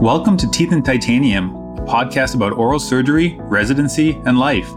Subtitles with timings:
[0.00, 4.72] Welcome to Teeth and Titanium, a podcast about oral surgery, residency, and life.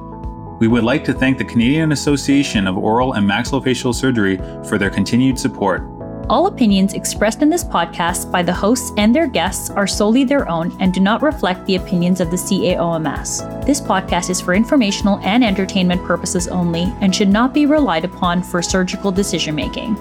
[0.59, 4.35] We would like to thank the Canadian Association of Oral and Maxillofacial Surgery
[4.67, 5.87] for their continued support.
[6.27, 10.49] All opinions expressed in this podcast by the hosts and their guests are solely their
[10.49, 13.65] own and do not reflect the opinions of the CAOMS.
[13.65, 18.43] This podcast is for informational and entertainment purposes only and should not be relied upon
[18.43, 19.95] for surgical decision making.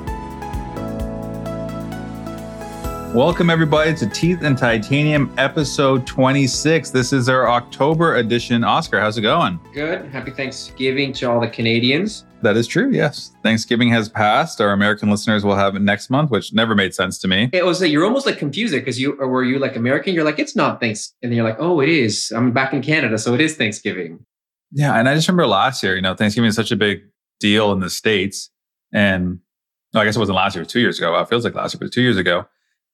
[3.14, 6.88] Welcome, everybody, to Teeth and Titanium episode 26.
[6.88, 8.64] This is our October edition.
[8.64, 9.60] Oscar, how's it going?
[9.74, 10.06] Good.
[10.06, 12.24] Happy Thanksgiving to all the Canadians.
[12.40, 13.32] That is true, yes.
[13.42, 14.62] Thanksgiving has passed.
[14.62, 17.50] Our American listeners will have it next month, which never made sense to me.
[17.52, 20.14] It was like you're almost like confused because you or were you like American?
[20.14, 21.18] You're like, it's not Thanksgiving.
[21.22, 22.32] And you're like, oh, it is.
[22.34, 24.24] I'm back in Canada, so it is Thanksgiving.
[24.70, 24.98] Yeah.
[24.98, 27.02] And I just remember last year, you know, Thanksgiving is such a big
[27.40, 28.48] deal in the States.
[28.90, 29.40] And
[29.92, 31.14] no, I guess it wasn't last year, it was two years ago.
[31.20, 32.46] It feels like last year, but two years ago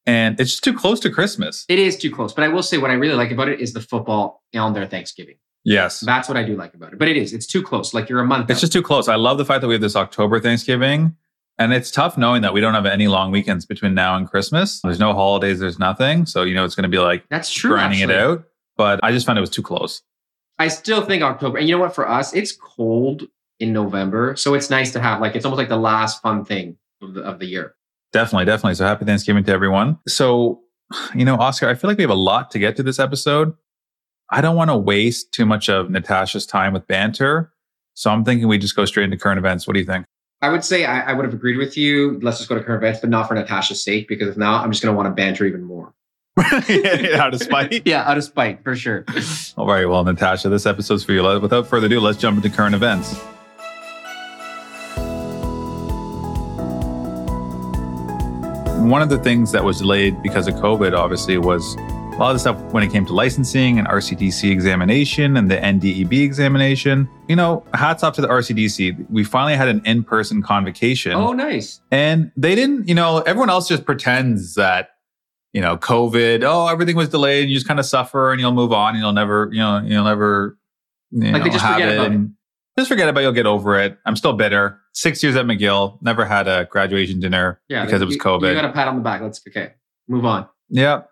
[0.08, 1.66] and it's just too close to Christmas.
[1.68, 2.32] It is too close.
[2.32, 4.86] But I will say what I really like about it is the football on their
[4.86, 5.36] Thanksgiving.
[5.64, 6.00] Yes.
[6.00, 6.98] That's what I do like about it.
[6.98, 7.92] But it is, it's too close.
[7.92, 8.48] Like you're a month.
[8.48, 8.62] It's out.
[8.62, 9.06] just too close.
[9.06, 11.14] I love the fact that we have this October Thanksgiving.
[11.58, 14.80] And it's tough knowing that we don't have any long weekends between now and Christmas.
[14.80, 16.24] There's no holidays, there's nothing.
[16.24, 17.72] So, you know, it's going to be like that's true.
[17.72, 18.14] Grinding actually.
[18.14, 18.44] it out.
[18.78, 20.00] But I just found it was too close.
[20.58, 21.58] I still think October.
[21.58, 21.94] And you know what?
[21.94, 23.24] For us, it's cold
[23.60, 24.36] in November.
[24.36, 27.22] So it's nice to have like, it's almost like the last fun thing of the,
[27.22, 27.74] of the year.
[28.12, 28.74] Definitely, definitely.
[28.74, 29.98] So happy Thanksgiving to everyone.
[30.06, 30.62] So
[31.14, 33.54] you know, Oscar, I feel like we have a lot to get to this episode.
[34.30, 37.52] I don't want to waste too much of Natasha's time with banter.
[37.94, 39.66] So I'm thinking we just go straight into current events.
[39.66, 40.06] What do you think?
[40.40, 42.20] I would say I, I would have agreed with you.
[42.22, 44.70] Let's just go to current events, but not for Natasha's sake, because if not, I'm
[44.70, 45.94] just going to want to banter even more.
[46.38, 47.82] out of spite?
[47.86, 49.04] yeah, out of spite, for sure.
[49.56, 49.86] All right.
[49.86, 51.22] Well, Natasha, this episode's for you.
[51.40, 53.20] Without further ado, let's jump into current events.
[58.90, 62.34] One of the things that was delayed because of COVID, obviously, was a lot of
[62.34, 67.08] the stuff when it came to licensing and RCDC examination and the NDEB examination.
[67.28, 69.08] You know, hats off to the RCDC.
[69.10, 71.12] We finally had an in person convocation.
[71.12, 71.80] Oh, nice.
[71.90, 74.90] And they didn't, you know, everyone else just pretends that,
[75.52, 78.52] you know, COVID, oh, everything was delayed and you just kind of suffer and you'll
[78.52, 80.58] move on and you'll never, you know, you'll never,
[81.10, 82.00] you like know, they just have forget it.
[82.00, 82.34] And,
[82.78, 83.22] just forget about it.
[83.24, 83.98] You'll get over it.
[84.06, 84.80] I'm still bitter.
[84.92, 88.48] Six years at McGill, never had a graduation dinner yeah, because it was COVID.
[88.48, 89.20] You got a pat on the back.
[89.20, 89.72] Let's okay,
[90.08, 90.48] move on.
[90.68, 91.02] Yeah.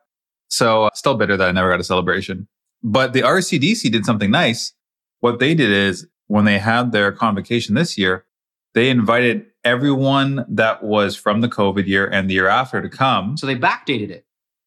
[0.48, 2.46] So uh, still bitter that I never got a celebration.
[2.82, 4.72] But the RCDC did something nice.
[5.20, 8.26] What they did is when they had their convocation this year,
[8.74, 13.36] they invited everyone that was from the COVID year and the year after to come.
[13.36, 14.25] So they backdated it.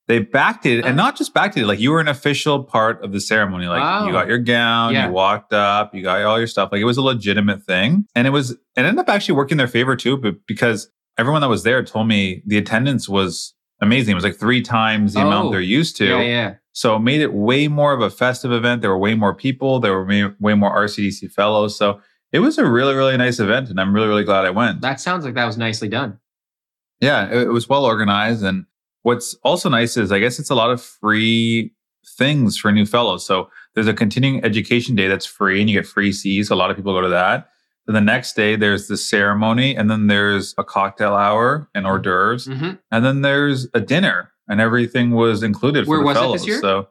[0.09, 1.03] They backdated, and oh.
[1.03, 3.67] not just backdated, like you were an official part of the ceremony.
[3.67, 4.05] Like Wow.
[4.05, 4.13] you oh.
[4.13, 5.05] got your gown, Yeah.
[5.05, 6.69] you walked up, you got all your stuff.
[6.71, 8.07] Like it was a legitimate thing.
[8.15, 11.47] And it was, it ended up actually working their favor too, but because everyone that
[11.47, 14.13] was there told me the attendance was amazing.
[14.13, 15.27] It was like three times the Oh.
[15.27, 16.05] amount they're used to.
[16.07, 16.53] Yeah, yeah.
[16.73, 18.81] So it made it way more of a festive event.
[18.81, 19.79] There were way more people.
[19.79, 21.77] There were way, more RCDC fellows.
[21.77, 23.69] So it was a really, really nice event.
[23.69, 24.81] And I'm really, really glad I went.
[24.81, 26.17] That sounds like that was nicely done.
[26.99, 28.43] Yeah, it, it was well organized.
[28.43, 28.65] And
[29.09, 31.73] what's also nice is I guess it's a lot of free
[32.17, 33.25] things for new fellows.
[33.25, 36.49] So there's a continuing education day that's free and you get free C's.
[36.49, 37.49] A lot of people go to that.
[37.85, 41.99] Then the next day there's the ceremony and then there's a cocktail hour and hors
[41.99, 42.45] d'oeuvres.
[42.47, 46.19] hmm And then there's a dinner and everything was included for Where the was it
[46.19, 46.41] fellows.
[46.41, 46.59] this year?
[46.61, 46.87] So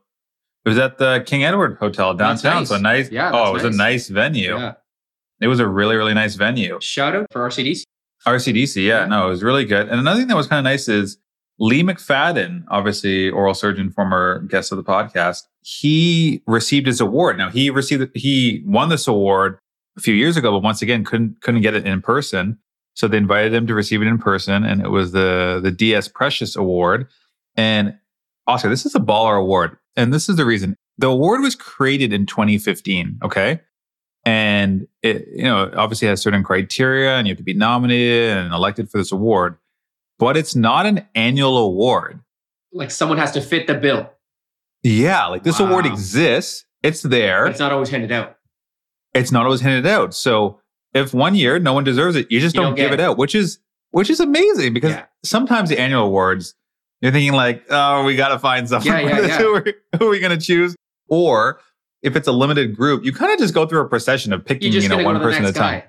[0.64, 2.56] it was at the King Edward Hotel downtown.
[2.62, 2.68] nice.
[2.68, 3.10] So nice.
[3.10, 3.78] Yeah, oh, it was a nice.
[3.78, 4.56] nice venue.
[4.56, 4.74] Yeah.
[5.40, 6.78] It was a really, really nice venue.
[6.80, 7.82] Shout out for RCDC.
[8.26, 9.06] RCDC, yeah, Yeah.
[9.06, 9.88] no, it was really good.
[9.88, 11.18] And another thing that was kind of nice is
[11.58, 17.36] Lee McFadden, obviously oral surgeon, former guest of the podcast, he received his award.
[17.36, 19.58] Now he received he won this award
[19.96, 22.58] a few years ago, but once again couldn't couldn't get it in person.
[22.94, 26.08] So they invited him to receive it in person, and it was the the DS
[26.08, 27.08] Precious Award.
[27.56, 27.96] And
[28.46, 32.12] Oscar, this is a baller award, and this is the reason the award was created
[32.12, 33.18] in 2015.
[33.24, 33.60] Okay,
[34.24, 38.52] and it you know obviously has certain criteria and you have to be nominated and
[38.52, 39.56] elected for this award
[40.18, 42.20] but it's not an annual award
[42.72, 44.10] Like someone has to fit the bill,
[44.82, 48.36] yeah like this award exists it's there but it's not always handed out.
[49.14, 50.60] it's not always handed out so
[50.94, 53.02] if one year no one deserves it you just You don't, don't give it it.
[53.02, 53.58] out which is
[53.90, 55.04] which is amazing because Yeah.
[55.24, 56.54] sometimes the annual awards
[57.00, 59.38] you're thinking like oh we got to find someone Yeah, yeah, yeah.
[59.38, 59.64] who are,
[59.98, 60.76] who are we going to choose
[61.08, 61.60] or
[62.02, 64.72] if it's a limited group you kind of just go through a procession of picking
[64.72, 65.82] You know one person at a time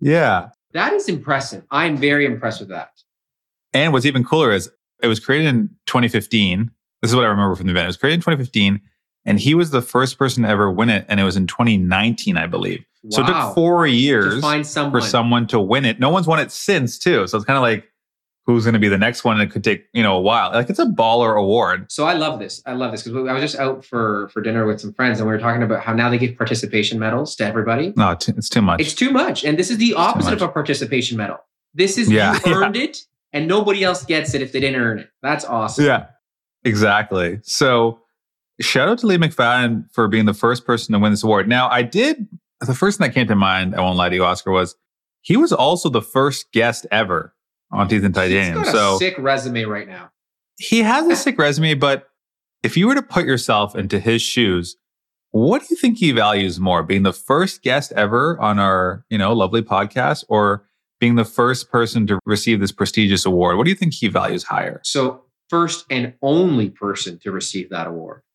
[0.00, 1.64] yeah That is impressive.
[1.70, 2.90] I'm very impressed with that.
[3.72, 4.70] And what's even cooler is
[5.02, 6.70] it was created in 2015.
[7.02, 7.84] This is what I remember from the event.
[7.84, 8.80] It was created in 2015,
[9.26, 12.36] and he was the first person to ever win it, and it was in 2019,
[12.36, 12.84] I believe.
[13.10, 15.02] So it took four To years find for someone.
[15.02, 16.00] someone to win it.
[16.00, 17.26] No one's won it since, too.
[17.28, 17.86] So it's kind of like
[18.46, 19.38] who's going to be the next one.
[19.40, 20.50] And it could take, you know, a while.
[20.52, 21.90] Like it's a baller award.
[21.92, 22.62] So I love this.
[22.66, 25.28] I love this because I was just out for for dinner with some friends and
[25.28, 27.92] we were talking about how now they give participation medals to everybody.
[27.96, 28.80] No, it's too much.
[28.80, 31.38] It's too much, and this is the opposite of a participation medal.
[31.74, 32.54] This is Yeah, you yeah.
[32.54, 32.98] earned it,
[33.36, 35.08] and nobody else gets it if they didn't earn it.
[35.22, 35.84] That's awesome.
[35.84, 36.06] Yeah,
[36.64, 37.38] exactly.
[37.42, 38.00] So
[38.60, 41.48] shout out to Lee McFadden for being the first person to win this award.
[41.48, 42.26] Now, I did,
[42.60, 44.74] the first thing that came to mind, I won't lie to you, Oscar, was
[45.20, 47.34] he was also the first guest ever
[47.72, 48.62] on Teeth and He's Titanium.
[48.62, 50.10] got a So sick resume right now.
[50.58, 52.06] he has a sick resume, but
[52.62, 54.76] if you were to put yourself into his shoes,
[55.32, 56.82] what do you think he values more?
[56.82, 60.65] Being the first guest ever on our, you know, lovely podcast or
[61.00, 63.56] being the first person to receive this prestigious award?
[63.56, 64.80] What do you think he values higher?
[64.84, 68.22] So first and only person to receive that award.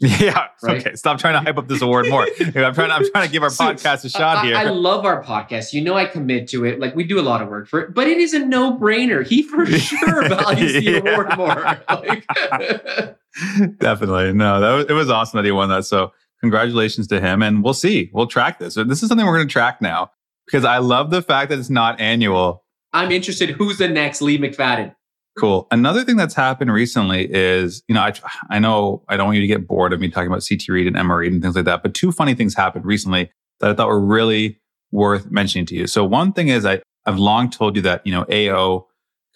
[0.00, 0.46] Yeah.
[0.62, 0.80] Right?
[0.86, 0.94] Okay.
[0.94, 2.22] Stop trying to hype up this award more.
[2.40, 2.92] I'm trying.
[2.92, 4.56] I'm trying to give our So, podcast a shot I, here.
[4.56, 5.72] I love our podcast.
[5.72, 6.78] You know, I commit to it.
[6.78, 9.26] Like we do a lot of work for it, but it is a no-brainer.
[9.26, 10.98] He for sure values the Yeah.
[10.98, 11.80] award more.
[11.88, 12.24] Like,
[13.80, 14.32] Definitely.
[14.34, 15.84] No, that was, it was awesome that he won that.
[15.84, 17.42] So congratulations to him.
[17.42, 18.10] And we'll see.
[18.12, 18.74] We'll track this.
[18.74, 20.10] This is something we're going to track now
[20.48, 22.64] because I love the fact that it's not annual.
[22.94, 23.50] I'm interested.
[23.50, 24.94] Who's the next Lee McFadden?
[25.38, 25.68] Cool.
[25.70, 28.12] Another thing that's happened recently is, you know, I,
[28.50, 30.86] I know I don't want you to get bored of me talking about CT Read
[30.86, 33.30] and Emma Read and things like that, but two funny things happened recently
[33.60, 34.58] that I thought were really
[34.90, 35.86] worth mentioning to you.
[35.86, 38.86] So one thing is I, I've long told you that, you know, AO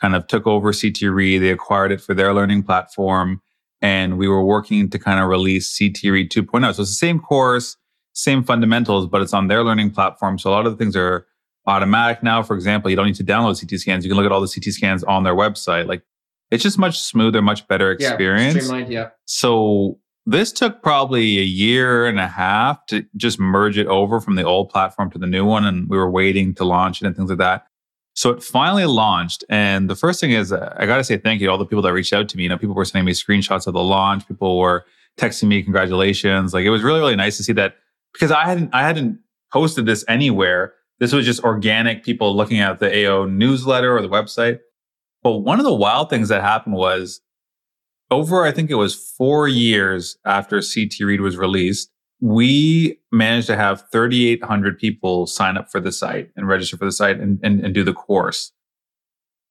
[0.00, 1.38] kind of took over CT Read.
[1.38, 3.40] They acquired it for their learning platform.
[3.80, 6.62] And we were working to kind of release CT Read 2.0.
[6.62, 7.76] So it's the same course,
[8.14, 10.38] same fundamentals, but it's on their learning platform.
[10.38, 11.26] So a lot of the things are
[11.66, 12.42] automatic now.
[12.42, 14.04] For example, you don't need to download CT scans.
[14.04, 15.86] You can look at all the CT scans on their website.
[15.86, 16.02] Like
[16.50, 18.54] it's just much smoother, much better Yeah, experience.
[18.64, 18.92] streamlined.
[18.92, 19.10] Yeah.
[19.26, 24.34] So this took probably a year and a half to just merge it over from
[24.36, 25.64] the old platform to the new one.
[25.64, 27.66] And we were waiting to launch it and things like that.
[28.14, 29.42] So it finally launched.
[29.48, 31.64] And the first thing is, uh, I got to say thank you to all the
[31.64, 32.42] people that reached out to me.
[32.42, 34.28] You know, people were sending me screenshots of the launch.
[34.28, 34.84] People were
[35.18, 36.52] texting me congratulations.
[36.52, 37.76] Like it was really, really nice to see that
[38.12, 39.18] because I hadn't, I hadn't
[39.52, 40.74] posted this anywhere.
[40.98, 44.60] This was just organic people looking at the AO newsletter or the website.
[45.22, 47.20] But one of the wild things that happened was
[48.10, 53.56] over, I think it was four years after CT Read was released, we managed to
[53.56, 57.64] have 3,800 people sign up for the site and register for the site and, and,
[57.64, 58.52] and do the course.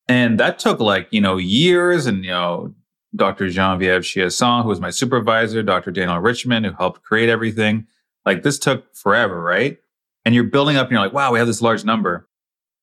[0.07, 2.05] And that took like, you know, years.
[2.05, 2.73] And, you know,
[3.15, 3.49] Dr.
[3.49, 5.91] Genevieve Chiasson, who was my supervisor, Dr.
[5.91, 7.87] Daniel Richmond, who helped create everything.
[8.25, 9.77] Like this took forever, right?
[10.25, 12.27] And you're building up and you're like, wow, we have this large number.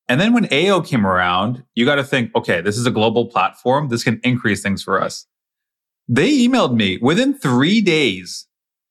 [0.07, 3.27] And then when AO came around, you got to think, okay, this is a global
[3.27, 3.89] platform.
[3.89, 5.27] This can increase things for us.
[6.07, 8.47] They emailed me within three days,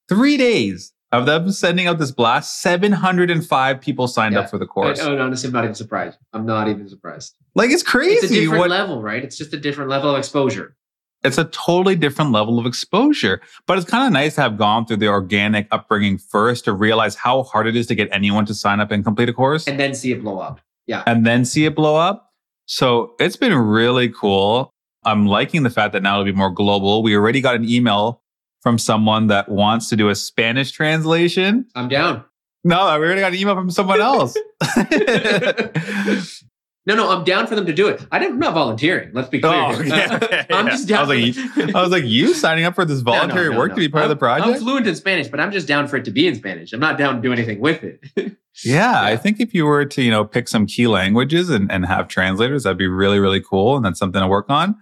[0.08, 2.60] three days of them sending out this blast.
[2.62, 4.40] 705 people signed Yeah.
[4.42, 5.00] up for the I, course.
[5.00, 6.18] oh, honestly, I'm not even surprised.
[6.32, 7.34] I'm not even surprised.
[7.56, 8.14] like it's crazy.
[8.14, 9.24] It's a different what- level, right?
[9.24, 10.76] It's just a different level of exposure.
[11.24, 13.40] It's a totally different level of exposure.
[13.66, 17.14] But it's kind of nice to have gone through the organic upbringing first to realize
[17.16, 19.66] how hard it is to get anyone to sign up and complete a course.
[19.66, 20.60] And then see it blow up.
[20.86, 21.02] Yeah.
[21.06, 22.32] and then see it blow up.
[22.64, 24.72] So it's been really cool.
[25.04, 27.02] I'm liking the fact that now it'll be more global.
[27.02, 28.22] We already got an email
[28.62, 31.66] from someone that wants to do a Spanish translation.
[31.74, 32.24] I'm down.
[32.64, 34.34] No, we already got an email from someone else.
[36.88, 38.06] No, no, I'm down for them to do it.
[38.10, 39.10] I didn't, I'm not volunteering.
[39.12, 39.52] Let's be clear.
[39.52, 40.72] Oh, yeah, yeah, I'm yeah.
[40.72, 41.00] just down.
[41.00, 43.58] I was like, I was like, you signing up for this No, no, voluntary no,
[43.58, 43.74] work no.
[43.74, 44.48] to be part of the project?
[44.48, 46.72] I'm fluent in Spanish, but I'm just down for it to be in Spanish.
[46.72, 48.36] I'm not down to do anything with it.
[48.64, 51.86] Yeah, I think if you were to, you know, pick some key languages and, and
[51.86, 53.76] have translators, that'd be really, really cool.
[53.76, 54.74] And that's something to work on.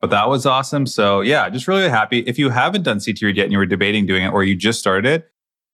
[0.00, 0.86] But that was awesome.
[0.86, 2.20] So yeah, just really happy.
[2.20, 4.54] If you haven't done CT Read yet and you were debating doing it or you
[4.54, 5.30] just started it,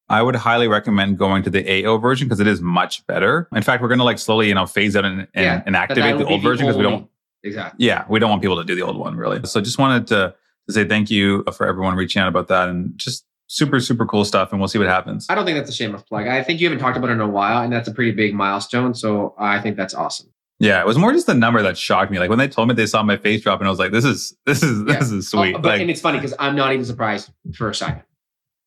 [0.09, 3.47] I would highly recommend going to the AO version because it is much better.
[3.55, 5.75] In fact, we're going to like slowly, you know, phase out and, and, Yeah, and
[5.75, 7.09] activate the old version because we don't,
[7.43, 7.85] Exactly.
[7.85, 9.39] yeah, we don't want people to do the old one really.
[9.45, 10.35] So just wanted to,
[10.67, 14.05] to say thank you uh, for everyone reaching out about that and just super, super
[14.05, 14.51] cool stuff.
[14.51, 15.27] And we'll see what happens.
[15.29, 16.27] I don't think that's a shameless plug.
[16.27, 18.33] I think you haven't talked about it in a while, and that's a pretty big
[18.33, 18.93] milestone.
[18.93, 20.31] So I think that's awesome.
[20.59, 22.19] Yeah, it was more just the number that shocked me.
[22.19, 24.05] Like when they told me they saw my face drop, and I was like, "This
[24.05, 24.99] is this is Yeah.
[24.99, 27.31] this is oh, sweet." Oh, but, like, and it's funny because I'm not even surprised
[27.55, 28.03] for a second.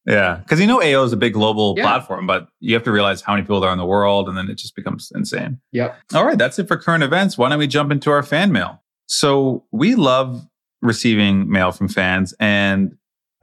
[0.08, 1.84] Yeah, because you know AO is a big global Yeah.
[1.84, 4.36] platform, but you have to realize how many people there are in the world, and
[4.36, 5.60] then it just becomes insane.
[5.72, 5.96] Yep.
[6.14, 7.36] All right, that's it for current events.
[7.38, 8.82] Why don't we jump into our fan mail?
[9.06, 10.46] So we love
[10.82, 12.96] receiving mail from fans, and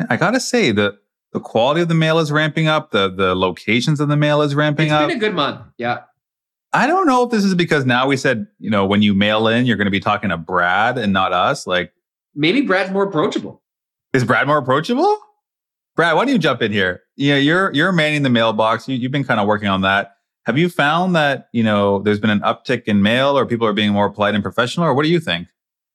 [0.10, 0.98] I gotta say the
[1.34, 2.92] the quality of the mail is ramping up.
[2.92, 5.02] The the locations of the mail is ramping It's up.
[5.04, 5.62] It's been a good month.
[5.78, 6.00] Yeah.
[6.74, 9.48] I don't know if this is because now we said, you know, when you mail
[9.48, 11.66] in, you're going to be talking to Brad and not us.
[11.66, 11.94] Like,
[12.34, 13.62] Maybe Brad's more approachable.
[14.12, 15.18] is Brad more approachable?
[15.96, 17.04] Brad, why don't you jump in here?
[17.16, 18.88] Yeah, you're you're manning the mailbox.
[18.88, 20.18] You, you've been kind of working on that.
[20.46, 23.74] Have you found that you know there's been an uptick in mail, or people are
[23.74, 25.48] being more polite and professional, or what do you think?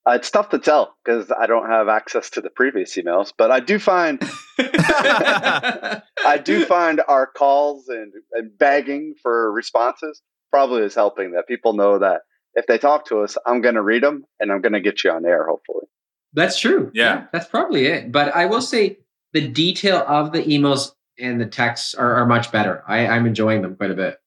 [0.08, 3.50] Uh, it's tough to tell because I don't have access to the previous emails, but
[3.50, 4.18] I do find
[4.58, 11.74] I do find our calls and, and begging for responses probably is helping that people
[11.74, 12.22] know that
[12.54, 15.04] if they talk to us, I'm going to read them and I'm going to get
[15.04, 15.86] you on air, hopefully.
[16.32, 16.90] That's true.
[16.94, 17.26] Yeah.
[17.32, 18.12] That's probably it.
[18.12, 18.98] But I will say
[19.32, 22.82] the detail of the emails and the texts are, are much better.
[22.88, 24.18] I, I'm enjoying them quite a bit.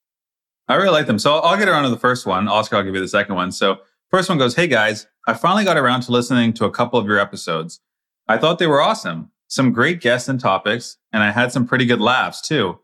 [0.68, 1.20] I really like them.
[1.20, 2.48] So I'll get around to the first one.
[2.48, 3.52] Oscar, I'll give you the second one.
[3.52, 3.78] So
[4.10, 7.06] first one goes, Hey guys, I finally got around to listening to a couple of
[7.06, 7.82] your episodes.
[8.28, 9.32] I thought they were awesome.
[9.48, 12.80] Some great guests and topics, and I had some pretty good laughs too.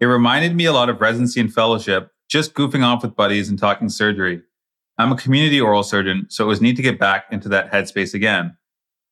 [0.00, 3.58] It reminded me a lot of residency and fellowship, just goofing off with buddies and
[3.58, 4.42] talking surgery.
[4.98, 8.14] I'm a community oral surgeon, so it was neat to get back into that headspace
[8.14, 8.56] again.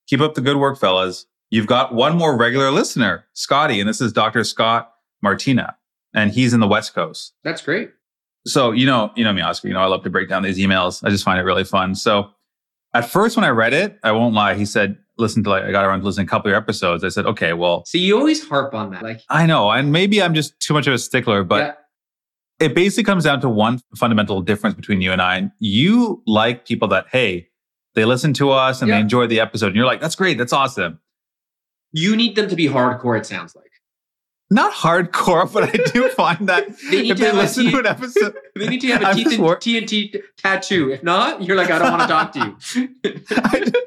[0.07, 1.27] Keep up the good work, fellas.
[1.53, 4.43] You've got one more regular listener, Scotty, and this is Dr.
[4.43, 4.91] Scott
[5.23, 5.77] Martina,
[6.15, 7.35] and he's in the West Coast.
[7.45, 7.91] That's great.
[8.47, 10.57] So, you know, you know me, Oscar, you know, I love to break down these
[10.57, 11.05] emails.
[11.05, 11.95] I just find it really fun.
[11.95, 12.31] So
[12.95, 15.73] at first, when I read it, I won't lie, he said, listen to like, I
[15.73, 17.05] got around to listening to a couple of your episodes.
[17.05, 19.03] I said, okay, well, So you always harp on that.
[19.03, 19.71] Like, I know.
[19.71, 21.77] And maybe I'm just too much of a stickler, but
[22.59, 25.51] yeah, it basically comes down to one fundamental difference between you and I.
[25.59, 27.49] You like people that, hey,
[27.95, 28.95] they listen to us and Yeah.
[28.97, 29.67] they enjoy the episode.
[29.67, 30.39] And you're like, that's great.
[30.39, 30.99] That's awesome.
[31.93, 33.71] You need them to be hardcore, it sounds like.
[34.51, 37.65] Not hardcore, but I do find that They need if to they have a listen
[37.65, 40.91] T- to an episode, They need to have a teeth and TNT tattoo.
[40.93, 43.73] If not, you're like, I don't want to talk to you.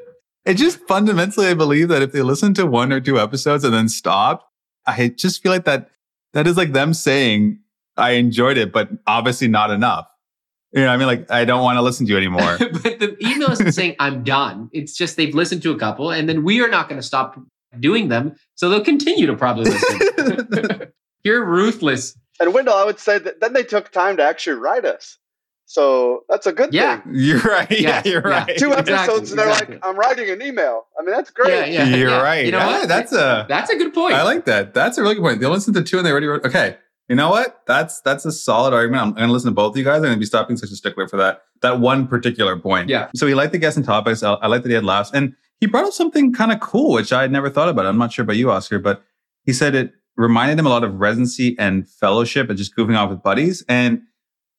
[0.45, 3.73] It just fundamentally, I believe that if they listen to one or two episodes and
[3.73, 4.51] then stop,
[4.85, 5.89] I just feel like that
[6.33, 7.59] that is like them saying,
[7.97, 10.07] I enjoyed it, but obviously not enough.
[10.71, 12.57] You know, what I mean, like I don't want to listen to you anymore.
[12.59, 14.69] but the email isn't saying I'm done.
[14.71, 17.39] It's just they've listened to a couple, and then we are not going to stop
[17.79, 20.91] doing them, so they'll continue to probably listen.
[21.23, 22.17] You're ruthless.
[22.39, 25.17] And Wendell, I would say that then they took time to actually write us.
[25.67, 27.01] So that's a good Yeah.
[27.01, 27.13] thing.
[27.15, 27.71] you're right.
[27.71, 28.37] Yeah, Yeah, you're yeah.
[28.45, 28.57] right.
[28.57, 29.75] Two Exactly, episodes and they're exactly.
[29.77, 30.85] like, I'm writing an email.
[30.99, 31.71] I mean, that's great.
[31.73, 31.95] Yeah, yeah.
[31.95, 32.21] You're yeah.
[32.21, 32.45] right.
[32.45, 32.87] You know Yeah, what?
[32.87, 34.13] that's a- that's a good point.
[34.13, 34.75] I like that.
[34.75, 35.39] That's a really good point.
[35.41, 36.45] They listened to two and they already wrote.
[36.45, 36.77] Okay,
[37.09, 37.61] you know what?
[37.65, 39.01] That's that's a solid argument.
[39.01, 39.95] I'm going to listen to both of you guys.
[39.97, 42.89] I'm going to be stopping such a stickler for that that one particular point.
[42.89, 43.09] Yeah.
[43.15, 44.21] So he liked the guests and topics.
[44.21, 46.93] I, I like that he had laughs, and he brought up something kind of cool,
[46.93, 47.85] which I had never thought about.
[47.85, 49.03] I'm not sure about you, Oscar, but
[49.43, 53.09] he said it reminded him a lot of residency and fellowship and just goofing off
[53.09, 53.63] with buddies.
[53.67, 54.01] And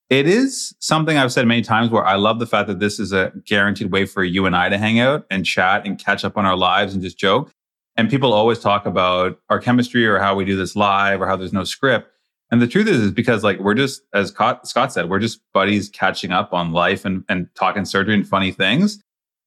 [0.09, 3.13] it is something I've said many times where I love the fact that this is
[3.13, 6.37] a guaranteed way for you and I to hang out and chat and catch up
[6.37, 7.53] on our lives and just joke.
[7.97, 11.37] And people always talk about our chemistry or how we do this live or how
[11.37, 12.11] there's no script.
[12.51, 15.89] And the truth is, is because like we're just, as Scott said, we're just buddies
[15.89, 19.03] catching up on life and, and talking surgery and funny things.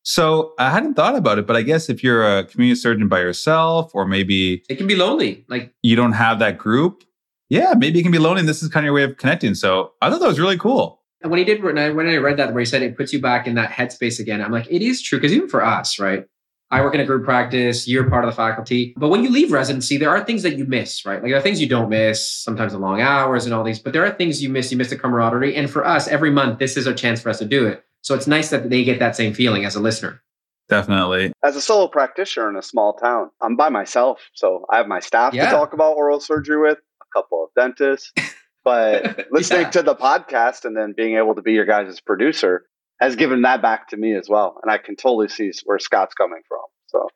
[0.09, 3.19] So I hadn't thought about it, but I guess if you're a community surgeon by
[3.19, 5.45] yourself, or maybe it can be lonely.
[5.47, 7.03] Like, you don't have that group,
[7.47, 8.39] yeah, maybe it can be lonely.
[8.39, 9.53] And this is kind of your way of connecting.
[9.53, 10.99] So I thought that was really cool.
[11.21, 13.13] And when he did, when I, when I read that, where he said it puts
[13.13, 15.19] you back in that headspace again, I'm like, it is true.
[15.19, 16.25] Because even for us, right?
[16.71, 18.95] I work in a group practice, you're part of the faculty.
[18.97, 21.21] But when you leave residency, there are things that you miss, right?
[21.21, 23.93] Like there are things you don't miss, sometimes the long hours and all these, but
[23.93, 24.71] there are things you miss.
[24.71, 25.55] You miss the camaraderie.
[25.55, 27.83] And for us, every month, this is a chance for us to do it.
[28.01, 30.21] So it's nice that they get that same feeling as a listener.
[30.69, 31.33] Definitely.
[31.43, 34.19] As a solo practitioner in a small town, I'm by myself.
[34.33, 35.45] So I have my staff Yeah.
[35.45, 38.11] to talk about oral surgery with, a couple of dentists.
[38.63, 39.69] But listening Yeah.
[39.71, 42.65] to the podcast and then being able to be your guys' producer
[43.01, 44.59] has given that back to me as well.
[44.61, 46.59] And I can totally see where Scott's coming from.
[46.87, 47.07] So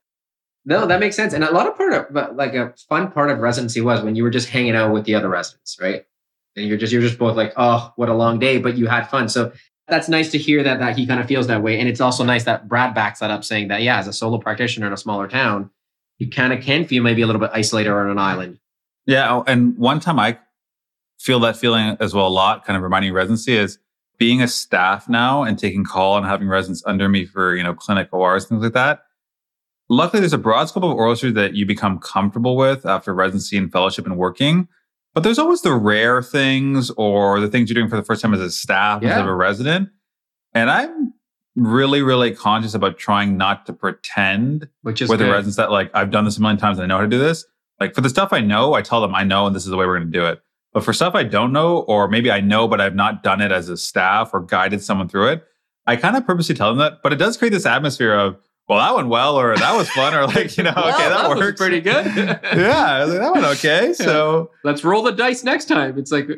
[0.66, 1.34] No, that makes sense.
[1.34, 4.24] And a lot of part of, like a fun part of residency was when you
[4.24, 6.06] were just hanging out with the other residents, right?
[6.56, 9.10] And you're just you're just both like, oh, what a long day, but you had
[9.10, 9.28] fun.
[9.30, 9.52] So
[9.88, 11.80] that's nice to hear that that he kind of feels that way.
[11.80, 14.38] And it's also nice that Brad backs that up, saying that yeah, as a solo
[14.38, 15.70] practitioner in a smaller town,
[16.20, 18.60] you kind of can feel maybe a little bit isolated or on an island.
[19.06, 19.34] Yeah.
[19.34, 20.40] oh, And one time I
[21.20, 23.78] feel that feeling as well a lot, kind of reminding residency is
[24.18, 27.74] being a staff now and taking call and having residents under me for, you know,
[27.74, 29.02] clinic ORs, things like that.
[29.90, 33.58] Luckily, there's a broad scope of oral surgery that you become comfortable with after residency
[33.58, 34.68] and fellowship and working.
[35.13, 38.34] But there's always the rare things or the things you're doing for the first time
[38.34, 39.89] as a staff instead of a resident.
[40.53, 41.13] And I'm
[41.55, 45.91] really, really conscious about trying not to pretend Which is with the residents that like
[45.93, 47.46] I've done this a million times and I know how to do this.
[47.79, 49.77] Like for the stuff I know, I tell them I know and this is the
[49.77, 50.41] way we're going to do it.
[50.74, 53.51] But for stuff I don't know, or maybe I know but I've not done it
[53.51, 55.43] as a staff or guided someone through it,
[55.86, 57.03] I kind of purposely tell them that.
[57.03, 60.13] But it does create this atmosphere of, well, that went well, or that was fun,
[60.13, 61.60] or like you know, Well, okay, that, was works.
[61.60, 62.05] pretty good.
[62.15, 63.93] yeah, I was like, that went okay.
[63.93, 65.98] So Let's roll the dice next time.
[65.98, 66.29] It's like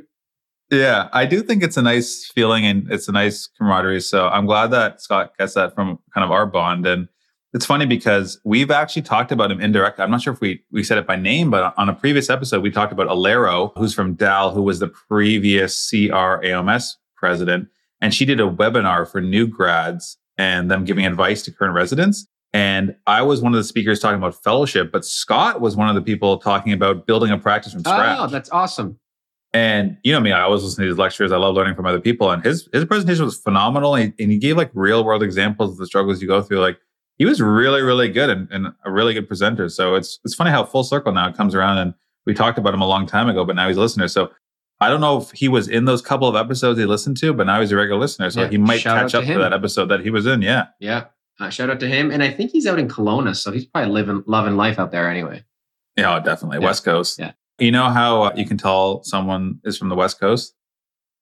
[0.71, 4.01] yeah, I do think it's a nice feeling and it's a nice camaraderie.
[4.01, 6.87] So I'm glad that Scott gets that from kind of our bond.
[6.87, 7.07] And
[7.53, 10.03] it's funny because we've actually talked about him indirectly.
[10.03, 12.63] I'm not sure if we we said it by name, but on a previous episode,
[12.63, 17.67] we talked about Alero, who's from Dal, who was the previous CR AOMS president.
[18.01, 22.27] And she did a webinar for new grads and them giving advice to current residents.
[22.53, 25.95] And I was one of the speakers talking about fellowship, but Scott was one of
[25.95, 28.17] the people talking about building a practice from scratch.
[28.19, 28.97] Oh, that's awesome.
[29.51, 31.31] And you know me, I always listen to these lectures.
[31.31, 32.29] I love learning from other people.
[32.31, 33.95] And his his presentation was phenomenal.
[33.95, 36.59] And, and he gave like real world examples of the struggles you go through.
[36.59, 36.77] Like
[37.17, 39.69] he was really, really good and, and a really good presenter.
[39.69, 41.77] So it's it's funny how full circle now it comes around.
[41.77, 41.93] And
[42.25, 44.09] we talked about him a long time ago, but now he's a listener.
[44.09, 44.31] So
[44.81, 47.47] I don't know if he was in those couple of episodes he listened to, but
[47.47, 48.29] now he's a regular listener.
[48.29, 50.41] So Yeah, he might shout catch up to that episode that he was in.
[50.41, 50.67] Yeah.
[50.79, 51.05] Yeah.
[51.39, 52.11] Uh, shout out to him.
[52.11, 55.09] And I think he's out in Kelowna, so he's probably living loving life out there
[55.09, 55.43] anyway.
[55.97, 56.59] Yeah, oh, definitely.
[56.59, 56.65] Yeah.
[56.65, 57.19] West Coast.
[57.19, 57.31] Yeah.
[57.59, 60.54] You know how uh, you can tell someone is from the West Coast?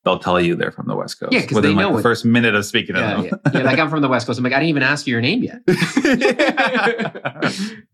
[0.06, 1.32] They'll tell you they're from the West Coast.
[1.32, 2.04] Yeah, 'cause within they like know the it.
[2.04, 3.26] first minute of speaking to them.
[3.26, 3.32] yeah.
[3.54, 3.62] yeah.
[3.62, 4.38] Like I'm from the West Coast.
[4.38, 5.62] I'm like, I didn't even ask you your name yet.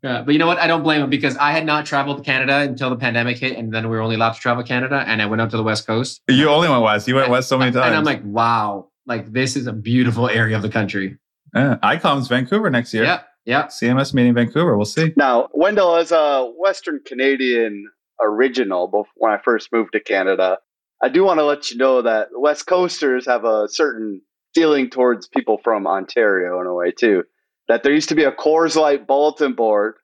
[0.01, 0.57] Yeah, but you know what?
[0.59, 3.57] I don't blame them because I had not traveled to Canada until the pandemic hit,
[3.57, 5.63] and then we were only allowed to travel Canada, and I went out to the
[5.63, 6.21] West Coast.
[6.29, 7.07] you only went west.
[7.07, 7.87] You went west so many times.
[7.87, 11.17] And I'm like, wow, like this is a beautiful area of the country.
[11.53, 11.77] yeah.
[11.83, 13.03] ICOMS Vancouver next year.
[13.03, 13.65] Yeah, yeah.
[13.65, 14.77] CMS meeting Vancouver.
[14.77, 15.11] We'll see.
[15.17, 17.89] Now, Wendell, as a Western Canadian
[18.21, 20.59] original, bef- when I first moved to Canada,
[21.01, 24.21] I do want to let you know that West Coasters have a certain
[24.53, 27.23] feeling towards people from Ontario in a way too.
[27.67, 29.95] That there used to be a Coors Light bulletin board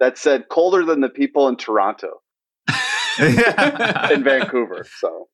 [0.00, 2.22] that said "colder than the people in Toronto"
[3.20, 4.86] in Vancouver.
[4.98, 5.28] So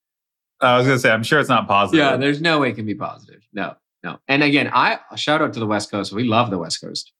[0.61, 1.99] I was gonna say, I'm sure it's not positive.
[1.99, 3.41] Yeah, there's no way it can be positive.
[3.53, 4.19] No, no.
[4.29, 6.13] And again, I shout out to the West Coast.
[6.13, 7.13] We love the West Coast.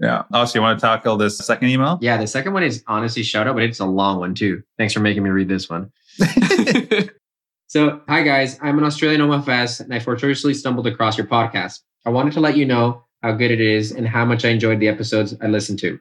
[0.00, 0.22] yeah.
[0.32, 1.98] Oh, so you want to tackle this second email?
[2.00, 4.62] Yeah, the second one is honestly shout out, but it's a long one too.
[4.78, 5.92] Thanks for making me read this one.
[7.68, 11.80] so, hi guys, I'm an Australian OFS and I fortuitously stumbled across your podcast.
[12.06, 14.80] I wanted to let you know how good it is and how much I enjoyed
[14.80, 16.00] the episodes I listened to.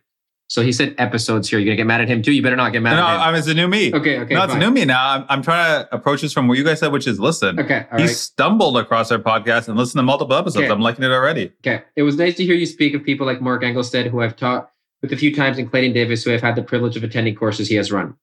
[0.50, 1.60] So he said episodes here.
[1.60, 2.32] You're gonna get mad at him too.
[2.32, 3.34] You better not get mad No, at him.
[3.34, 3.94] Mean, it's a new me.
[3.94, 4.34] okay, okay.
[4.34, 4.62] no, it's fine.
[4.62, 5.10] a new me now.
[5.10, 7.60] I'm, I'm trying to approach this from what you guys said, which is listen.
[7.60, 8.10] Okay, he right.
[8.10, 10.64] stumbled across our podcast and listened to multiple episodes.
[10.64, 10.72] Okay.
[10.72, 11.52] I'm liking it already.
[11.60, 11.84] Okay.
[11.98, 14.72] It was nice to hear you speak of people like Mark Engelstad, who I've taught
[15.02, 17.68] with a few times, and Clayton Davis, who I've had the privilege of attending courses
[17.68, 18.16] he has run.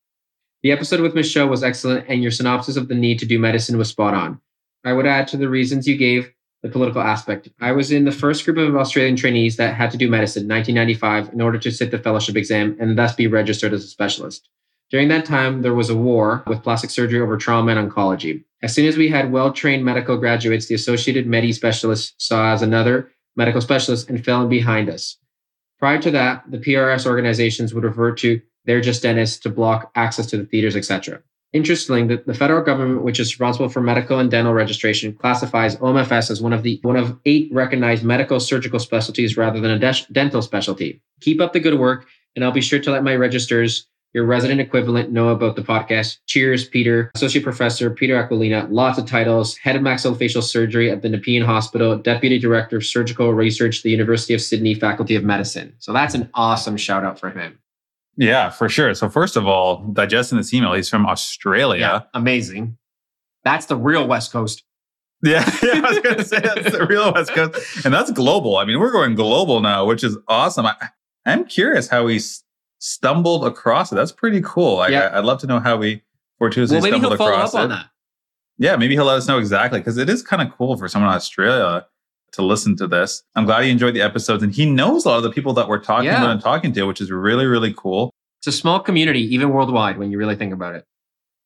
[0.64, 3.76] The episode with Michelle was excellent, and your synopsis of the need to do medicine
[3.76, 4.40] was spot on.
[4.82, 7.50] I would add to the reasons you gave the political aspect.
[7.60, 10.48] I was in the first group of Australian trainees that had to do medicine in
[10.48, 14.48] 1995 in order to sit the fellowship exam and thus be registered as a specialist.
[14.90, 18.42] During that time, there was a war with plastic surgery over trauma and oncology.
[18.62, 22.62] As soon as we had well trained medical graduates, the Associated Medi specialists saw as
[22.62, 25.18] another medical specialist and fell in behind us.
[25.78, 30.26] Prior to that, the PRS organizations would refer to they're just dentists to block access
[30.26, 31.22] to the theaters, etc.
[31.54, 36.42] Interestingly, the, federal government, which is responsible for medical and dental registration, classifies OMFS as
[36.42, 40.42] one of the one of eight recognized medical surgical specialties rather than a des- dental
[40.42, 41.00] specialty.
[41.20, 44.60] Keep up the good work, and I'll be sure to let my registers, your resident
[44.60, 46.18] equivalent, know about the podcast.
[46.26, 48.66] Cheers, Peter, Associate Professor Peter Aquilina.
[48.68, 53.32] Lots of titles: Head of Maxillofacial Surgery at the Nepean Hospital, Deputy Director of Surgical
[53.32, 55.72] Research, the University of Sydney Faculty of Medicine.
[55.78, 57.60] So that's an awesome shout out for him.
[58.16, 58.94] Yeah, for sure.
[58.94, 61.80] So first of all, digesting this email, he's from Australia.
[61.80, 62.76] Yeah, amazing.
[63.44, 64.62] That's the real West Coast.
[65.22, 68.56] Yeah, yeah, I was going to say that's the real West Coast, and that's global.
[68.58, 70.66] I mean, we're going global now, which is awesome.
[70.66, 70.74] I,
[71.26, 72.42] I'm curious how he s-
[72.78, 73.94] stumbled across it.
[73.94, 74.76] That's pretty cool.
[74.76, 75.06] Like, Yeah.
[75.12, 76.02] I, I'd love to know how he
[76.38, 77.62] fortuitously Well, maybe stumbled he'll follow across up it.
[77.64, 77.86] on that.
[78.58, 81.10] Yeah, maybe he'll let us know exactly because it is kind of cool for someone
[81.10, 81.86] in Australia
[82.34, 83.22] to listen to this.
[83.34, 85.68] I'm glad he enjoyed the episodes, and he knows a lot of the people that
[85.68, 86.18] we're talking Yeah.
[86.18, 88.10] about and talking to, which is really, really cool.
[88.40, 90.84] It's a small community, even worldwide, when you really think about it.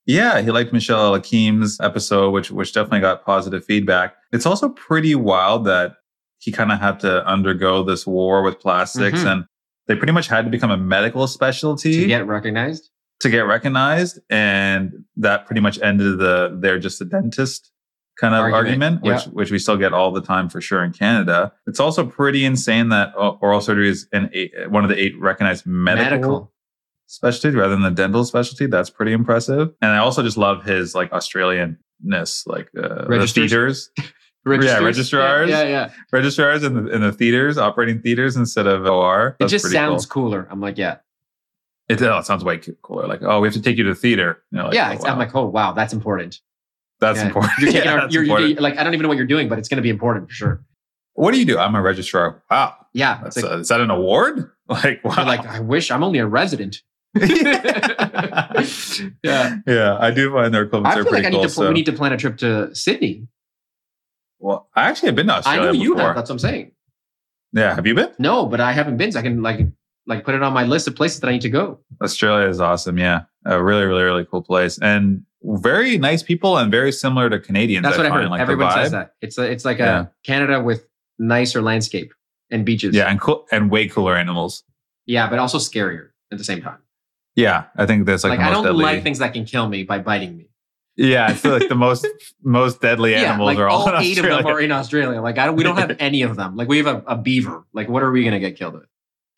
[0.05, 4.15] Yeah, he liked Michelle Akim's episode, which which definitely got positive feedback.
[4.31, 5.93] It's also pretty wild that
[6.39, 9.31] he kind of had to undergo this war with plastics, Mhm.
[9.31, 9.45] and
[9.87, 12.89] they pretty much had to become a medical specialty To get recognized.
[13.21, 17.71] to get recognized, and that pretty much ended the they're just a dentist
[18.19, 19.31] kind of Argument, argument, which yeah.
[19.31, 21.51] which we still get all the time for sure in Canada.
[21.67, 25.65] It's also pretty insane that oral surgery is an eight, one of the eight recognized
[25.65, 26.53] medical Medical.
[27.07, 28.65] specialty rather than the dental specialty.
[28.67, 29.73] That's pretty impressive.
[29.81, 33.89] And I also just love his like Australianness, like uh, the theaters,
[34.45, 34.81] Registers?
[34.81, 35.49] registrars.
[35.49, 35.69] Yeah, yeah.
[35.69, 35.91] yeah.
[36.11, 39.35] registrars in the in the theaters, operating theaters instead of OR.
[39.39, 40.29] It just sounds Cool.
[40.29, 40.47] cooler.
[40.49, 40.97] I'm like, yeah.
[41.89, 43.07] It, oh, it sounds way cooler.
[43.07, 44.43] Like, oh, we have to take you to the theater.
[44.51, 44.89] You know, like, yeah.
[44.89, 45.11] oh, it's, wow.
[45.11, 46.39] I'm like, oh, wow, that's important.
[46.99, 47.27] That's Yeah.
[47.27, 47.53] important.
[47.59, 48.49] You're taking Yeah, our, you're, important.
[48.49, 50.29] you're- like, I don't even know what you're doing, but it's going to be important
[50.29, 50.63] for sure.
[51.13, 51.57] what do you do?
[51.57, 52.41] I'm a registrar.
[52.51, 53.21] Wow, Yeah.
[53.23, 54.51] like, uh, is that an award?
[54.69, 55.25] Like, wow.
[55.25, 56.83] like, I wish I'm only a resident.
[59.23, 59.55] yeah.
[59.65, 61.43] yeah, I do find their equipments I are feel pretty like I need cool.
[61.43, 63.27] to, so- we need to plan a trip to Sydney.
[64.39, 66.07] well, I actually have been to I Australia know you before.
[66.07, 66.15] have.
[66.15, 66.71] That's what I'm saying.
[67.53, 68.11] yeah, have you been?
[68.19, 69.11] No, but I haven't been.
[69.11, 69.59] So I can like
[70.05, 71.79] like put it on my list of places that I need to go.
[72.03, 72.97] Australia is awesome.
[72.97, 77.39] Yeah, a really, really, really cool place, and very nice people, and very similar to
[77.39, 77.83] Canadians.
[77.83, 78.29] That's I what I heard.
[78.29, 79.13] Like Everyone says that.
[79.21, 80.05] It's a, it's like a Yeah.
[80.23, 80.85] Canada with
[81.17, 82.13] nicer landscape
[82.51, 82.95] and beaches.
[82.95, 84.63] Yeah, and cool and way cooler animals.
[85.05, 86.79] Yeah, but also scarier at the same time.
[87.35, 88.83] Yeah, I think that's like, Like, I don't deadly.
[88.83, 90.49] like things that can kill me by biting me.
[90.97, 92.05] yeah, I feel like the most
[92.43, 94.55] most deadly Yeah, animals like are all, all in eight of them Australia.
[94.55, 95.21] are in Australia.
[95.21, 96.55] Like I don't, we don't have any of them.
[96.57, 97.65] Like we have a, a beaver.
[97.73, 98.85] Like what are we gonna get killed with?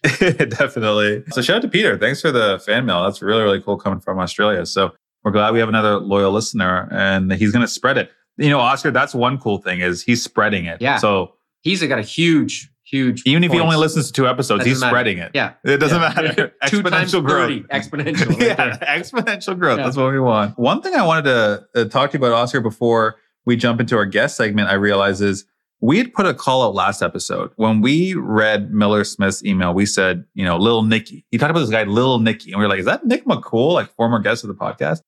[0.50, 1.24] Definitely.
[1.32, 1.98] So shout out to Peter.
[1.98, 3.04] Thanks for the fan mail.
[3.04, 4.66] That's really, really cool coming from Australia.
[4.66, 8.12] So we're glad we have another loyal listener and he's going to spread it.
[8.38, 10.82] You know, Oscar, that's one cool thing is he's spreading it.
[10.82, 10.98] Yeah.
[10.98, 13.22] So He's got a huge, huge.
[13.28, 14.90] even if he only listens to two episodes, he's matter.
[14.90, 15.30] spreading it.
[15.36, 15.54] Yeah.
[15.64, 16.14] It doesn't Yeah.
[16.16, 16.54] matter.
[16.66, 17.50] Two times Exponential growth.
[17.50, 18.30] 30, exponential.
[18.30, 19.78] right yeah, exponential growth.
[19.78, 19.84] Yeah.
[19.86, 20.58] That's what we want.
[20.58, 23.96] One thing I wanted to uh, talk to you about, Oscar, before we jump into
[23.96, 25.46] our guest segment, I realize is
[25.84, 27.52] we had put a call out last episode.
[27.58, 31.26] When we read Miller Smith's email, we said, you know, Lil Nicky.
[31.32, 32.52] He talked about this guy, Lil Nicky.
[32.52, 35.02] And we were like, is that Nick Makhoul, like former guest of the podcast?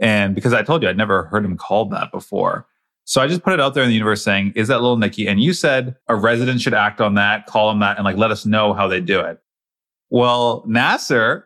[0.00, 2.66] And because I told you I'd never heard him called that before.
[3.04, 5.26] So I just put it out there in the universe saying, is that Lil Nicky?
[5.26, 8.30] And you said a resident should act on that, call him that, and like let
[8.30, 9.38] us know how they do it.
[10.10, 11.44] Well, Nasser,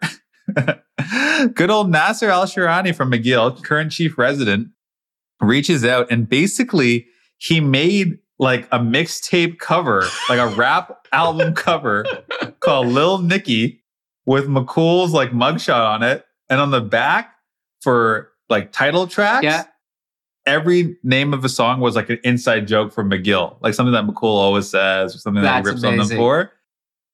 [1.54, 4.68] good old Nasser Al Shirani from McGill, current chief resident,
[5.40, 7.06] reaches out and basically
[7.38, 12.04] he made like a mixtape cover, like a rap album cover
[12.60, 13.82] called Lil Nicky
[14.26, 16.24] with Makhoul's like mugshot on it.
[16.50, 17.34] And on the back
[17.80, 19.64] for like title tracks, Yeah.
[20.46, 24.04] every name of a song was like an inside joke from McGill, like something that
[24.06, 26.16] Makhoul always says or something that he rips on them amazing.
[26.18, 26.52] for.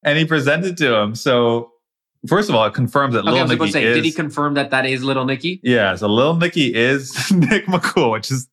[0.03, 1.15] And he presented to him.
[1.15, 1.71] So,
[2.27, 3.95] first of all, it confirms that Okay, was Nicky say, is.
[3.97, 5.59] did he confirm that that is Little Nicky?
[5.63, 8.47] yeah, so Little Nicky is Nick Makhoul, which is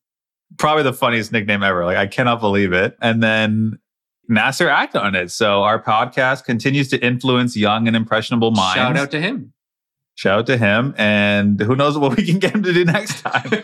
[0.57, 1.85] probably the funniest nickname ever.
[1.85, 2.97] Like, I cannot believe it.
[3.01, 3.79] And then
[4.27, 5.31] Nasser acted on it.
[5.31, 8.75] So, our podcast continues to influence young and impressionable minds.
[8.75, 9.51] Shout out to him.
[10.19, 10.93] Shout out to him.
[10.97, 13.51] And who knows what we can get him to do next time.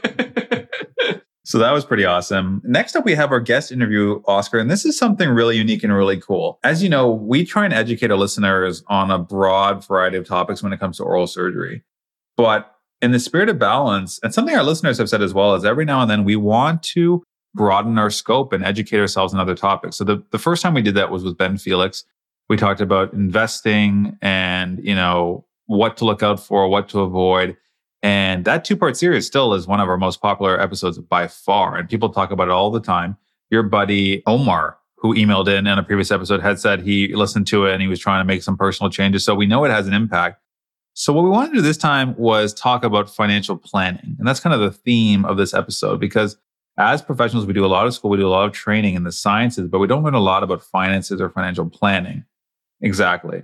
[1.48, 2.60] So that was pretty awesome.
[2.66, 5.94] Next up, we have our guest interview, Oscar, and this is something really unique and
[5.94, 6.58] really cool.
[6.64, 10.64] As you know, we try and educate our listeners on a broad variety of topics
[10.64, 11.84] when it comes to oral surgery.
[12.36, 15.64] But in the spirit of balance, and something our listeners have said as well, is
[15.64, 17.22] every now and then we want to
[17.54, 19.98] broaden our scope and educate ourselves on other topics.
[19.98, 22.06] So the, the first time we did that was with Ben Felix.
[22.50, 27.58] We talked about investing and, you know, what to look out for, what to avoid.
[28.04, 31.76] And that two part series still is one of our most popular episodes by far.
[31.76, 33.18] And people talk about it all the time.
[33.50, 37.66] Your buddy Omar, who emailed in in a previous episode, had said he listened to
[37.66, 39.26] it and he was trying to make some personal changes.
[39.26, 40.40] So we know it has an impact.
[40.94, 44.16] So what we wanted to do this time was talk about financial planning.
[44.18, 46.38] And that's kind of the theme of this episode because
[46.78, 49.04] as professionals, we do a lot of school, we do a lot of training in
[49.04, 52.26] the sciences, but we don't learn a lot about finances or financial planning.
[52.82, 53.44] Exactly.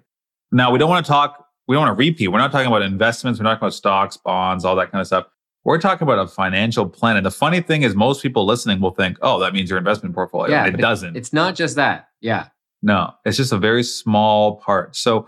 [0.51, 2.27] Now, we don't want to talk, we don't want to repeat.
[2.27, 3.39] We're not talking about investments.
[3.39, 5.25] We're not talking about stocks, bonds, all that kind of stuff.
[5.63, 7.17] We're talking about a financial plan.
[7.17, 10.15] And the funny thing is, most people listening will think, oh, that means your investment
[10.15, 10.51] portfolio.
[10.51, 11.15] Yeah, it doesn't.
[11.15, 12.09] It's not just that.
[12.19, 12.47] Yeah.
[12.81, 14.95] No, it's just a very small part.
[14.95, 15.27] So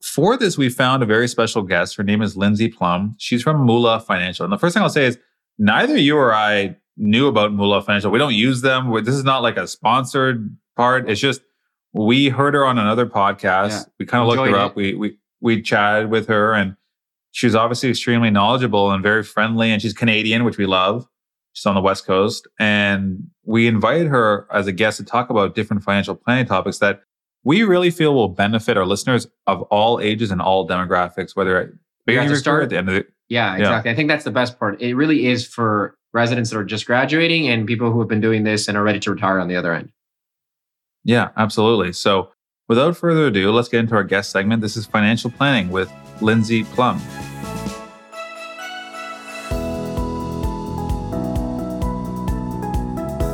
[0.00, 1.96] for this, we found a very special guest.
[1.96, 3.16] Her name is Lindsay Plum.
[3.18, 4.44] She's from Mula Financial.
[4.44, 5.18] And the first thing I'll say is
[5.58, 8.10] neither you or I knew about Mula Financial.
[8.10, 8.92] We don't use them.
[9.04, 11.10] This is not like a sponsored part.
[11.10, 11.40] It's just
[11.92, 13.70] we heard her on another podcast.
[13.70, 13.82] Yeah.
[13.98, 14.76] We kind of looked her Enjoyed up.
[14.76, 16.76] We we we chatted with her and
[17.32, 19.70] she's obviously extremely knowledgeable and very friendly.
[19.70, 21.06] And she's Canadian, which we love.
[21.52, 22.46] She's on the West Coast.
[22.58, 27.02] And we invited her as a guest to talk about different financial planning topics that
[27.44, 31.68] we really feel will benefit our listeners of all ages and all demographics, whether at
[32.06, 33.08] beginning to start- at the end of it.
[33.28, 33.90] Yeah, exactly.
[33.90, 34.80] I think that's the best part.
[34.80, 38.44] It really is for residents that are just graduating and people who have been doing
[38.44, 39.90] this and are ready to retire on the other end.
[41.04, 41.92] Yeah, absolutely.
[41.92, 42.30] So
[42.68, 44.60] without further ado, let's get into our guest segment.
[44.60, 47.00] This is financial planning with Lindsay Plum.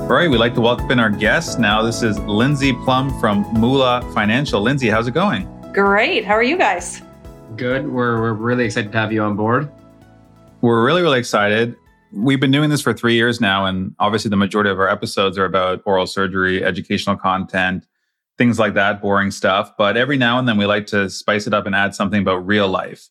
[0.03, 1.59] All right, we'd like to welcome in our guest.
[1.59, 4.61] Now, this is Lindsay Plum from Mula Financial.
[4.61, 5.49] Lindsay, how's it going?
[5.73, 6.27] Great.
[6.27, 7.01] How are you guys?
[7.57, 7.89] Good.
[7.91, 9.71] We're, we're really excited to have you on board.
[10.61, 11.77] We're really, really excited.
[12.13, 15.39] We've been doing this for three years now, and obviously, the majority of our episodes
[15.39, 17.87] are about oral surgery, educational content,
[18.43, 19.73] things like that, boring stuff.
[19.79, 22.45] But every now and then, we like to spice it up and add something about
[22.45, 23.09] real life.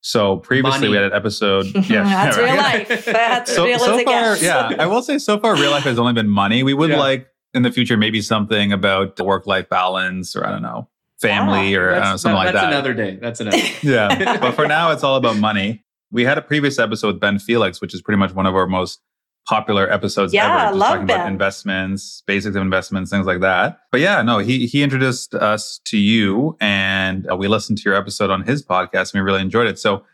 [0.00, 0.88] So previously, Money.
[0.90, 1.66] we had an episode.
[1.88, 2.44] Yeah, That's right.
[2.46, 3.04] real life.
[3.04, 4.42] That's So, real so as it far, gets.
[4.42, 6.64] yeah, I will say so far, real life has only been money.
[6.64, 6.98] We would Yeah.
[6.98, 10.88] like in the future maybe something about work-life balance, or I don't know,
[11.20, 12.72] family, or uh, know, something like that's that.
[12.72, 13.16] another day.
[13.22, 13.72] That's another day.
[13.82, 14.38] Yeah.
[14.40, 15.84] but for now, it's all about money.
[16.10, 18.66] We had a previous episode with Ben Felix, which is pretty much one of our
[18.66, 19.00] most
[19.46, 20.58] popular episodes Yeah, ever.
[20.58, 23.80] Just love talking about investments, basics of investments, things like that.
[23.90, 27.94] But yeah, no, he he introduced us to you, and uh, we listened to your
[27.94, 29.78] episode on his podcast, and we really enjoyed it.
[29.78, 30.04] So.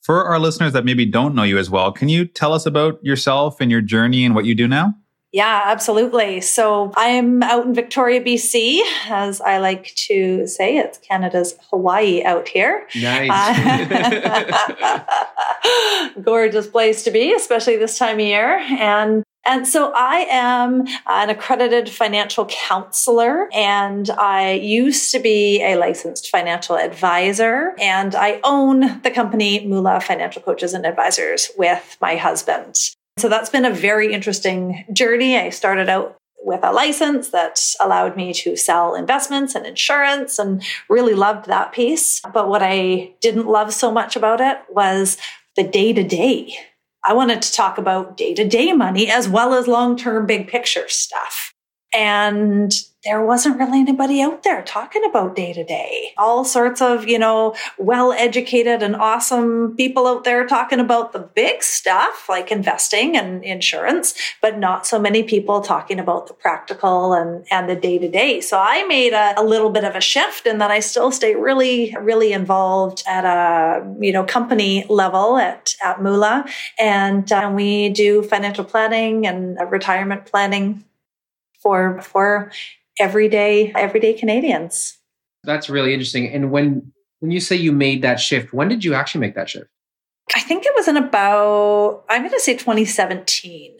[0.00, 3.04] For our listeners that maybe don't know you as well, can you tell us about
[3.04, 4.94] yourself and your journey and what you do now?
[5.32, 6.40] Yeah, absolutely.
[6.40, 10.78] So I'm out in Victoria, BC, as I like to say.
[10.78, 12.86] It's Canada's Hawaii out here.
[12.94, 13.30] Nice.
[13.30, 15.04] Uh,
[16.22, 18.58] gorgeous place to be, especially this time of year.
[18.58, 25.76] And and so I am an accredited financial counselor and I used to be a
[25.76, 32.16] licensed financial advisor and I own the company Mula Financial Coaches and Advisors with my
[32.16, 32.76] husband.
[33.18, 35.36] So that's been a very interesting journey.
[35.36, 40.62] I started out with a license that allowed me to sell investments and insurance and
[40.88, 42.20] really loved that piece.
[42.32, 45.18] But what I didn't love so much about it was
[45.56, 46.54] the day to day.
[47.04, 50.48] I wanted to talk about day to day money as well as long term big
[50.48, 51.52] picture stuff.
[51.94, 52.72] And
[53.04, 56.10] there wasn't really anybody out there talking about day to day.
[56.18, 61.20] All sorts of, you know, well educated and awesome people out there talking about the
[61.20, 67.14] big stuff like investing and insurance, but not so many people talking about the practical
[67.14, 68.40] and, and the day to day.
[68.40, 71.36] So I made a, a little bit of a shift and that I still stay
[71.36, 76.44] really, really involved at a, you know, company level at, at Moolah.
[76.78, 80.84] And uh, we do financial planning and retirement planning
[81.62, 82.50] for, for
[82.98, 84.98] everyday everyday Canadians.
[85.44, 86.28] That's really interesting.
[86.32, 89.48] And when when you say you made that shift, when did you actually make that
[89.48, 89.66] shift?
[90.36, 93.78] I think it was in about I'm going to say 2017.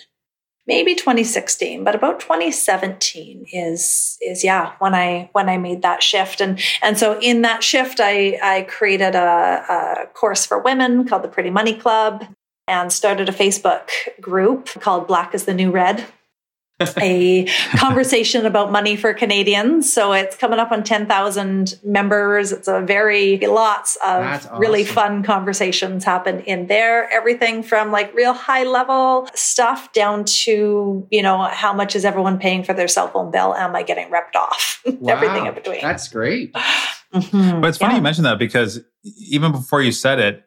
[0.66, 6.42] Maybe 2016, but about 2017 is is yeah when I when I made that shift
[6.42, 9.64] and and so in that shift I I created a,
[10.04, 12.26] a course for women called the Pretty Money Club
[12.66, 13.88] and started a Facebook
[14.20, 16.04] group called Black is the New Red
[16.98, 17.44] a
[17.76, 19.92] conversation about money for Canadians.
[19.92, 22.52] So it's coming up on 10,000 members.
[22.52, 24.58] It's a very, lots of awesome.
[24.58, 27.10] really fun conversations happen in there.
[27.10, 32.38] Everything from like real high level stuff down to, you know, how much is everyone
[32.38, 33.54] paying for their cell phone bill?
[33.54, 34.80] Am I getting ripped off?
[34.86, 35.80] Wow, Everything in between.
[35.80, 36.52] That's great.
[36.52, 37.60] Mm-hmm.
[37.60, 37.96] But it's funny yeah.
[37.96, 40.44] you mentioned that because even before you said it,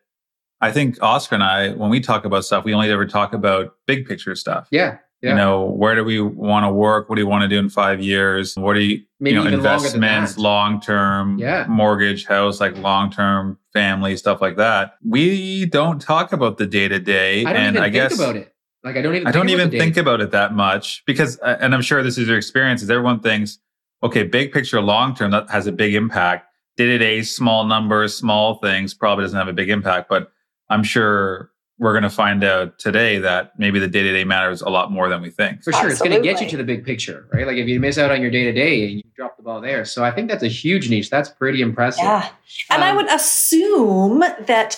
[0.62, 3.76] I think Oscar and I, when we talk about stuff, we only ever talk about
[3.88, 4.68] big picture stuff.
[4.72, 5.00] Yeah.
[5.22, 5.32] Yeah.
[5.32, 7.08] You know, where do we want to work?
[7.08, 8.58] What do you want to do in five years?
[8.58, 11.68] What do you, Maybe you know, investments, long term, yeah.
[11.70, 14.96] mortgage, house, like long term family, stuff like that.
[15.06, 17.46] We don't talk about the day to day.
[17.46, 18.52] And I guess about it.
[18.84, 19.28] Like I don't even.
[19.28, 22.28] I don't even think about it that much because, uh, and I'm sure this is
[22.28, 22.82] your experience.
[22.82, 23.60] Is everyone thinks,
[24.02, 26.48] okay, big picture, long term, that has a big impact.
[26.78, 30.32] Day to day, small numbers, small things probably doesn't have a big impact, but
[30.70, 31.52] I'm sure
[31.82, 34.92] we're going to find out today that maybe the day to day matters a lot
[34.92, 35.64] more than we think.
[35.64, 35.90] For sure.
[35.90, 35.94] Absolutely.
[35.94, 37.48] It's going to get you to the big picture, right?
[37.48, 39.60] Like if you miss out on your day to day and you drop the ball
[39.60, 39.84] there.
[39.84, 41.10] So I think that's a huge niche.
[41.10, 42.04] That's pretty impressive.
[42.04, 42.30] Yeah.
[42.70, 44.78] And um, I would assume that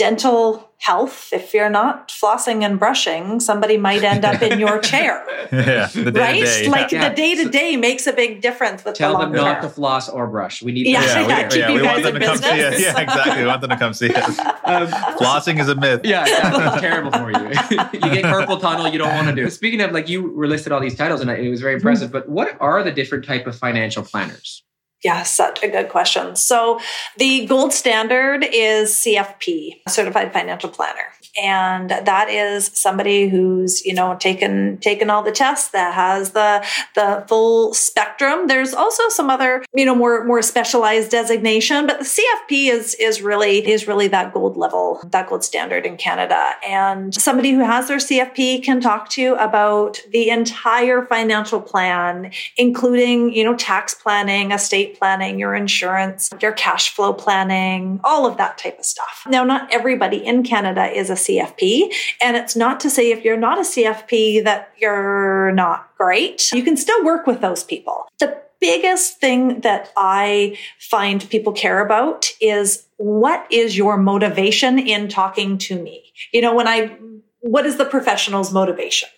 [0.00, 5.22] dental health, if you're not flossing and brushing, somebody might end up in your chair.
[5.52, 6.66] yeah, right?
[6.68, 7.10] Like yeah.
[7.10, 10.08] the day to day makes a big difference with Tell the them not to floss
[10.08, 10.62] or brush.
[10.62, 12.80] We need yeah, yeah, yeah, we, yeah, we want them to come see us.
[12.80, 13.42] Yeah, exactly.
[13.42, 14.40] We want them to come see us.
[14.70, 16.02] Um, Flossing is a myth.
[16.04, 16.80] Yeah, exactly.
[16.88, 17.48] terrible for you.
[17.48, 18.86] you get carpal tunnel.
[18.88, 19.50] You don't want to do.
[19.50, 22.10] Speaking of, like you were listed all these titles, and it was very impressive.
[22.10, 22.18] Mm-hmm.
[22.18, 24.62] But what are the different type of financial planners?
[25.02, 26.36] Yeah, such a good question.
[26.36, 26.78] So
[27.16, 31.06] the gold standard is CFP, Certified Financial Planner
[31.40, 36.64] and that is somebody who's you know taken taken all the tests that has the
[36.94, 38.46] the full spectrum.
[38.46, 43.22] There's also some other you know more more specialized designation but the cfp is is
[43.22, 46.52] really is really that gold level that gold standard in canada.
[46.66, 52.32] And somebody who has their cfp can talk to you about the entire financial plan
[52.56, 58.36] including you know tax planning estate planning your insurance your cash flow planning all of
[58.36, 59.24] that type of stuff.
[59.28, 61.92] Now not everybody in canada is a CFP.
[62.22, 66.50] And it's not to say if you're not a CFP that you're not great.
[66.52, 68.08] You can still work with those people.
[68.18, 75.08] The biggest thing that I find people care about is what is your motivation in
[75.08, 76.12] talking to me?
[76.32, 76.96] You know, when I,
[77.40, 79.08] what is the professional's motivation?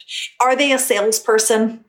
[0.41, 1.85] Are they a salesperson?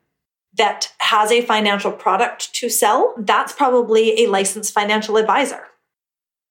[0.55, 5.63] That has a financial product to sell, that's probably a licensed financial advisor,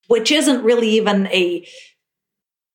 [0.07, 1.65] which isn't really even a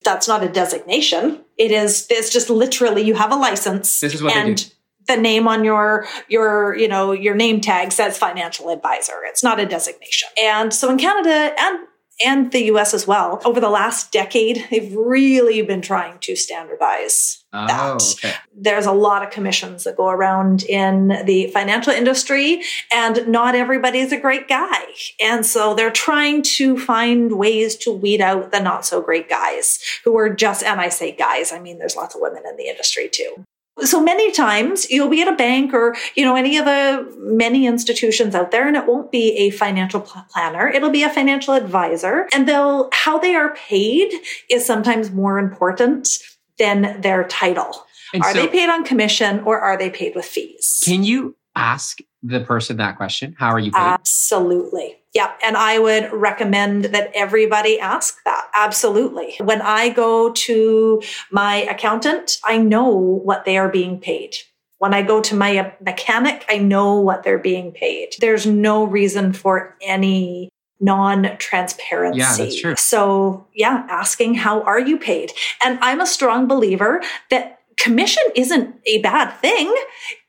[0.09, 1.45] that's not a designation.
[1.59, 4.01] It is, it's just literally you have a license.
[4.01, 4.73] This is what and
[5.07, 9.21] the name on your, your, you know, your name tag says financial advisor.
[9.25, 10.29] It's not a designation.
[10.41, 11.81] And so in Canada and
[12.25, 13.41] and the US as well.
[13.45, 18.03] Over the last decade, they've really been trying to standardize oh, that.
[18.19, 18.35] Okay.
[18.55, 24.01] There's a lot of commissions that go around in the financial industry, and not everybody
[24.01, 24.85] is a great guy.
[25.21, 29.79] And so they're trying to find ways to weed out the not so great guys
[30.05, 32.69] who are just, and I say guys, I mean, there's lots of women in the
[32.69, 33.45] industry too
[33.81, 37.67] So many times you'll be at a bank or, you know, any of the many
[37.67, 40.69] institutions out there and it won't be a financial planner.
[40.69, 44.13] It'll be a financial advisor and they'll, how they are paid
[44.51, 46.19] is sometimes more important
[46.59, 47.87] than their title.
[48.13, 50.83] And are so, they paid on commission or are they paid with fees?
[50.85, 53.35] Can you ask the person that question?
[53.39, 53.81] How are you paid?
[53.81, 54.98] Absolutely.
[55.19, 55.33] Yeah.
[55.43, 58.49] And I would recommend that everybody ask that.
[58.55, 59.35] Absolutely.
[59.41, 61.03] When I go to
[61.33, 64.37] my accountant, I know what they are being paid.
[64.79, 68.15] When I go to my mechanic, I know what they're being paid.
[68.21, 72.21] There's no reason for any non-transparency.
[72.21, 72.77] Yeah, that's true.
[72.77, 75.33] So, yeah, asking how are you paid?
[75.65, 79.75] And I'm a strong believer that commission isn't a bad thing.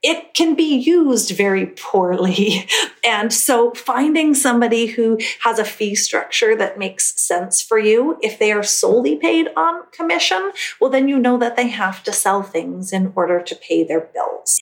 [0.01, 2.67] It can be used very poorly.
[3.01, 8.37] And so finding somebody who has a fee structure that makes sense for you, if
[8.37, 12.43] they are solely paid on commission, well, then you know that they have to sell
[12.43, 14.59] things in order to pay their bills.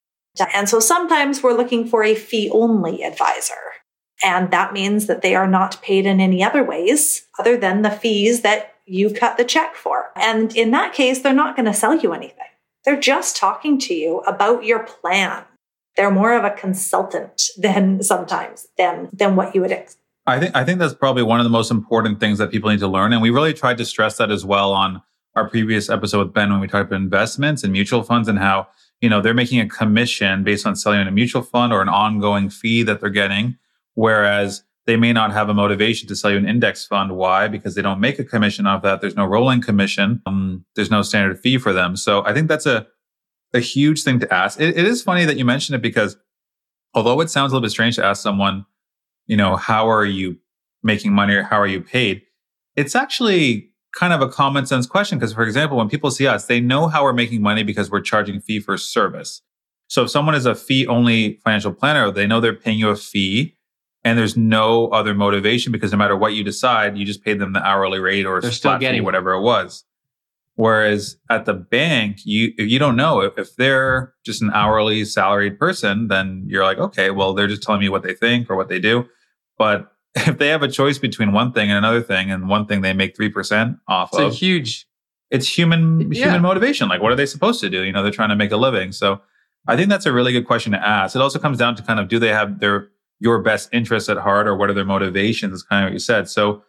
[0.53, 3.55] And so sometimes we're looking for a fee only advisor.
[4.23, 7.91] And that means that they are not paid in any other ways other than the
[7.91, 10.11] fees that you cut the check for.
[10.15, 12.46] And in that case, they're not going to sell you anything.
[12.87, 15.43] They're just talking to you about your plan.
[15.97, 20.01] They're more of a consultant than sometimes than than what you would expect.
[20.25, 22.79] I think I think that's probably one of the most important things that people need
[22.79, 25.01] to learn, and we really tried to stress that as well on
[25.35, 28.69] our previous episode with Ben when we talked about investments and mutual funds and how
[29.01, 31.89] you know they're making a commission based on selling in a mutual fund or an
[31.89, 33.57] ongoing fee that they're getting,
[33.95, 37.15] whereas they may not have a motivation to sell you an index fund.
[37.17, 37.49] Why?
[37.49, 39.01] Because they don't make a commission off that.
[39.01, 40.21] There's no rolling commission.
[40.25, 41.97] Um, there's no standard fee for them.
[41.97, 42.87] So I think that's a,
[43.53, 44.59] a huge thing to ask.
[44.61, 46.15] It, it is funny that you mentioned it because
[46.93, 48.65] although it sounds a little bit strange to ask someone,
[49.25, 50.37] you know, how are you
[50.83, 52.21] making money or how are you paid?
[52.77, 55.19] It's actually kind of a common sense question.
[55.19, 57.99] Because for example, when people see us, they know how we're making money because we're
[57.99, 59.41] charging fee for service.
[59.89, 62.95] So if someone is a fee only financial planner, they know they're paying you a
[62.95, 63.56] fee
[64.07, 67.51] and there's no other motivation because no matter what you decide, you just paid them
[67.51, 69.83] the hourly rate or they're still getting whatever it was.
[70.55, 75.59] Whereas at the bank, you you don't know if, if they're just an hourly salaried
[75.59, 78.69] person, then you're like, okay, well, they're just telling me what they think or what
[78.69, 79.05] they do.
[79.57, 82.81] But if they have a choice between one thing and another thing, and one thing
[82.81, 84.87] they make three percent off it's of, huge.
[85.29, 86.27] It's human yeah.
[86.27, 86.87] human motivation.
[86.87, 87.83] Like, what are they supposed to do?
[87.83, 88.93] You know, they're trying to make a living.
[88.93, 89.19] So,
[89.67, 91.13] I think that's a really good question to ask.
[91.13, 92.87] It also comes down to kind of do they have their
[93.19, 95.99] your best interests at heart or what are their motivations is kind of what you
[95.99, 96.29] said.
[96.29, 96.63] So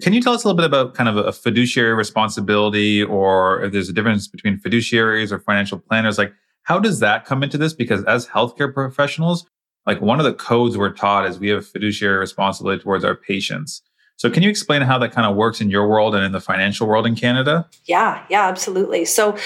[0.00, 3.72] can you tell us a little bit about kind of a fiduciary responsibility or if
[3.72, 6.18] there's a difference between fiduciaries or financial planners?
[6.18, 6.32] Like
[6.64, 7.72] how does that come into this?
[7.72, 9.46] Because as healthcare professionals,
[9.86, 13.82] like one of the codes we're taught is we have fiduciary responsibility towards our patients.
[14.16, 16.40] So can you explain how that kind of works in your world and in the
[16.40, 17.68] financial world in Canada?
[17.84, 19.04] Yeah, yeah, absolutely.
[19.04, 19.36] So,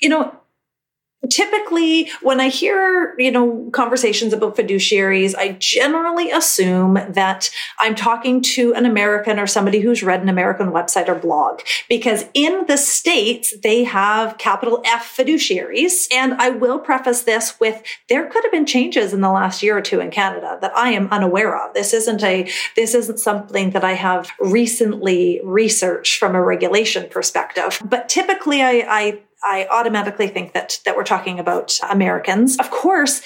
[0.00, 0.34] you know,
[1.30, 7.50] typically when i hear you know conversations about fiduciaries i generally assume that
[7.80, 12.24] i'm talking to an american or somebody who's read an american website or blog because
[12.34, 16.06] in the states they have capital f fiduciaries.
[16.12, 19.76] And i will preface this with there could have been changes in the last year
[19.76, 21.74] or two in canada that i am unaware of.
[21.74, 27.80] This isn't a this isn't something that i have recently researched from a regulation perspective.
[27.84, 32.56] But typically i, I I automatically think that that we're talking about Americans.
[32.58, 33.22] Of course,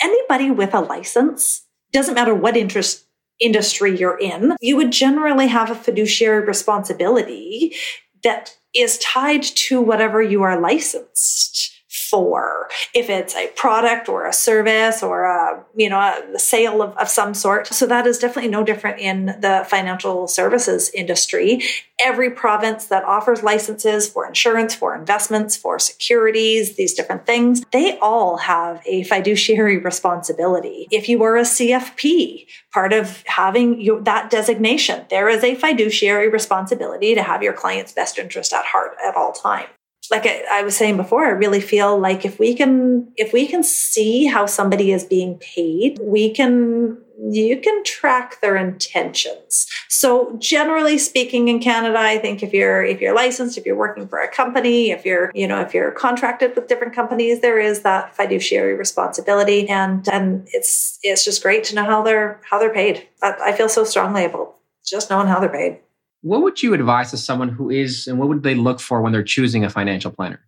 [0.00, 3.06] anybody with a license doesn't matter what interest
[3.38, 7.74] industry you're in, you would generally have a fiduciary responsibility
[8.22, 11.75] that is tied to whatever you are licensed
[12.10, 16.96] for if it's a product or a service or a you know a sale of,
[16.96, 17.66] of some sort.
[17.68, 21.62] So that is definitely no different in the financial services industry.
[21.98, 27.98] Every province that offers licenses for insurance for investments for securities these different things they
[27.98, 30.86] all have a fiduciary responsibility.
[30.90, 36.28] If you are a cfp part of having your, that designation there is a fiduciary
[36.28, 39.68] responsibility to have your client's best interest at heart at all times
[40.10, 43.46] like I, I, was saying before, I really feel like if we can if we
[43.46, 46.98] can see how somebody is being paid, we can
[47.30, 49.66] you can track their intentions.
[49.88, 54.06] So generally speaking in Canada, I think if you're if you're licensed, if you're working
[54.06, 57.82] for a company, if you're, you know, if you're contracted with different companies, there is
[57.82, 62.74] that fiduciary responsibility and and it's it's just great to know how they're how they're
[62.74, 63.08] paid.
[63.22, 65.80] I, I feel so strongly about just knowing how they're paid
[66.26, 69.12] what would you advise to someone who is and what would they look for when
[69.12, 70.40] they're choosing a financial planner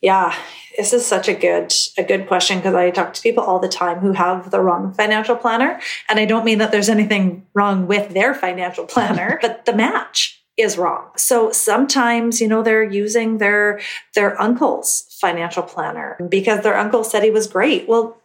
[0.00, 0.34] yeah
[0.76, 3.68] this is such a good a good question because i talk to people all the
[3.68, 7.86] time who have the wrong financial planner and i don't mean that there's anything wrong
[7.86, 11.08] with their financial planner but the match is wrong.
[11.16, 13.80] So sometimes, you know, they're using their
[14.14, 17.88] their uncle's financial planner because their uncle said he was great.
[17.88, 18.21] Well,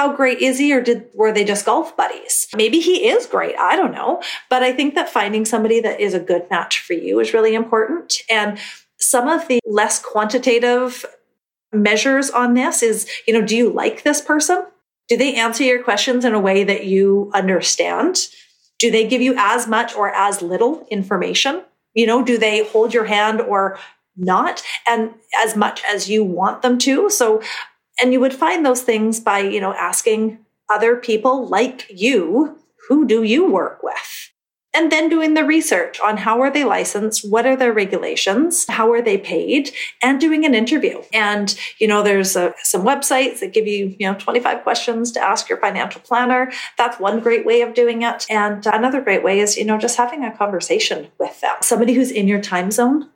[0.00, 2.48] how great is he or did were they just golf buddies?
[2.56, 4.22] Maybe he is great i don't know.
[4.48, 7.54] But i think that finding somebody that is a good match for you is really
[7.54, 8.14] important.
[8.30, 8.58] And
[8.98, 11.04] some of the less quantitative
[11.70, 14.64] measures on this is you know do you like this person?
[15.08, 18.16] Do they answer your questions in a way that you understand?
[18.78, 21.62] Do they give you as much or as little information?
[21.92, 23.78] You know do they hold your hand or
[24.16, 24.62] not?
[24.88, 25.12] And
[25.44, 27.10] as much as you want them to?
[27.10, 27.42] So
[28.00, 30.38] and you would find those things by, you know, asking
[30.70, 34.30] other people like you, who do you work with?
[34.72, 38.92] And then doing the research on how are they licensed, what are their regulations, how
[38.92, 41.02] are they paid, and doing an interview.
[41.12, 45.20] And you know, there's a, some websites that give you you know 25 questions to
[45.20, 46.52] ask your financial planner.
[46.78, 48.26] That's one great way of doing it.
[48.30, 52.12] And another great way is you know just having a conversation with them, somebody who's
[52.12, 53.08] in your time zone.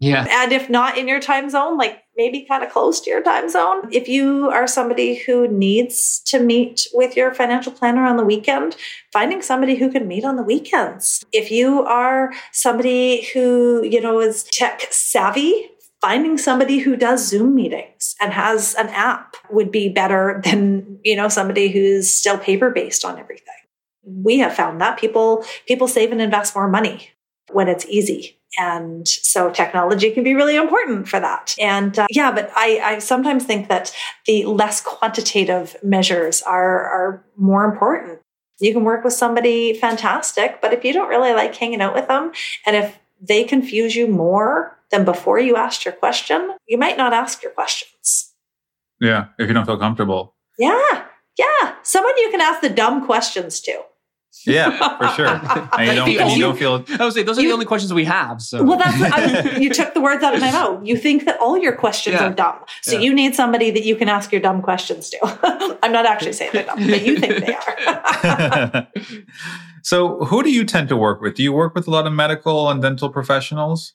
[0.00, 0.26] Yeah.
[0.28, 3.50] And if not in your time zone, like maybe kind of close to your time
[3.50, 3.92] zone.
[3.92, 8.76] If you are somebody who needs to meet with your financial planner on the weekend,
[9.12, 11.22] finding somebody who can meet on the weekends.
[11.32, 15.68] If you are somebody who, you know, is tech savvy,
[16.00, 21.14] finding somebody who does Zoom meetings and has an app would be better than, you
[21.14, 23.54] know, somebody who's still paper based on everything.
[24.02, 27.10] We have found that people people save and invest more money
[27.52, 31.54] when it's easy and so technology can be really important for that.
[31.58, 33.94] And uh, yeah, but I, I sometimes think that
[34.26, 38.20] the less quantitative measures are, are more important.
[38.58, 42.08] You can work with somebody fantastic, but if you don't really like hanging out with
[42.08, 42.32] them,
[42.66, 47.12] and if they confuse you more than before you asked your question, you might not
[47.12, 48.32] ask your questions.
[49.00, 50.34] Yeah, if you don't feel comfortable.
[50.58, 51.04] Yeah,
[51.38, 51.74] yeah.
[51.82, 53.80] Someone you can ask the dumb questions to.
[54.46, 55.26] Yeah, for sure.
[55.26, 56.84] And you don't, and you don't feel.
[56.98, 58.40] I would say those are You- the only questions we have.
[58.40, 60.84] So Well, that's I, you took the words out of my mouth.
[60.86, 62.28] You think that all your questions Yeah.
[62.28, 63.00] are dumb, so Yeah.
[63.00, 65.78] you need somebody that you can ask your dumb questions to.
[65.82, 68.88] I'm not actually saying they're dumb, but you think they are.
[69.82, 71.34] so, who do you tend to work with?
[71.34, 73.94] Do you work with a lot of medical and dental professionals?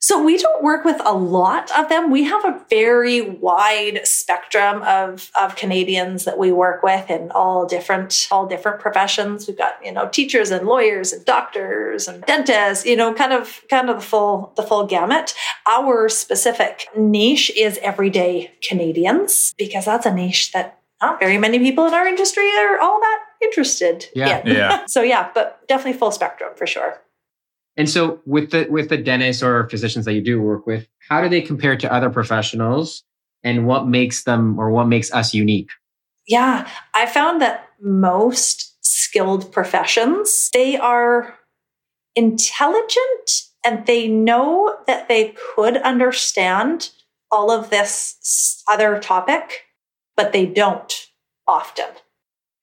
[0.00, 2.10] So we don't work with a lot of them.
[2.10, 7.66] We have a very wide spectrum of, of Canadians that we work with in all
[7.66, 9.48] different all different professions.
[9.48, 13.60] We've got, you know, teachers and lawyers and doctors and dentists, you know, kind of
[13.68, 15.34] kind of the full the full gamut.
[15.66, 21.86] Our specific niche is everyday Canadians because that's a niche that not very many people
[21.86, 24.40] in our industry are all that interested Yeah.
[24.40, 24.46] in.
[24.54, 24.84] Yeah.
[24.88, 27.00] So yeah, but definitely full spectrum for sure.
[27.78, 31.22] And so with the with the dentists or physicians that you do work with, how
[31.22, 33.04] do they compare to other professionals
[33.44, 35.70] and what makes them or what makes us unique?
[36.26, 41.38] Yeah, I found that most skilled professions, they are
[42.16, 43.30] intelligent
[43.64, 46.90] and they know that they could understand
[47.30, 49.66] all of this other topic,
[50.16, 51.06] but they don't
[51.46, 51.86] often.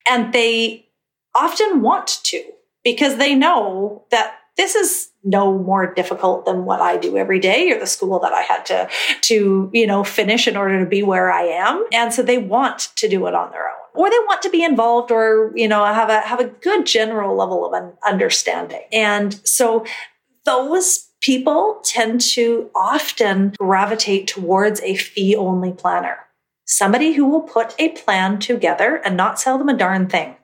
[0.08, 0.88] And they
[1.34, 2.42] often want to
[2.84, 7.70] because they know that this is no more difficult than what I do every day
[7.72, 8.88] or the school that I had to
[9.22, 11.84] to you know finish in order to be where I am.
[11.92, 14.64] And so they want to do it on their own or they want to be
[14.64, 18.82] involved or you know have a have a good general level of an understanding.
[18.92, 19.84] And so
[20.44, 26.18] those people tend to often gravitate towards a fee only planner
[26.66, 30.36] somebody who will put a plan together and not sell them a darn thing.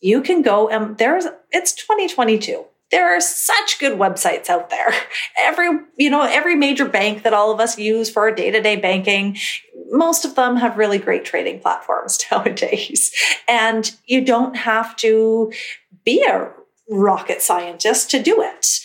[0.00, 4.92] You can go and there's it's 2022 there are such good websites out there
[5.38, 9.36] every you know every major bank that all of us use for our day-to-day banking
[9.90, 13.12] most of them have really great trading platforms nowadays
[13.46, 15.52] and you don't have to
[16.04, 16.50] be a
[16.90, 18.80] rocket scientist to do it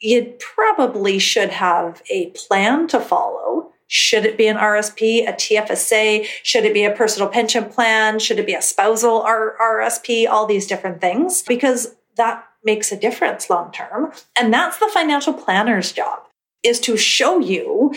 [0.00, 6.26] you probably should have a plan to follow should it be an RSP, a TFSA?
[6.42, 8.18] Should it be a personal pension plan?
[8.18, 10.26] Should it be a spousal RSP?
[10.28, 14.12] All these different things, because that makes a difference long term.
[14.38, 16.20] And that's the financial planner's job
[16.62, 17.94] is to show you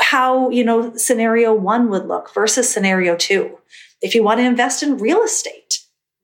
[0.00, 3.58] how, you know, scenario one would look versus scenario two.
[4.02, 5.80] If you want to invest in real estate,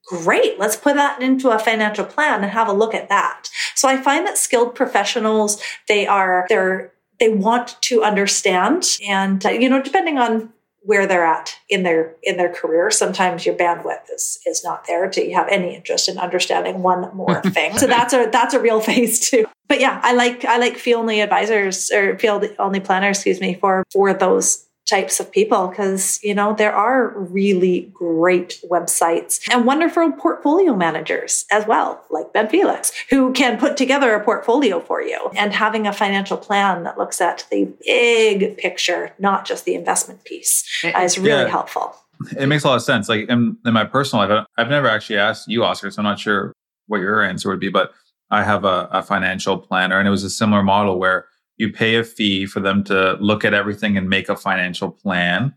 [0.07, 0.57] great.
[0.57, 3.49] Let's put that into a financial plan and have a look at that.
[3.75, 9.49] So I find that skilled professionals, they are, they're, they want to understand and, uh,
[9.49, 10.53] you know, depending on
[10.87, 12.89] where they're at in their in their career.
[12.89, 17.41] Sometimes your bandwidth is is not there to have any interest in understanding one more
[17.57, 17.77] thing.
[17.77, 19.45] So that's a that's a real phase too.
[19.67, 23.55] But yeah i like i like fee only advisors or field only planners excuse me
[23.55, 29.65] for for those types of people because you know there are really great websites and
[29.65, 35.01] wonderful portfolio managers as well like ben felix who can put together a portfolio for
[35.01, 35.29] you.
[35.35, 40.23] And having a financial plan that looks at the big picture not just the investment
[40.23, 41.47] piece uh, is really yeah.
[41.47, 41.95] helpful.
[42.37, 43.07] It makes a lot of sense.
[43.07, 46.19] Like in, in my personal life i've never actually asked you oscar so i'm not
[46.19, 46.53] sure
[46.87, 47.91] what your answer would be but
[48.31, 51.27] i have a, a financial planner and it was a similar model where
[51.57, 55.55] you pay a fee for them to look at everything and make a financial plan.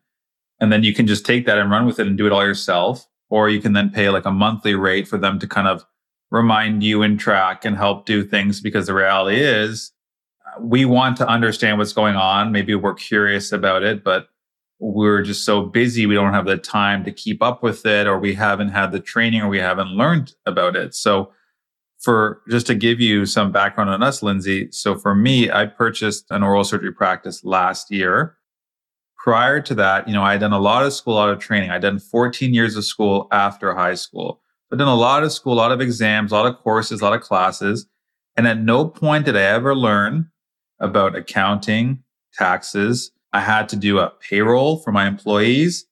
[0.61, 2.45] And then you can just take that and run with it and do it all
[2.45, 3.07] yourself.
[3.29, 5.85] Or you can then pay like a monthly rate for them to kind of
[6.31, 9.93] remind you and track and help do things because the reality is
[10.61, 12.53] we want to understand what's going on.
[12.53, 14.29] Maybe we're curious about it, but
[14.81, 16.07] we're just so busy.
[16.07, 19.01] We don't have the time to keep up with it, or we haven't had the
[19.01, 20.95] training, or we haven't learned about it.
[20.95, 21.33] So
[22.01, 24.69] for just to give you some background on us, Lindsay.
[24.73, 28.37] So for me, I purchased an oral surgery practice last year.
[29.23, 31.39] Prior to that, you know, I had done a lot of school, a lot of
[31.39, 31.71] training.
[31.71, 34.41] I'd done 14 years of school after high school.
[34.73, 37.05] I'd done a lot of school, a lot of exams, a lot of courses, a
[37.05, 37.87] lot of classes.
[38.37, 40.31] And at no point did I ever learn
[40.79, 43.11] about accounting, taxes.
[43.35, 45.85] I had to do a payroll for my employees.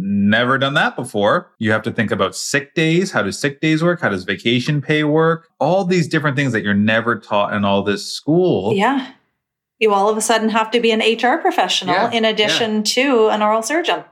[0.00, 1.50] Never done that before.
[1.58, 3.10] You have to think about sick days.
[3.10, 4.00] How do sick days work?
[4.00, 5.48] How does vacation pay work?
[5.58, 8.72] All these different things that you're never taught in all this school.
[8.74, 9.12] Yeah.
[9.80, 12.12] You all of a sudden have to be an HR professional yeah.
[12.12, 12.82] in addition yeah.
[12.84, 14.04] to an oral surgeon.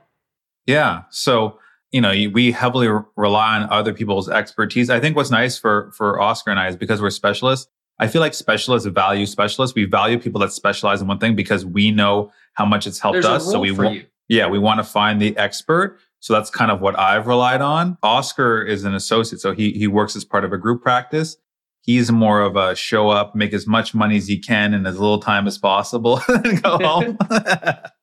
[0.65, 1.03] Yeah.
[1.09, 1.57] So,
[1.91, 4.89] you know, we heavily rely on other people's expertise.
[4.89, 7.71] I think what's nice for, for Oscar and I is because we're specialists.
[7.97, 9.73] I feel like specialists value specialists.
[9.73, 13.13] We value people that specialize in one thing because we know how much it's helped
[13.13, 13.49] There's us.
[13.49, 15.99] so we want, yeah, we want to find the expert.
[16.19, 17.97] So that's kind of what I've relied on.
[18.03, 19.39] Oscar is an associate.
[19.39, 21.37] So he, he works as part of a group practice.
[21.81, 24.99] He's more of a show up, make as much money as he can in as
[24.99, 27.17] little time as possible and go home.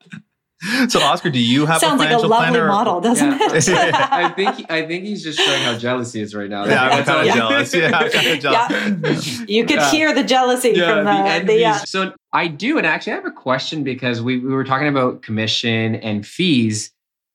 [0.89, 2.67] so Oscar, do you have Sounds a like a lovely planner?
[2.67, 3.55] model, doesn't yeah.
[3.55, 3.95] it?
[3.95, 6.65] I think I think he's just showing how jealous he is right now.
[6.65, 7.75] Yeah, I'm kind of jealous.
[7.75, 9.39] Yeah, I'm kind of jealous.
[9.41, 9.45] Yeah.
[9.49, 9.91] You could yeah.
[9.91, 11.79] hear the jealousy yeah, from the, uh, the, the yeah.
[11.79, 15.23] So I do, and actually I have a question because we, we were talking about
[15.23, 16.91] commission and fees.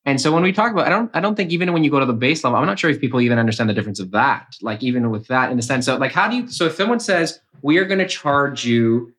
[0.05, 1.99] And so when we talk about, I don't, I don't think even when you go
[1.99, 4.47] to the base level, I'm not sure if people even understand the difference of that.
[4.61, 6.47] Like even with that, in the sense of like, how do you?
[6.47, 9.13] So if someone says we are going to charge you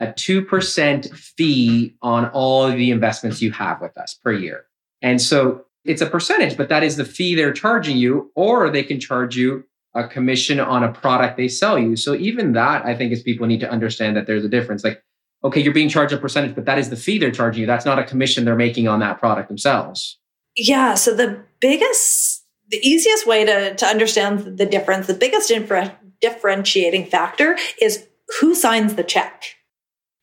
[0.00, 4.64] a 2% fee on all the investments you have with us per year.
[5.02, 8.82] And so it's a percentage, but that is the fee they're charging you, or they
[8.82, 11.96] can charge you a commission on a product they sell you.
[11.96, 14.84] So even that, I think, is people need to understand that there's a difference.
[14.84, 15.02] Like,
[15.42, 17.66] okay, you're being charged a percentage, but that is the fee they're charging you.
[17.66, 20.18] That's not a commission they're making on that product themselves.
[20.56, 20.94] Yeah.
[20.94, 27.06] So the biggest, the easiest way to, to understand the difference, the biggest differ- differentiating
[27.06, 28.06] factor is
[28.40, 29.44] who signs the check.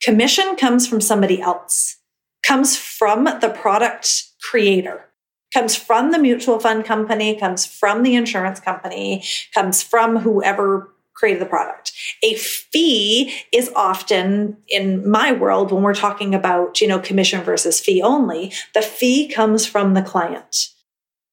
[0.01, 1.97] Commission comes from somebody else,
[2.45, 5.05] comes from the product creator,
[5.53, 9.23] comes from the mutual fund company, comes from the insurance company,
[9.53, 11.93] comes from whoever created the product.
[12.23, 17.79] A fee is often in my world when we're talking about, you know, commission versus
[17.79, 20.67] fee only, the fee comes from the client.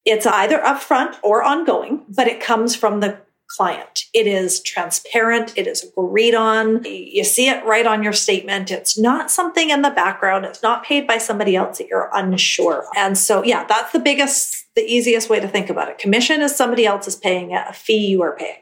[0.05, 4.05] It's either upfront or ongoing, but it comes from the client.
[4.13, 5.57] It is transparent.
[5.57, 6.83] It is agreed on.
[6.85, 8.71] You see it right on your statement.
[8.71, 10.45] It's not something in the background.
[10.45, 12.85] It's not paid by somebody else that you're unsure.
[12.95, 15.97] And so, yeah, that's the biggest, the easiest way to think about it.
[15.97, 17.63] Commission is somebody else is paying it.
[17.67, 18.57] A fee you are paying.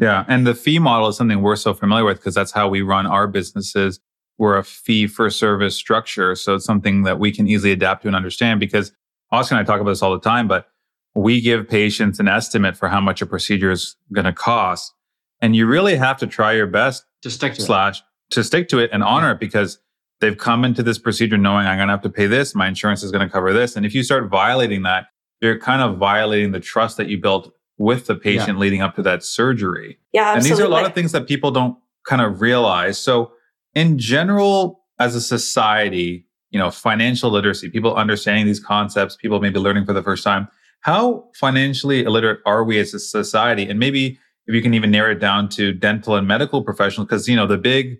[0.00, 0.24] Yeah.
[0.28, 3.06] And the fee model is something we're so familiar with because that's how we run
[3.06, 4.00] our businesses.
[4.38, 6.36] We're a fee for service structure.
[6.36, 8.92] So it's something that we can easily adapt to and understand because
[9.32, 10.68] Oscar and I talk about this all the time, but
[11.14, 14.92] we give patients an estimate for how much a procedure is going to cost.
[15.40, 18.04] And you really have to try your best to stick to slash it.
[18.34, 19.78] to stick to it and honor it because
[20.20, 22.54] they've come into this procedure knowing I'm going to have to pay this.
[22.54, 23.76] My insurance is going to cover this.
[23.76, 25.06] And if you start violating that,
[25.40, 28.60] you're kind of violating the trust that you built with the patient yeah.
[28.60, 29.98] leading up to that surgery.
[30.12, 30.22] Yeah.
[30.22, 30.36] Absolutely.
[30.36, 32.98] And these are a lot of things that people don't kind of realize.
[32.98, 33.32] So
[33.74, 39.60] in general, as a society, you know, financial literacy, people understanding these concepts, people maybe
[39.60, 40.48] learning for the first time,
[40.80, 43.68] how financially illiterate are we as a society?
[43.68, 47.28] And maybe if you can even narrow it down to dental and medical professionals, because,
[47.28, 47.98] you know, the big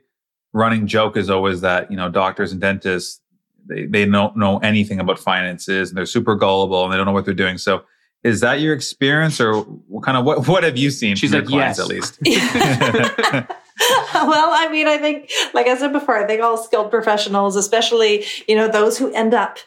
[0.53, 3.21] running joke is always that, you know, doctors and dentists,
[3.69, 7.13] they, they don't know anything about finances and they're super gullible and they don't know
[7.13, 7.59] what they're doing.
[7.59, 7.83] So
[8.25, 11.47] is that your experience or what kind of what, what have you seen She's like,
[11.47, 11.85] clients yes.
[11.85, 12.19] at least?
[14.15, 18.25] well, I mean, I think, like I said before, I think all skilled professionals, especially,
[18.49, 19.59] you know, those who end up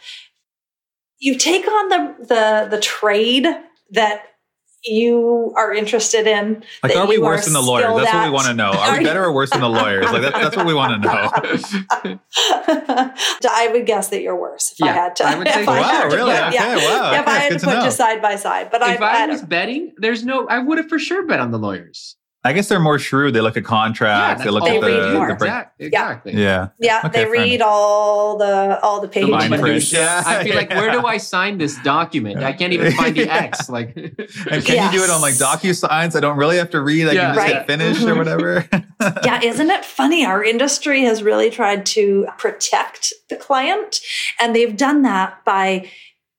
[1.21, 3.47] you take on the the the trade
[3.91, 4.23] that
[4.83, 6.63] you are interested in.
[6.81, 7.83] Like, are we you worse than the lawyers?
[7.85, 8.71] skilled That's what we want to know.
[8.71, 10.05] Are Are we you- better or worse than the lawyers?
[10.05, 12.19] Like, that, that's what we want to know.
[12.67, 15.23] I would guess that you're worse if I Yeah, had to.
[15.25, 15.69] I would say if.
[15.69, 16.31] I wow, had to really?
[16.33, 16.75] put- Okay, yeah.
[16.77, 17.13] wow.
[17.13, 17.85] if okay, I had good to to put know.
[17.85, 20.47] you side by side, but I, if I, I was betting, there's no.
[20.47, 22.15] I would have for sure bet on the lawyers.
[22.43, 23.35] I guess they're more shrewd.
[23.35, 24.43] They look at contracts.
[24.43, 25.35] they look at they the, read the more.
[25.35, 26.33] break- exactly.
[26.33, 26.69] Yeah.
[26.79, 29.29] Yeah, Okay, they read all the all the The pages.
[29.29, 29.61] fine print.
[29.61, 29.91] print.
[29.91, 30.23] Yeah.
[30.25, 32.39] I'd be like, where do I sign this document?
[32.43, 33.69] I can't even find the X.
[33.69, 35.61] Like, And can you do it on like Yes.
[35.83, 36.15] DocuSigns?
[36.15, 37.07] I don't really have to read.
[37.07, 37.21] I Yeah.
[37.21, 37.55] can just Right.
[37.57, 38.17] hit finish or Mhm.
[38.17, 38.67] whatever.
[39.23, 40.25] yeah, isn't it funny?
[40.25, 43.99] Our industry has really tried to protect the client,
[44.39, 45.89] and they've done that by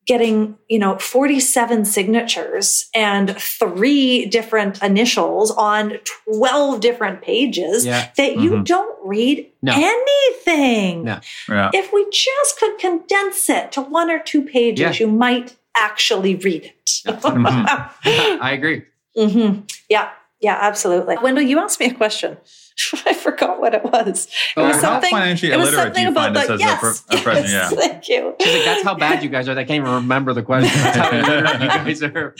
[0.07, 8.37] getting, you know, 47 signatures and three different initials on 12 different pages yeah, that
[8.37, 8.65] you Mhm.
[8.65, 9.73] don't read No.
[9.77, 11.05] anything.
[11.05, 11.21] No.
[11.49, 11.71] yeah.
[11.73, 16.65] If we just could condense it to one or two pages, you might actually read
[16.65, 16.87] it.
[17.07, 17.91] Mhm.
[18.41, 18.83] I agree.
[19.17, 20.09] hmm Yeah,
[20.41, 21.17] yeah, absolutely.
[21.23, 22.39] Wendell, you asked me a question.
[23.07, 24.29] I forgot what it was.
[24.57, 25.11] It was how How something.
[25.11, 27.19] financially It was illiterate do something you about find the this as yes, a, pro-
[27.19, 27.45] a person?
[27.45, 27.79] yes, Yeah.
[27.89, 28.35] Thank you.
[28.41, 29.53] She's like, that's how bad you guys are.
[29.53, 30.71] I can't even remember the question.
[30.83, 32.35] That's how illiterate you guys are.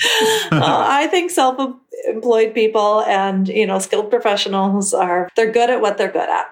[0.53, 5.99] Uh, I think self-employed people and you know skilled professionals are they're good at what
[5.99, 6.47] they're good at.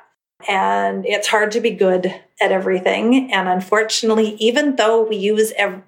[0.48, 2.06] And it's hard to be good
[2.40, 3.30] at everything.
[3.30, 5.82] And unfortunately, even though we use ev-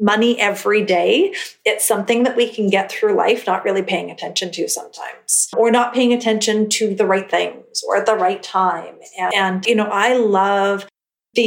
[0.00, 1.34] money every day,
[1.64, 5.70] it's something that we can get through life not really paying attention to sometimes, or
[5.70, 8.94] not paying attention to the right things or at the right time.
[9.18, 10.86] And, and you know, I love
[11.34, 11.42] the,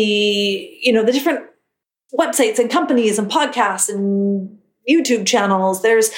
[0.82, 1.42] you know, the different
[2.18, 5.82] websites and companies and podcasts and YouTube channels.
[5.82, 6.12] There's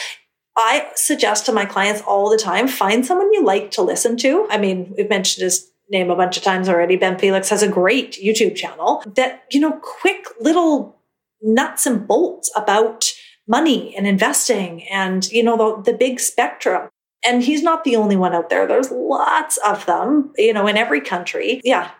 [0.57, 4.47] I suggest to my clients all the time find someone you like to listen to.
[4.49, 6.95] I mean, we've mentioned his name a bunch of times already.
[6.95, 10.95] Ben Felix has a great YouTube channel that, you know, quick little
[11.46, 13.06] nuts and bolts about
[13.48, 16.89] money and investing and, you know, the, the big spectrum.
[17.28, 18.68] And he's not the only one out there.
[18.68, 21.62] There's lots of them, you know, in every country.
[21.64, 21.91] Yeah.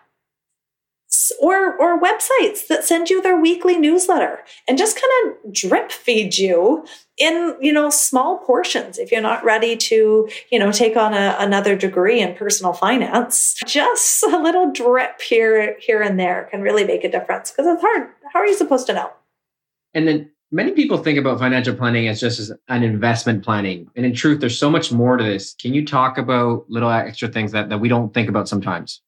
[1.40, 6.36] Or, or websites that send you their weekly newsletter and just kind of drip feed
[6.36, 6.84] you
[7.16, 11.36] in you know small portions if you're not ready to you know take on a,
[11.38, 16.84] another degree in personal finance just a little drip here here and there can really
[16.84, 19.10] make a difference because it's hard how are you supposed to know
[19.96, 23.88] And then many people think about financial planning as just as an investment planning.
[23.96, 25.54] And in truth, there's so much more to this.
[25.54, 29.00] Can you talk about little extra things that, that we don't think about sometimes?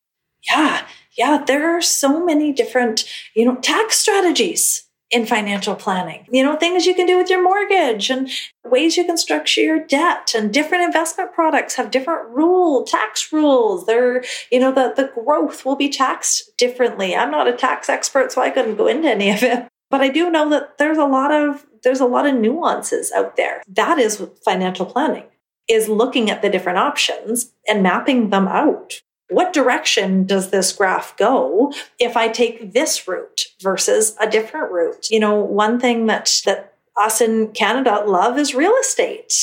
[0.51, 0.87] yeah
[1.17, 6.57] yeah there are so many different you know tax strategies in financial planning you know
[6.57, 8.29] things you can do with your mortgage and
[8.65, 13.87] ways you can structure your debt and different investment products have different rule tax rules
[13.87, 14.23] they're
[14.53, 18.43] you know the, the growth will be taxed differently i'm not a tax expert so
[18.43, 21.31] i couldn't go into any of it but i do know that there's a lot
[21.33, 25.25] of there's a lot of nuances out there that is financial planning
[25.69, 31.15] is looking at the different options and mapping them out what direction does this graph
[31.19, 35.07] go if I take this route versus a different route?
[35.11, 39.35] You know, one thing that that us in Canada love is real estate.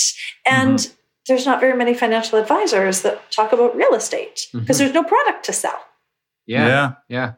[0.43, 0.91] And
[1.27, 4.79] there's not very many financial advisors that talk about real estate because Mhm.
[4.79, 5.79] there's no product to sell.
[6.47, 6.67] Yeah.
[6.67, 6.91] Yeah.
[7.07, 7.31] Yeah.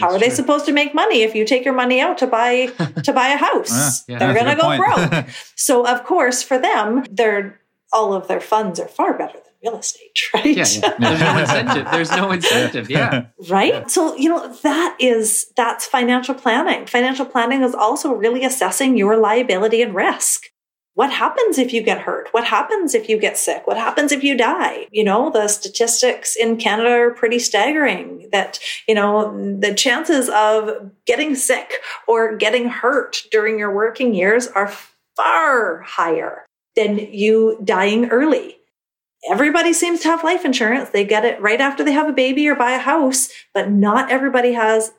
[0.00, 0.34] How That's are they true.
[0.36, 2.66] supposed to make money if you take your money out to buy
[3.04, 4.02] to buy a house?
[4.08, 4.18] Yeah.
[4.18, 5.26] They're going to go broke.
[5.56, 7.60] So of course, for them, their
[7.92, 10.44] all of their funds are far better than real estate, right?
[10.46, 10.94] Yeah, yeah.
[10.98, 11.86] There's no incentive.
[11.92, 12.90] There's no incentive.
[12.90, 13.26] Yeah.
[13.48, 13.86] right Yeah.
[13.86, 19.16] so you know that is that's financial planning financial planning is also really assessing your
[19.16, 20.46] liability and risk
[20.94, 24.22] what happens if you get hurt what happens if you get sick what happens if
[24.24, 29.74] you die you know the statistics in canada are pretty staggering that you know the
[29.74, 31.74] chances of getting sick
[32.06, 34.72] or getting hurt during your working years are
[35.16, 36.44] far higher
[36.76, 38.56] than you dying early
[39.30, 40.90] everybody seems to have life insurance.
[40.90, 44.10] They get it right after they have a baby or buy a house, but not
[44.10, 44.92] everybody has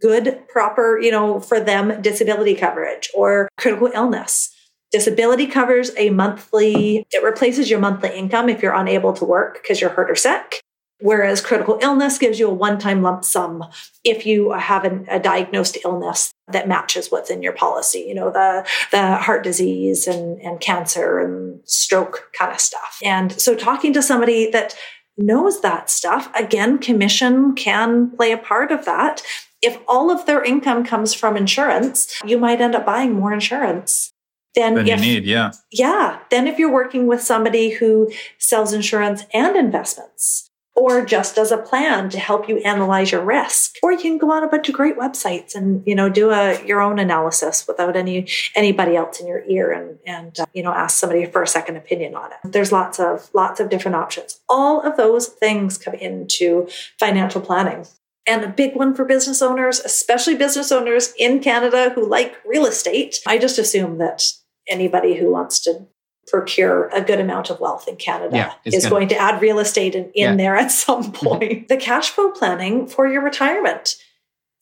[0.00, 4.51] good, proper, you know, for them disability coverage or critical illness.
[4.92, 9.80] Disability covers a monthly, it replaces your monthly income if you're unable to work because
[9.80, 10.60] you're hurt or sick.
[11.02, 13.64] Whereas critical illness gives you a one time lump sum
[14.04, 18.30] if you have an, a diagnosed illness that matches what's in your policy, you know,
[18.30, 22.98] the, the heart disease and, and cancer and stroke kind of stuff.
[23.02, 24.76] And so talking to somebody that
[25.16, 29.22] knows that stuff, again, commission can play a part of that.
[29.60, 34.11] If all of their income comes from insurance, you might end up buying more insurance
[34.54, 35.52] Then you if need, yeah.
[35.70, 36.18] yeah.
[36.30, 41.58] Then if you're working with somebody who sells insurance and investments, or just as a
[41.58, 44.74] plan to help you analyze your risk or you can go on a bunch of
[44.74, 49.26] great websites and you know do a your own analysis without any anybody else in
[49.26, 52.52] your ear and and uh, you know ask somebody for a second opinion on it
[52.52, 56.66] there's lots of lots of different options all of those things come into
[56.98, 57.84] financial planning
[58.26, 62.66] and a big one for business owners, especially business owners in Canada who like real
[62.66, 63.18] estate.
[63.26, 64.22] I just assume that
[64.68, 65.86] anybody who wants to
[66.28, 69.58] procure a good amount of wealth in Canada Yeah, is gonna- going to add real
[69.58, 70.36] estate in, in Yeah.
[70.36, 71.26] there at some mm-hmm.
[71.26, 71.68] point.
[71.68, 73.96] the cash flow planning for your retirement.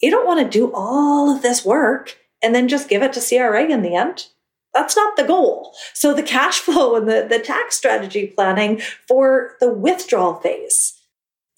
[0.00, 3.20] You don't want to do all of this work and then just give it to
[3.20, 4.26] CRA in the end.
[4.72, 5.74] That's not the goal.
[5.94, 10.96] So the cash flow and the, the tax strategy planning for the withdrawal phase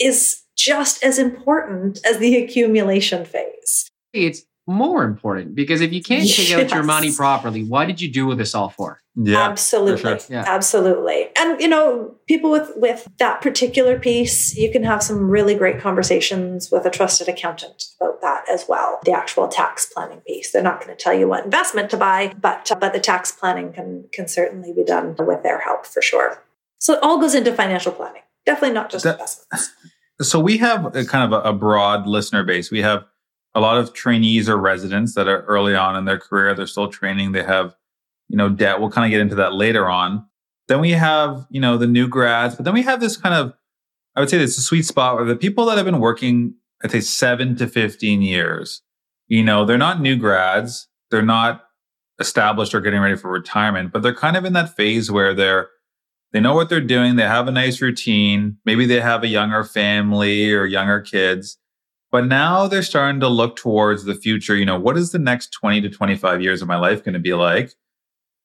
[0.01, 3.89] is just as important as the accumulation phase.
[4.13, 8.11] It's more important because if you can't take out your money properly, what did you
[8.11, 9.03] do this all for?
[9.15, 9.43] Yeah.
[9.43, 10.19] absolutely sure.
[10.31, 10.45] Yeah.
[10.47, 15.55] absolutely and you know people with with that particular piece you can have some really
[15.55, 20.51] great conversations with a trusted accountant about that as well the actual tax planning piece
[20.51, 23.31] they're not going to tell you what investment to buy but uh, but the tax
[23.33, 26.43] planning can can certainly be done with their help for sure
[26.79, 29.75] so it all goes into financial planning definitely not just That- investments
[30.21, 32.71] So we have a kind of a, a broad listener base.
[32.71, 33.05] We have
[33.55, 36.55] a lot of trainees or residents that are early on in their career.
[36.55, 37.33] They're still training.
[37.33, 37.75] They have,
[38.29, 38.81] you know, debt.
[38.81, 40.27] We'll kind of get into that later on.
[40.69, 43.53] Then we have, you know, the new grads, but then we have this kind of,
[44.17, 46.91] I would say it's a sweet spot where the people that have been working, I'd
[46.91, 48.83] say seven to 15 years,
[49.27, 50.89] you know, they're not new grads.
[51.11, 51.65] They're not
[52.21, 55.69] established or getting ready for retirement, but they're kind of in that phase where they're,
[56.33, 57.17] they know what they're doing.
[57.17, 58.57] They have a nice routine.
[58.65, 61.59] Maybe they have a younger family or younger kids.
[62.13, 64.55] But now they're starting to look towards the future.
[64.55, 67.19] You know, what is the next 20 to 25 years of my life going to
[67.19, 67.73] be like?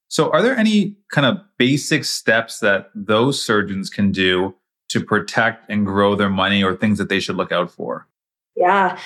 [0.08, 4.56] So, are there any kind of basic steps that those surgeons can do
[4.90, 8.08] to protect and grow their money or things that they should look out for?
[8.56, 8.98] Yeah.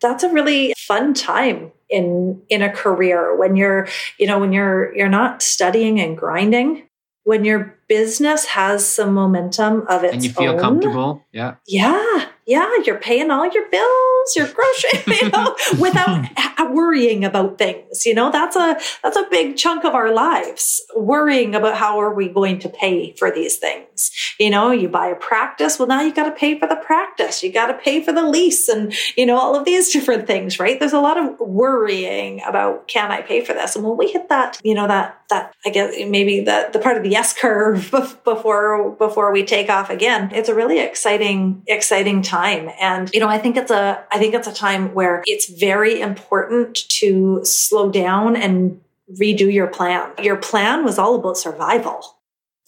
[0.00, 3.88] That's a really fun time in in a career when you're,
[4.18, 6.88] you know, when you're you're not studying and grinding,
[7.24, 10.14] when your business has some momentum of its own.
[10.14, 10.60] and you feel own.
[10.60, 11.24] comfortable.
[11.32, 11.56] Yeah.
[11.66, 12.26] Yeah.
[12.46, 16.24] Yeah, you're paying all your bills, your groceries, you know, without
[16.74, 18.06] worrying about things.
[18.06, 20.80] You know, that's a that's a big chunk of our lives.
[20.96, 24.10] Worrying about how are we going to pay for these things.
[24.38, 27.42] You know, you buy a practice, well now you got to pay for the practice.
[27.42, 30.58] You got to pay for the lease and, you know, all of these different things,
[30.58, 30.78] right?
[30.78, 33.76] There's a lot of worrying about can I pay for this?
[33.76, 36.96] And when we hit that, you know, that that I guess maybe the the part
[36.96, 37.90] of the S curve
[38.24, 42.70] before before we take off again, it's a really exciting exciting time.
[42.80, 46.00] And you know, I think it's a I think it's a time where it's very
[46.00, 48.80] important to slow down and
[49.12, 50.12] redo your plan.
[50.22, 52.16] Your plan was all about survival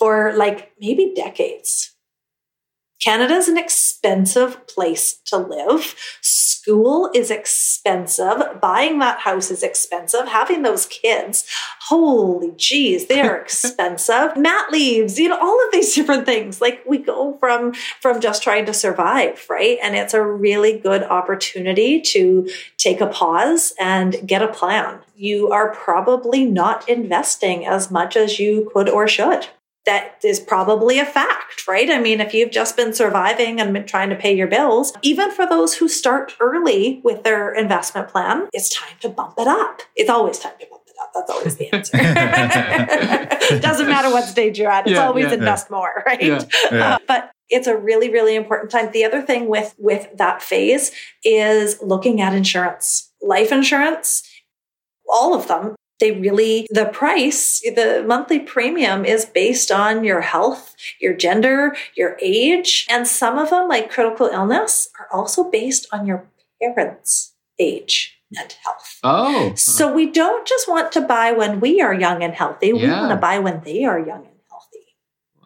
[0.01, 1.96] for like maybe decades.
[3.03, 5.95] Canada's an expensive place to live.
[6.23, 8.61] School is expensive.
[8.61, 10.27] Buying that house is expensive.
[10.29, 11.47] Having those kids,
[11.83, 14.37] holy geez, they are expensive.
[14.37, 16.61] Mat leaves, you know, all of these different things.
[16.61, 19.79] Like we go from from just trying to survive, right?
[19.83, 25.01] And it's a really good opportunity to take a pause and get a plan.
[25.15, 29.49] You are probably not investing as much as you could or should
[29.87, 31.89] that is probably a fact, right?
[31.91, 35.31] I mean, if you've just been surviving and been trying to pay your bills, even
[35.31, 39.83] for those who start early with their investment plan, it's time to bump it up.
[39.95, 41.11] It's always time to bump it up.
[41.15, 41.97] That's always the answer.
[43.61, 44.87] Doesn't matter what stage you're at.
[44.87, 45.35] It's Yeah, always yeah.
[45.35, 46.23] invest more, right?
[46.23, 46.45] Yeah.
[46.71, 46.95] Yeah.
[46.95, 48.91] Uh, but it's a really, really important time.
[48.93, 50.91] The other thing with with that phase
[51.25, 54.29] is looking at insurance, life insurance,
[55.13, 55.76] all of them.
[55.99, 62.19] They really, the price, the monthly premium is based on your health, your gender, your
[62.21, 62.87] age.
[62.91, 66.27] And some of them, like critical illness, are also based on your
[66.61, 68.99] parents' age and health.
[69.05, 69.55] Oh.
[69.55, 72.73] So we don't just want to buy when we are young and healthy.
[72.73, 74.87] We want to buy when they are young and healthy.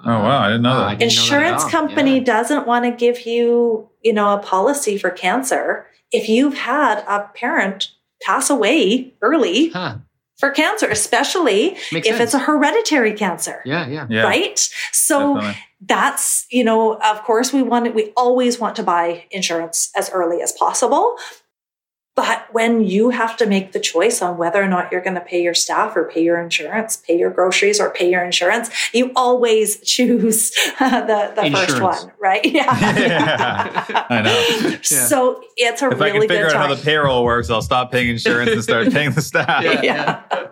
[0.05, 0.41] Oh, wow.
[0.41, 0.87] I didn't know Wow, that.
[0.87, 2.25] I didn't know that Insurance company Yeah.
[2.25, 7.29] doesn't want to give you, you know, a policy for cancer if you've had a
[7.35, 7.93] parent
[8.23, 9.97] pass away early Huh.
[10.41, 12.21] For cancer, especially Makes if sense.
[12.21, 13.61] it's a hereditary cancer.
[13.65, 14.07] yeah, yeah.
[14.09, 14.23] Yeah.
[14.23, 14.59] Right.
[14.91, 15.59] So definitely.
[15.83, 20.41] that's, you know, of course we want we always want to buy insurance as early
[20.43, 21.17] as possible.
[22.17, 25.21] But when you have to make the choice on whether or not you're going to
[25.21, 29.13] pay your staff or pay your insurance, pay your groceries or pay your insurance, you
[29.17, 32.45] always choose the, the first one, right?
[32.51, 32.67] Yeah.
[33.91, 34.07] Yeah.
[34.11, 34.79] I know.
[34.83, 36.69] So it's a If I really can figure out time.
[36.69, 39.63] how the payroll works, I'll stop paying insurance and start paying the staff.
[39.65, 39.81] Yeah.
[39.83, 40.49] yeah.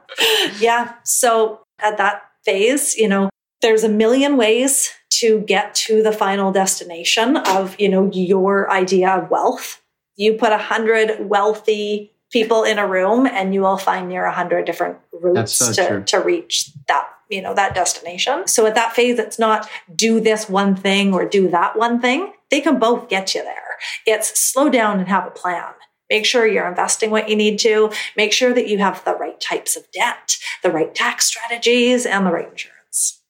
[0.61, 0.95] yeah.
[1.05, 3.29] So at that phase, you know,
[3.61, 9.11] there's a million ways to get to the final destination of, you know, your idea
[9.11, 9.83] of wealth.
[10.19, 14.33] You put a hundred wealthy people in a room and you will find near a
[14.33, 16.05] hundred different routes so to, true.
[16.05, 18.47] to reach that you know that destination.
[18.47, 22.33] So at that phase it's not do this one thing or do that one thing.
[22.51, 23.63] They can both get you there.
[24.07, 25.73] It's slow down and have a plan.
[26.11, 27.93] Make sure you're investing what you need to.
[28.17, 32.27] Make sure that you have the right types of debt the right tax strategies and
[32.27, 33.23] the right insurance.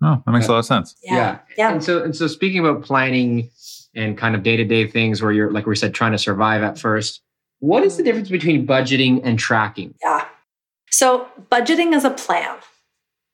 [0.00, 0.94] Oh, that makes a lot of sense.
[1.02, 1.40] yeah.
[1.56, 3.50] Yeah, And so and so speaking about planning
[3.98, 7.20] and kind of day-to-day things where you're like we said trying to survive at first,
[7.58, 9.94] what is the difference between budgeting and tracking?
[10.02, 10.26] Yeah.
[10.90, 12.56] So budgeting is a plan.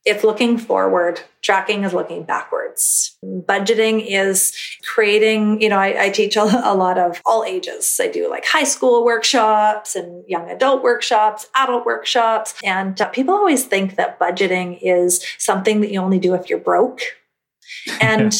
[0.05, 1.21] It's looking forward.
[1.41, 3.17] Tracking is looking backwards.
[3.25, 4.55] Budgeting is
[4.85, 7.99] creating, you know, I, I teach a, a lot of all ages.
[8.03, 12.55] I do like high school workshops and young adult workshops, adult workshops.
[12.63, 16.59] And uh, people always think that budgeting is something that you only do if you're
[16.59, 17.01] broke.
[18.01, 18.35] And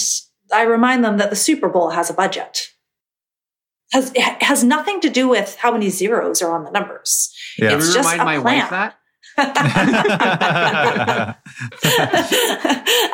[0.53, 2.69] I remind them that the Super Bowl has a budget.
[3.93, 7.33] Has, it has nothing to do with how many zeros are on the numbers.
[7.59, 7.77] Yeah.
[7.77, 8.59] It's just remind a my plan.
[8.61, 8.99] wife that?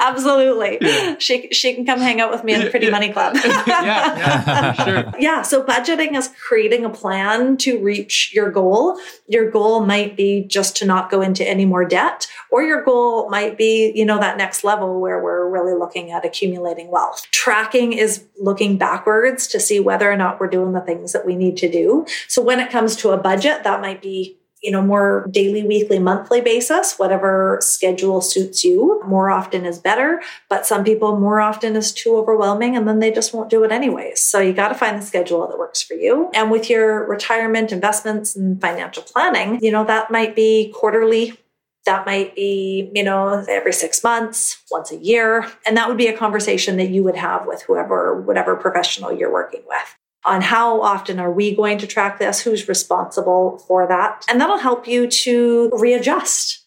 [0.01, 0.79] Absolutely.
[0.81, 1.16] Yeah.
[1.18, 2.93] She she can come hang out with me in the Pretty Yeah.
[2.93, 3.37] Money Club.
[3.66, 3.85] Yeah,
[4.16, 5.12] yeah, for sure.
[5.18, 8.99] Yeah, so budgeting is creating a plan to reach your goal.
[9.29, 13.29] Your goal might be just to not go into any more debt, or your goal
[13.31, 17.27] might be, you know, that next level where we're really looking at accumulating wealth.
[17.31, 21.37] Tracking is looking backwards to see whether or not we're doing the things that we
[21.37, 22.07] need to do.
[22.29, 25.98] So when it comes to a budget, that might be you know, more daily, weekly,
[25.98, 29.02] monthly basis, whatever schedule suits you.
[29.06, 33.11] More often is better, but some people more often is too overwhelming and then they
[33.11, 34.20] just won't do it anyways.
[34.20, 36.30] So you got to find the schedule that works for you.
[36.34, 41.38] And with your retirement investments and financial planning, you know, that might be quarterly.
[41.86, 45.50] That might be, you know, every six months, once a year.
[45.66, 49.32] And that would be a conversation that you would have with whoever, whatever professional you're
[49.32, 54.25] working with on how often are we going to track this, who's responsible for that.
[54.29, 56.66] And that'll help you to readjust,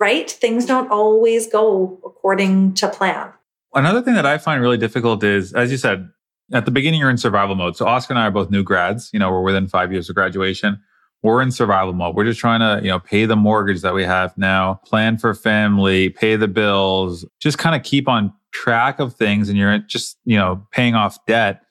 [0.00, 0.30] right?
[0.30, 3.32] Things don't always go according to plan.
[3.74, 6.08] Another thing that I find really difficult is, as you said,
[6.52, 7.76] at the beginning, you're in survival mode.
[7.76, 9.10] So Oscar and I are both new grads.
[9.12, 10.80] You know, we're within five years of graduation.
[11.22, 12.16] We're in survival mode.
[12.16, 15.34] We're just trying to, you know, pay the mortgage that we have now, plan for
[15.34, 19.48] family, pay the bills, just kind of keep on track of things.
[19.48, 21.62] And you're just, you know, paying off debt.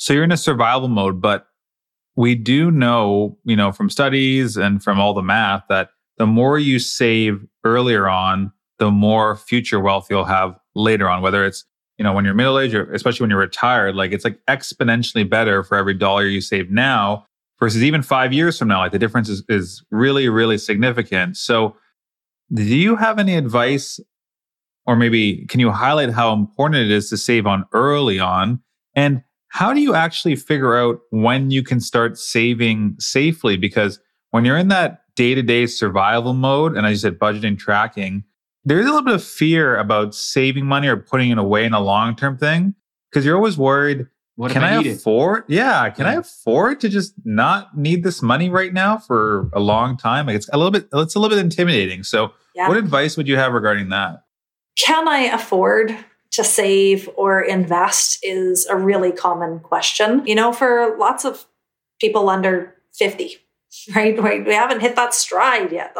[0.00, 1.46] So you're in a survival mode, but
[2.16, 6.58] we do know, you know, from studies and from all the math that the more
[6.58, 11.66] you save earlier on, the more future wealth you'll have later on, whether it's,
[11.98, 15.28] you know, when you're middle aged or especially when you're retired, like it's like exponentially
[15.28, 17.26] better for every dollar you save now
[17.58, 18.78] versus even five years from now.
[18.78, 21.36] Like the difference is, is really, really significant.
[21.36, 21.76] So
[22.50, 24.00] do you have any advice
[24.86, 28.62] or maybe can you highlight how important it is to save on early on?
[28.94, 33.56] And how do you actually figure out when you can start saving safely?
[33.56, 37.58] Because when you're in that day to day survival mode, and as you said, budgeting,
[37.58, 38.24] tracking,
[38.64, 41.80] there's a little bit of fear about saving money or putting it away in a
[41.80, 42.74] long term thing
[43.10, 44.06] because you're always worried.
[44.36, 44.96] What can I, I, need it?
[44.96, 45.44] afford?
[45.48, 49.98] Yeah, can I afford to just not need this money right now for a long
[49.98, 50.26] time?
[50.26, 52.04] Like it's a little bit, it's a little bit intimidating.
[52.04, 52.68] So, Yeah.
[52.68, 54.22] what advice would you have regarding that?
[54.78, 55.94] Can I afford
[56.32, 60.26] to save or invest is a really common question.
[60.26, 61.44] You know, for lots of
[62.00, 63.36] people under 50,
[63.94, 64.46] right?
[64.46, 65.96] We haven't hit that stride yet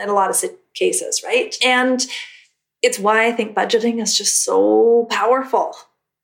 [0.00, 1.54] in a lot of cases, right?
[1.64, 2.04] And
[2.82, 5.74] it's why I think budgeting is just so powerful.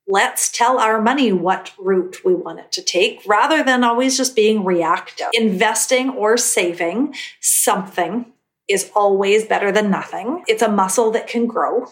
[0.07, 4.36] Let's tell our money what route we want it to take rather than always just
[4.36, 5.28] being reactive.
[5.32, 8.26] Investing or saving something
[8.68, 10.44] is always better than nothing.
[10.46, 11.86] It's a muscle that can grow.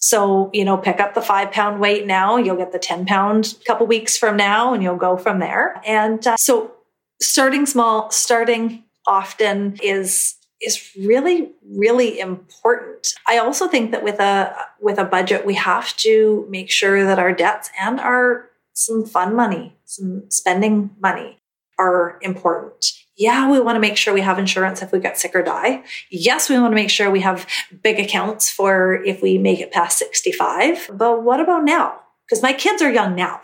[0.00, 3.56] So, you know, pick up the five pound weight now, you'll get the 10 pound
[3.60, 5.80] a couple weeks from now, and you'll go from there.
[5.86, 6.72] And uh, so,
[7.20, 13.14] starting small, starting often is is really really important.
[13.26, 17.18] I also think that with a with a budget we have to make sure that
[17.18, 21.38] our debts and our some fun money, some spending money
[21.78, 22.92] are important.
[23.20, 25.84] Yeah, we want to make sure we have insurance if we get sick or die.
[26.10, 27.46] Yes, we want to make sure we have
[27.82, 30.90] big accounts for if we make it past 65.
[30.94, 32.00] But what about now?
[32.26, 33.42] Because my kids are young now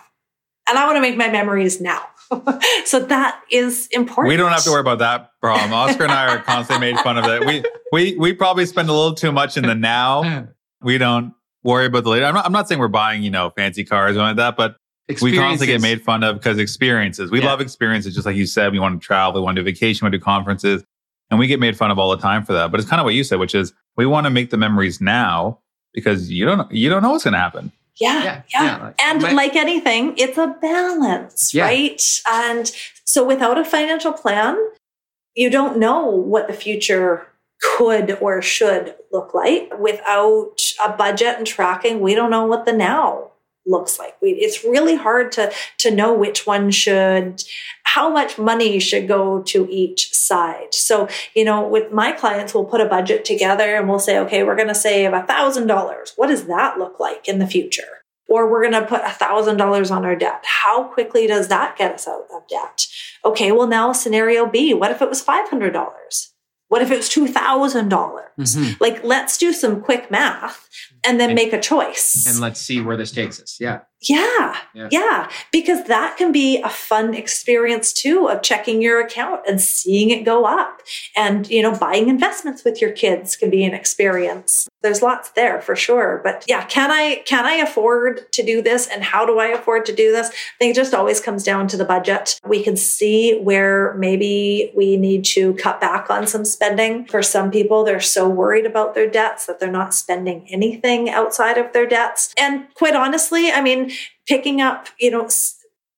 [0.67, 2.01] and I want to make my memories now.
[2.87, 4.29] so that is important.
[4.29, 5.75] We don't have to worry about that problem.
[5.75, 7.47] Oscar and I are constantly made fun of it.
[7.47, 7.63] We
[7.93, 10.49] we we probably spend a little too much in the now.
[10.83, 11.33] We don't
[11.65, 12.27] worry about the later.
[12.27, 14.57] I'm not, I'm not saying we're buying you know fancy cars or anything like that,
[14.57, 14.77] but
[15.23, 17.31] we constantly get made fun of because experiences.
[17.31, 17.47] We Yeah.
[17.47, 18.73] love experiences, just like you said.
[18.73, 20.83] We want to travel, we want to do vacation, we want to do conferences,
[21.31, 22.71] and we get made fun of all the time for that.
[22.71, 25.01] But it's kind of what you said, which is we want to make the memories
[25.01, 25.59] now
[25.95, 27.73] because you don't you don't know what's going to happen.
[27.99, 28.65] Yeah, Yeah, yeah.
[28.65, 31.65] yeah, like- and my- like anything, it's a balance, Yeah.
[31.65, 32.03] right?
[32.31, 32.71] And
[33.05, 34.59] so without a financial plan,
[35.35, 37.27] you don't know what the future
[37.63, 39.73] could or should look like.
[39.79, 43.31] Without a budget and tracking, we don't know what the now
[43.67, 44.15] looks like.
[44.23, 47.43] It's really hard to to know which one should
[47.85, 50.75] how much money should go to each side.
[50.75, 54.43] So, you know, with my clients, we'll put a budget together and we'll say, okay,
[54.43, 56.13] we're going to save a thousand dollars.
[56.17, 58.03] What does that look like in the future?
[58.29, 60.43] Or we're going to put a thousand dollars on our debt.
[60.45, 62.87] How quickly does that get us out of debt?
[63.25, 64.75] Okay, well now scenario B.
[64.75, 66.33] What if it was five hundred dollars?
[66.69, 68.25] What if it was two thousand dollars?
[68.39, 68.79] Mhm.
[68.81, 70.69] Like, let's do some quick math
[71.07, 72.25] and then And- make a choice.
[72.27, 73.57] And let's see where this takes us.
[73.61, 73.81] Yeah.
[74.03, 74.89] Yeah, Yeah.
[74.91, 80.11] yeah, because that can be a fun experience too of checking your account and seeing
[80.11, 80.83] it go up.
[81.17, 84.69] And, you know, buying investments with your kids can be an experience.
[84.83, 86.21] There's lots there for sure.
[86.23, 89.87] But yeah, can I can I afford to do this and how do I afford
[89.87, 90.29] to do this?
[90.29, 92.39] I think it just always comes down to the budget.
[92.47, 97.07] We can see where maybe we need to cut back on some spending.
[97.07, 101.59] For some people, they're so worried about their debts that they're not spending anything outside
[101.59, 102.33] of their debts.
[102.39, 103.86] And quite honestly, I mean,
[104.27, 105.29] picking up, you know,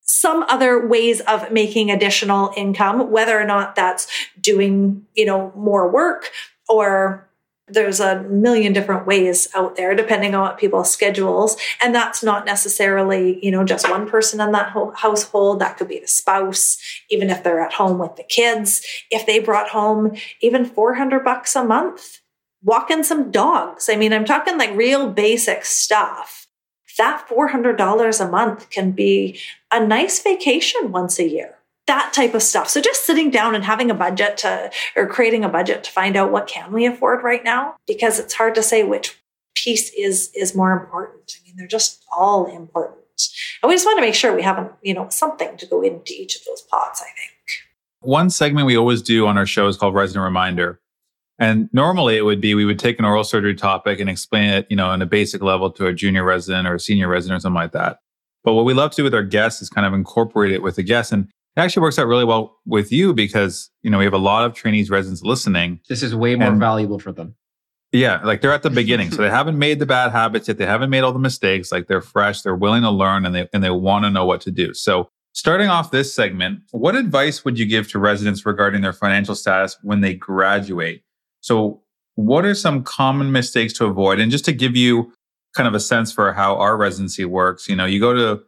[0.02, 4.06] some other ways of making additional income, whether or not that's
[4.40, 6.30] doing, you know, more work
[6.68, 7.28] or
[7.70, 11.56] there's a million different ways out there depending on what people's schedules.
[11.82, 15.60] And that's not necessarily you know just one person in that whole household.
[15.60, 16.78] That could be the spouse
[17.10, 18.82] even if they're at home with the kids.
[19.10, 22.20] If they brought home even 400 bucks a month
[22.62, 23.88] walking some dogs.
[23.88, 26.47] I mean i'm talking like real basic stuff
[26.99, 29.38] that $400 a month can be
[29.72, 31.55] a nice vacation once a year.
[31.86, 32.68] That type of stuff.
[32.68, 36.16] So just sitting down and having a budget to or creating a budget to find
[36.16, 39.18] out what can we afford right now because it's hard to say which
[39.55, 41.32] piece is is more important.
[41.40, 42.99] I mean they're just all important.
[43.62, 46.12] And we just want to make sure we have you know something to go into
[46.12, 47.32] each of those pots i think.
[48.01, 50.78] One segment we always do on our show is called Resident Reminder.
[51.39, 54.66] And normally it would be we would take an oral surgery topic and explain it,
[54.68, 57.41] you know, on a basic level to a junior resident or a senior resident or
[57.41, 57.99] something like that.
[58.45, 60.76] But what we love to do with our guests is kind of incorporate it with
[60.76, 61.12] the guests.
[61.12, 61.24] And
[61.57, 64.45] it actually works out really well with you because, you know, we have a lot
[64.47, 65.80] of trainees, residents listening.
[65.89, 67.34] This is way more And- valuable for them.
[67.91, 69.11] Yeah, like they're at the beginning.
[69.12, 70.59] so they haven't made the bad habits yet.
[70.59, 71.72] They haven't made all the mistakes.
[71.72, 74.41] Like they're fresh, they're willing to learn and they and they want to know what
[74.43, 74.74] to do.
[74.74, 79.34] So starting off this segment, what advice would you give to residents regarding their financial
[79.34, 81.03] status when they graduate?
[81.41, 81.82] So
[82.14, 84.18] what are some common mistakes to avoid?
[84.18, 85.12] And just to give you
[85.55, 88.43] kind of a sense for how our residency works, you know, you go to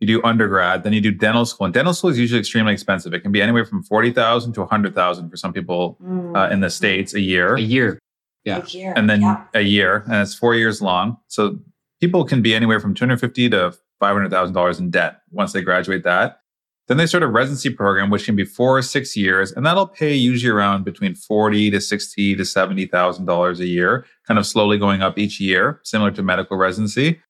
[0.00, 1.64] you do undergrad, then you do dental school.
[1.64, 3.14] And dental school is usually extremely expensive.
[3.14, 5.96] It can be anywhere from 40,000 to a 100,000 for some people
[6.34, 7.98] uh, in the States a year A year.
[8.44, 8.62] Yeah.
[8.62, 9.44] A year, and then yeah.
[9.54, 11.16] a year, and it's four years long.
[11.26, 11.58] So
[12.00, 15.22] people can be anywhere from two hundred fifty to five hundred thousand dollars in debt
[15.32, 16.42] once they graduate that.
[16.88, 19.88] Then they start a residency program, which can be four or six years, and that'll
[19.88, 24.46] pay usually around between forty to sixty to seventy thousand dollars a year, kind of
[24.46, 27.20] slowly going up each year, similar to medical residency.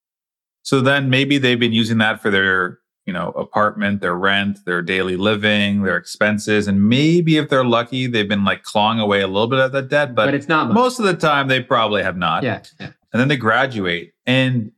[0.63, 4.83] So then maybe they've been using that for their you know apartment, their rent, their
[4.83, 9.27] daily living, their expenses, and maybe if they're lucky, they've been like clawing away a
[9.27, 10.75] little bit of that debt, But, it's not much.
[10.75, 12.61] most of the time they probably have not yeah.
[12.79, 12.91] yeah.
[13.13, 14.73] and then they graduate and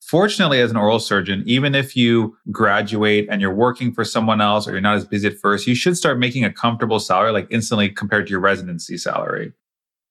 [0.00, 4.66] fortunately as an oral surgeon even if you graduate and you're working for someone else
[4.66, 7.46] or you're not as busy at first you should start making a comfortable salary like
[7.50, 9.52] instantly compared to your residency salary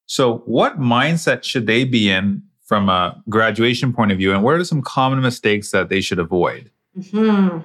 [0.06, 4.56] so what mindset should they be in from a graduation point of view and what
[4.56, 6.70] are some common mistakes that they should avoid
[7.12, 7.60] Hmm.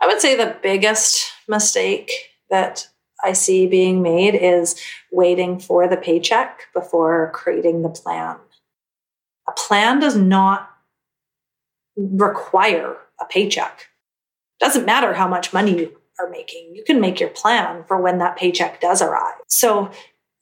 [0.00, 2.10] I would say the biggest mistake
[2.50, 2.86] that
[3.24, 4.80] I see being made is
[5.10, 8.36] waiting for the paycheck before creating the plan.
[9.48, 10.70] A plan does not
[11.98, 13.88] require a paycheck.
[14.60, 16.72] Doesn't matter how much money you are making.
[16.74, 19.34] You can make your plan for when that paycheck does arrive.
[19.46, 19.90] So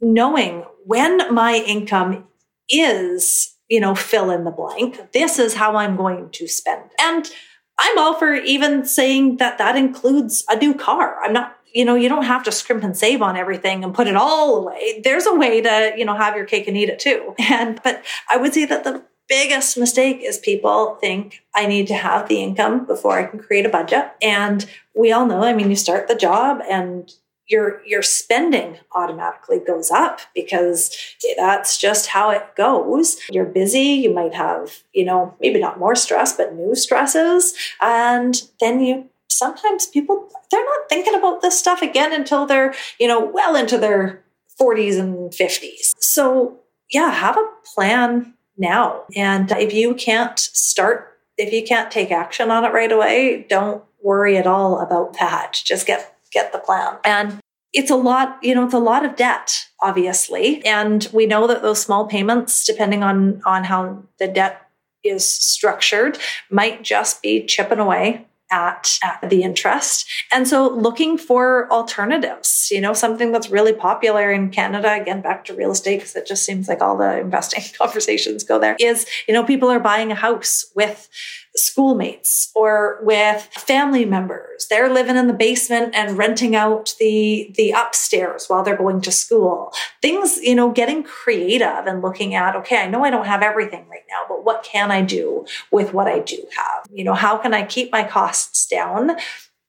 [0.01, 2.27] knowing when my income
[2.69, 6.91] is, you know, fill in the blank, this is how I'm going to spend.
[7.01, 7.31] And
[7.79, 11.19] I'm all for even saying that that includes a new car.
[11.23, 14.07] I'm not, you know, you don't have to scrimp and save on everything and put
[14.07, 15.03] it all away.
[15.05, 17.35] There's a way to, you know, have your cake and eat it too.
[17.51, 21.95] And, but I would say that the biggest mistake is people think I need to
[21.95, 24.11] have the income before I can create a budget.
[24.23, 27.13] And we all know, I mean, you start the job and
[27.49, 30.97] your your spending automatically goes up because
[31.37, 33.19] that's just how it goes.
[33.31, 37.55] You're busy you might have you know maybe not more stress but new stresses.
[37.81, 43.07] And then you sometimes people they're not thinking about this stuff again until they're you
[43.07, 44.23] know well into their
[44.61, 46.59] 40s and 50s so
[46.91, 49.05] yeah have a plan now.
[49.15, 53.83] And if you can't start, if you can't take action on it right away, don't
[54.03, 55.61] worry at all about that.
[55.65, 56.97] Just get get the plan.
[57.05, 57.41] And
[57.73, 60.65] it's a lot, you know, it's a lot of debt, obviously.
[60.65, 64.63] And we know that those small payments, depending on on how the debt
[65.05, 66.19] is structured,
[66.51, 70.07] might just be chipping away at, at, the interest.
[70.33, 75.45] And so looking for alternatives, you know, something that's really popular in Canada, again, back
[75.47, 79.07] to real estate, because it just seems like all the investing conversations go there, is,
[79.27, 81.09] you know, people are buying a house with
[81.57, 84.67] schoolmates or with family members.
[84.69, 89.13] They're living in the basement and renting out the the upstairs while they're going to
[89.13, 89.73] school.
[90.03, 93.87] Things, you know, getting creative and looking at, okay, I know I don't have everything
[93.89, 96.87] right now, but what can I do with what I do have?
[96.93, 99.17] You know, how can I keep my costs down?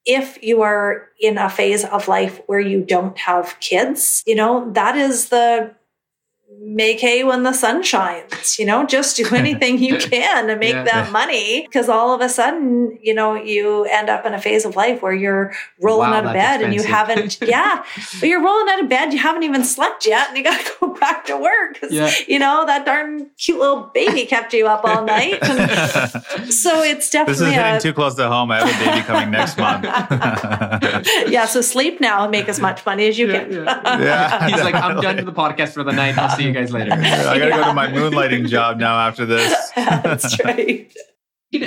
[0.05, 4.71] If you are in a phase of life where you don't have kids, you know,
[4.71, 5.75] that is the
[6.60, 10.74] make hay when the sun shines you know just do anything you can to make
[10.74, 10.84] yeah.
[10.84, 11.62] that money.
[11.62, 15.02] Because all of a sudden you know you end up in a phase of life
[15.02, 16.66] where you're rolling wow, out of bed expensive.
[16.66, 17.84] and you haven't yeah
[18.20, 20.72] but you're rolling out of bed you haven't even slept yet and you got to
[20.80, 22.12] go back to work because yeah.
[22.28, 25.39] you know that darn cute little baby kept you up all night.
[25.41, 28.52] And so it's definitely this is hitting a, too close to home.
[28.52, 29.84] I have a baby coming next month.
[31.32, 33.52] Yeah so sleep now and make as much money as you yeah, can.
[34.02, 36.18] yeah, he's like i'm done with the podcast for the night.
[36.18, 36.91] i'll see you guys later.
[36.93, 37.57] I gotta yeah.
[37.57, 39.71] go to my moonlighting job now after this.
[39.75, 40.91] That's right.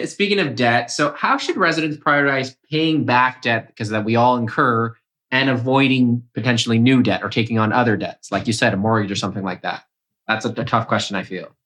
[0.05, 4.37] Speaking of debt, so how should residents prioritize paying back debt because that we all
[4.37, 4.95] incur
[5.31, 9.11] and avoiding potentially new debt or taking on other debts, like you said, a mortgage
[9.11, 9.85] or something like that?
[10.29, 11.57] That's a, a tough question, I feel.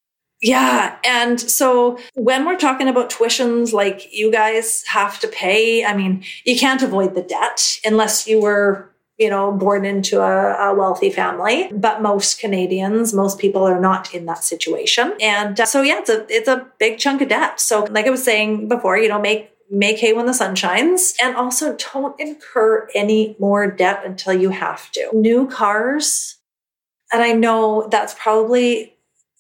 [0.40, 0.98] Yeah.
[1.04, 6.22] And so when we're talking about tuitions like you guys have to pay, I mean,
[6.44, 11.10] you can't avoid the debt unless you were you know, born into a, a, wealthy
[11.10, 11.70] family.
[11.72, 15.14] But most Canadians, most people are not in that situation.
[15.20, 17.60] And uh, so, yeah, it's a, it's a big chunk of debt.
[17.60, 21.14] So, like I was saying before, you know, make, make hay when the sun shines
[21.22, 25.10] and also don't incur any more debt until you have to.
[25.12, 26.36] New cars.
[27.12, 28.96] And I know that's probably,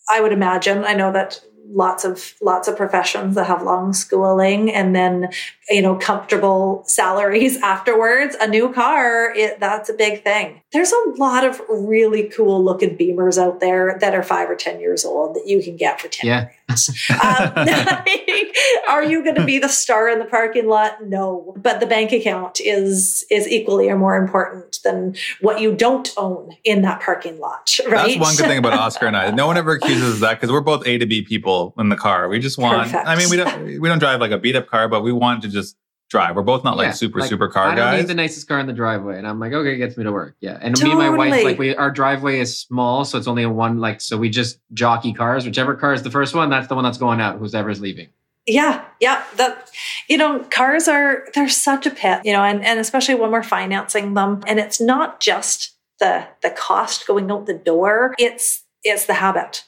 [0.08, 4.72] I would imagine, I know that lots of lots of professions that have long schooling
[4.72, 5.28] and then
[5.70, 8.36] you know comfortable salaries afterwards.
[8.40, 10.60] A new car it, that's a big thing.
[10.72, 14.80] There's a lot of really cool looking beamers out there that are five or ten
[14.80, 16.48] years old that you can get for 10 yeah.
[17.22, 17.52] um,
[18.88, 21.04] are you going to be the star in the parking lot?
[21.04, 21.54] No.
[21.56, 26.56] But the bank account is is equally or more important than what you don't own
[26.64, 28.06] in that parking lot right?
[28.08, 29.30] that's one good thing about oscar and i.
[29.30, 31.88] No one ever accuses us of that because we're both a to b people in
[31.88, 33.06] the car we just want Perfect.
[33.06, 35.42] i mean we don't we don't drive like a beat up car but we want
[35.42, 35.76] to just
[36.14, 36.36] drive.
[36.36, 38.02] We're both not yeah, like super like, super car I don't guys.
[38.02, 40.12] Need the nicest car in the driveway, and I'm like, okay, it gets me to
[40.12, 40.36] work.
[40.40, 40.96] Yeah, and totally.
[40.96, 43.78] me and my wife, like, we our driveway is small, so it's only a one.
[43.78, 45.44] Like, so we just jockey cars.
[45.44, 47.38] Whichever car is the first one, that's the one that's going out.
[47.38, 48.08] Whoever's leaving.
[48.46, 49.24] Yeah, yeah.
[49.36, 49.70] That
[50.08, 53.42] you know, cars are they're such a pit, you know, and and especially when we're
[53.42, 58.14] financing them, and it's not just the the cost going out the door.
[58.18, 59.64] It's it's the habit.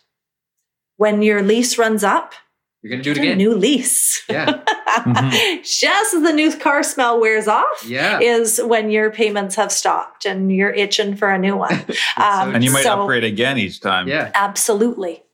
[0.96, 2.34] When your lease runs up,
[2.82, 3.38] you're going to do it again.
[3.38, 4.22] new lease.
[4.28, 4.62] Yeah.
[4.86, 5.56] mm-hmm.
[5.62, 8.20] Just as the new car smell wears off, yeah.
[8.20, 10.24] is when your payments have stopped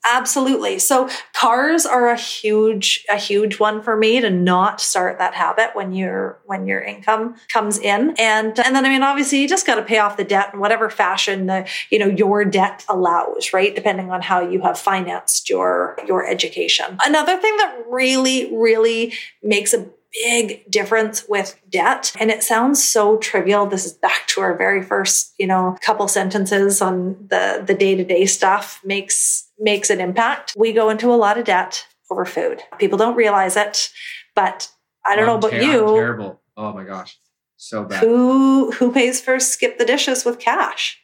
[0.04, 0.78] Absolutely.
[0.80, 5.70] So cars are a huge, a huge one for me to not start that habit
[5.74, 8.14] when your when your income comes in.
[8.18, 10.60] And and then I mean, obviously you just got to pay off the debt in
[10.60, 13.74] whatever fashion the, you know, your debt allows, right?
[13.74, 16.98] Depending on how you have financed your your education.
[17.04, 19.88] Another thing that really, really makes a
[20.24, 22.12] big difference with debt.
[22.20, 23.64] And it sounds so trivial.
[23.64, 28.26] This is back to our very first, you know, couple sentences on the the day-to-day
[28.26, 30.54] stuff makes makes an impact.
[30.56, 32.60] We go into a lot of debt over food.
[32.78, 33.90] People don't realize it,
[34.34, 34.70] but
[35.06, 35.86] I don't oh, know about ter- you.
[35.94, 36.42] terrible.
[36.56, 37.18] Oh my gosh.
[37.56, 38.00] So bad.
[38.00, 40.98] Who who pays for skip the dishes with cash?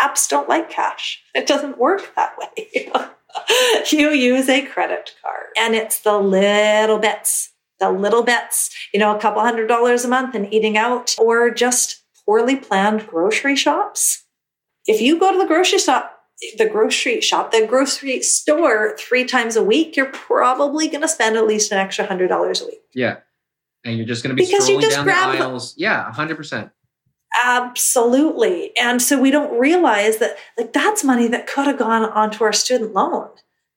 [0.00, 1.22] Apps don't like cash.
[1.34, 2.90] It doesn't work that way.
[3.92, 9.14] you use a credit card and it's the little bits, the little bits, you know,
[9.14, 14.24] a couple hundred dollars a month and eating out or just poorly planned grocery shops.
[14.86, 16.13] If you go to the grocery shop,
[16.58, 21.36] the grocery shop, the grocery store three times a week, you're probably going to spend
[21.36, 22.82] at least an extra hundred dollars a week.
[22.94, 23.18] Yeah.
[23.84, 25.74] And you're just going to be because strolling down the aisles.
[25.76, 26.70] Yeah, hundred percent.
[27.42, 28.76] Absolutely.
[28.76, 32.52] And so we don't realize that like that's money that could have gone onto our
[32.52, 33.28] student loan.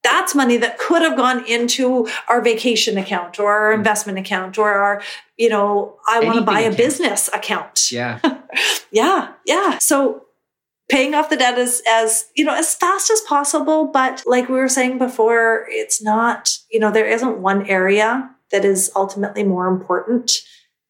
[0.04, 3.78] That's money that could have gone into our vacation account or our mm.
[3.78, 5.02] investment account or our,
[5.38, 6.78] you know, I want to buy a account.
[6.78, 7.92] business account.
[7.92, 8.20] Yeah.
[8.92, 9.34] yeah.
[9.46, 9.80] Yeah.
[9.80, 10.27] So
[10.90, 13.86] paying off the debt as as you know as fast as possible.
[13.86, 18.64] But like we were saying before it's not you know there isn't one area that
[18.64, 20.32] is ultimately more important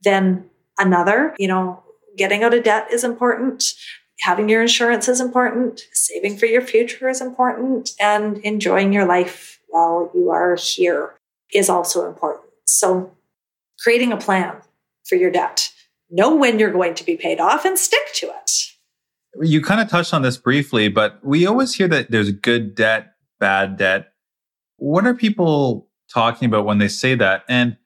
[0.03, 1.35] than another.
[1.37, 1.83] You know
[2.17, 3.73] getting out of debt is important.
[4.21, 5.81] Having your insurance is important.
[5.93, 7.91] Saving for your future is important.
[7.99, 11.13] And enjoying your life while you are here
[11.53, 12.49] is also important.
[12.65, 13.11] So
[13.79, 14.55] creating a plan
[15.07, 15.71] for your debt.
[16.09, 18.76] Know when you're going to be paid off and stick to it
[19.41, 23.13] you kind of touched on this briefly, but we always hear that there's good debt,
[23.39, 24.13] bad debt.
[24.77, 27.43] What are people talking about when they say that?
[27.49, 27.77] And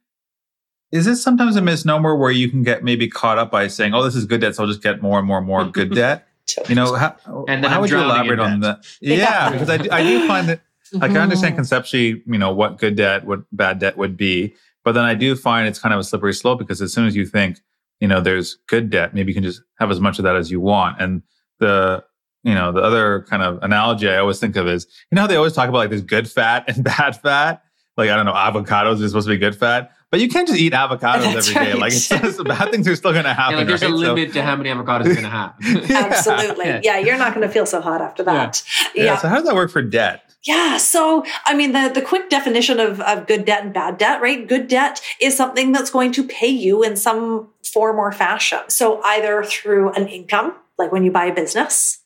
[0.91, 4.03] is this sometimes a misnomer where you can get maybe caught up by saying, "Oh,
[4.03, 6.27] this is good debt, so I'll just get more and more and more good debt"?
[6.67, 7.15] You know, how,
[7.47, 8.85] And then how I'm would you elaborate on that?
[9.01, 9.49] Yeah, Yeah.
[9.51, 10.61] because I, do- I do find that
[10.99, 11.57] I can understand Mhm.
[11.57, 14.53] conceptually, you know, what good debt, what bad debt would be,
[14.83, 17.15] but then I do find it's kind of a slippery slope because as soon as
[17.15, 17.59] you think,
[18.01, 20.51] you know, there's good debt, maybe you can just have as much of that as
[20.51, 20.99] you want.
[20.99, 21.21] And
[21.61, 22.03] the,
[22.43, 25.27] you know, the other kind of analogy I always think of is, you know, how
[25.27, 27.63] they always talk about like there's good fat and bad fat.
[27.97, 30.59] Like I don't know, avocados are supposed to be good fat, but you can't just
[30.59, 31.71] eat avocados That's every day.
[31.73, 31.79] right.
[31.81, 33.57] Like it's just, bad things are still going to Yeah, happen.
[33.57, 33.91] like there's a right?
[33.91, 35.53] So- limit to how many avocados you're gonna have.
[35.61, 35.97] Yeah.
[36.11, 36.65] Absolutely.
[36.65, 36.79] Yeah.
[36.83, 36.97] Yeah.
[36.99, 38.63] you're not going to feel so hot after that.
[38.95, 39.03] Yeah.
[39.03, 39.17] Yeah.
[39.17, 40.23] So how does that work for debt?
[40.43, 40.77] Yeah.
[40.77, 44.47] So, I mean, the, the quick definition of, of good debt and bad debt, right?
[44.47, 48.61] Good debt is something that's going to pay you in some form or fashion.
[48.69, 51.99] So either through an income, like when you buy a business,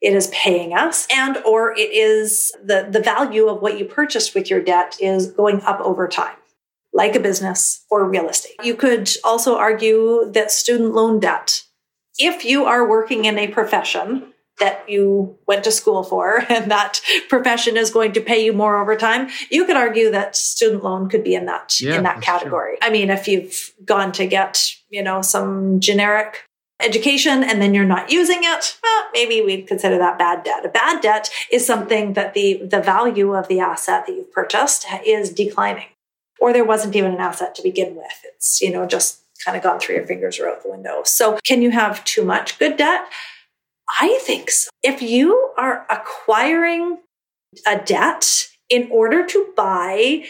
[0.00, 4.34] it is paying us and or it is the, the value of what you purchased
[4.34, 6.36] with your debt is going up over time
[6.92, 8.56] like a business or real estate.
[8.64, 11.62] You could also argue that student loan debt,
[12.18, 17.00] if you are working in a profession that you went to school for and that
[17.28, 21.08] profession is going to pay you more over time, you could argue that student loan
[21.08, 22.34] could be in that Yeah, in that that's true.
[22.38, 22.76] category.
[22.82, 26.44] I mean, if you've gone to get, you know, some generic
[26.82, 30.64] education and then you're not using it, well, maybe we'd consider that bad debt.
[30.64, 34.86] A bad debt is something that the the value of the asset that you've purchased
[35.04, 35.86] is declining
[36.40, 38.24] or there wasn't even an asset to begin with.
[38.24, 41.02] It's, you know, just kind of gone through your fingers or out the window.
[41.04, 43.02] So, can you have too much good debt?
[44.00, 44.70] I think so.
[44.82, 46.98] If you are acquiring
[47.66, 50.24] a debt in order to buy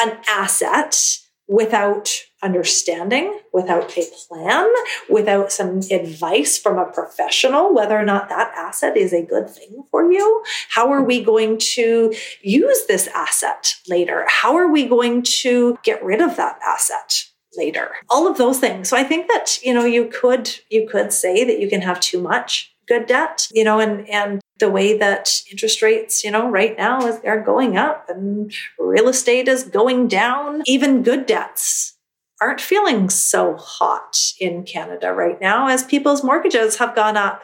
[0.00, 2.08] an asset without
[2.42, 4.72] understanding, without a plan,
[5.08, 9.84] without some advice from a professional, whether or not that asset is a good thing
[9.90, 12.12] for you, how are we going to
[12.42, 14.24] use this asset later?
[14.28, 17.24] How are we going to get rid of that asset?
[17.54, 21.12] later all of those things so i think that you know you could you could
[21.12, 24.96] say that you can have too much good debt you know and and the way
[24.96, 29.64] that interest rates you know right now is are going up and real estate is
[29.64, 31.94] going down even good debts
[32.40, 37.42] aren't feeling so hot in canada right now as people's mortgages have gone up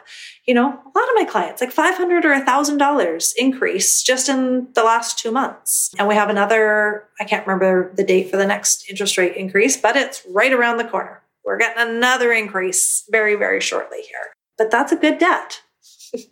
[0.49, 4.81] you know, a lot of my clients, like 500 or $1,000 increase just in the
[4.81, 5.91] last two months.
[5.99, 9.77] And we have another, I can't remember the date for the next interest rate increase,
[9.77, 11.21] but it's right around the corner.
[11.45, 14.33] We're getting another increase very, very shortly here.
[14.59, 15.61] But that's a good debt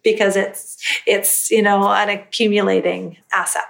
[0.04, 0.78] because it's,
[1.08, 3.64] it's, you know, an accumulating asset.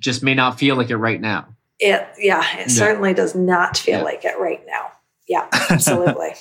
[0.00, 1.46] Just may not feel like it right now.
[1.78, 2.66] It, yeah, it Yeah.
[2.68, 4.04] certainly does not feel Yeah.
[4.04, 4.90] like it right now.
[5.28, 6.34] Yeah, absolutely.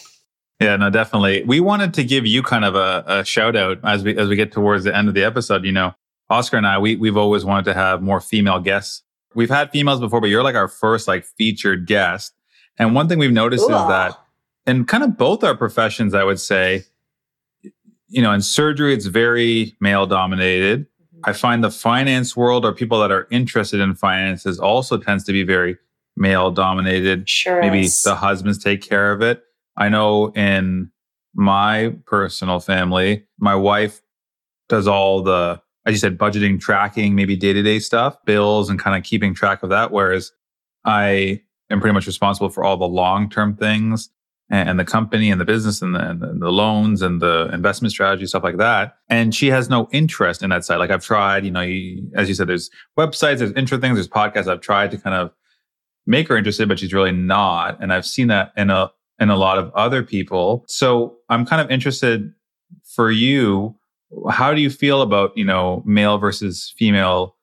[0.59, 1.43] Yeah, no, definitely.
[1.43, 4.35] We wanted to give you kind of a, a shout out as we as we
[4.35, 5.65] get towards the end of the episode.
[5.65, 5.93] You know,
[6.29, 9.03] Oscar and I, we we've always wanted to have more female guests.
[9.35, 12.33] We've had females before, but you're like our first like featured guest.
[12.77, 13.75] And one thing we've noticed Cool.
[13.81, 14.17] is that
[14.67, 16.83] in kind of both our professions, I would say,
[18.13, 20.81] you know, in surgery, it's very male dominated.
[20.85, 21.21] Mm-hmm.
[21.23, 25.31] I find the finance world or people that are interested in finances also tends to
[25.33, 25.77] be very
[26.15, 27.59] male dominated Sure.
[27.59, 28.03] maybe is.
[28.03, 29.41] the husbands take care of it.
[29.77, 30.91] I know in
[31.33, 34.01] my personal family, my wife
[34.69, 38.77] does all the, as you said, budgeting, tracking, maybe day to day stuff, bills, and
[38.79, 39.91] kind of keeping track of that.
[39.91, 40.31] Whereas
[40.85, 41.41] I
[41.71, 44.11] am pretty much responsible for all the long term things
[44.53, 48.25] and, the company and the business and the, and the loans and the investment strategy,
[48.27, 48.97] stuff like that.
[49.09, 50.77] And she has no interest in that side.
[50.77, 54.07] Like I've tried, you know, you, as you said, there's websites, there's intro things, there's
[54.07, 54.47] podcasts.
[54.47, 55.31] I've tried to kind of
[56.05, 57.81] make her interested, but she's really not.
[57.81, 60.65] And I've seen that in a in a lot of other people.
[60.67, 62.31] So I'm kind of interested
[62.83, 63.75] for you.
[64.29, 67.35] How do you feel about you know male versus female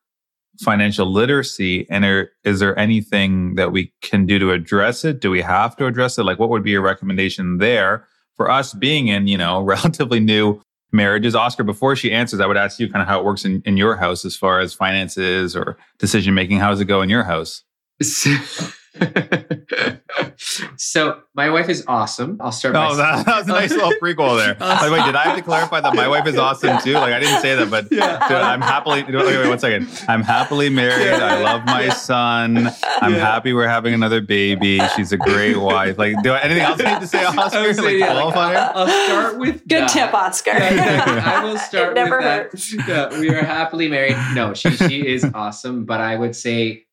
[0.60, 1.86] financial literacy?
[1.90, 5.20] And are, is there anything that we can do to address it?
[5.20, 6.24] Do we have to address it?
[6.24, 8.06] Like, what would be your recommendation there
[8.36, 10.60] for us being in you know relatively new
[10.92, 11.34] marriages?
[11.34, 13.76] Oscar, before she answers, I would ask you kind of how it works in, in
[13.76, 16.58] your house as far as finances or decision making.
[16.58, 17.64] How does it go in your house?
[20.76, 22.36] so my wife is awesome.
[22.40, 22.74] I'll start.
[22.76, 24.54] Oh, that, that was a nice little prequel there.
[24.54, 26.94] By the way, did I have to clarify that my wife is awesome too?
[26.94, 28.26] Like I didn't say that, but Yeah.
[28.28, 29.02] dude, I'm happily.
[29.04, 29.88] Wait, wait, one second.
[30.08, 31.08] I'm happily married.
[31.08, 32.70] I love my son.
[33.00, 33.18] I'm Yeah.
[33.20, 34.80] happy we're having another baby.
[34.96, 35.98] She's a great wife.
[35.98, 37.58] Like, do I, anything else I need to say, Oscar?
[37.58, 38.56] I would say, Like, yeah, like, qualifier?
[38.74, 39.88] I'll, I'll start with Good that.
[39.90, 40.50] tip, Oscar.
[40.52, 41.22] Yeah.
[41.24, 42.88] I will start It never with that.
[42.88, 44.16] Yeah, we are happily married.
[44.34, 46.86] No, she she is awesome, but I would say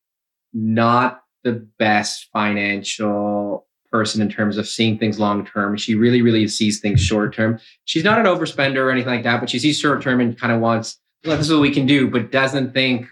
[0.52, 5.76] not the best financial person in terms of seeing things long term.
[5.76, 7.58] She really, really sees things short term.
[7.86, 10.52] She's not an overspender or anything like that, but she sees short term and kind
[10.52, 13.06] of wants, well, this is what we can do, but doesn't think,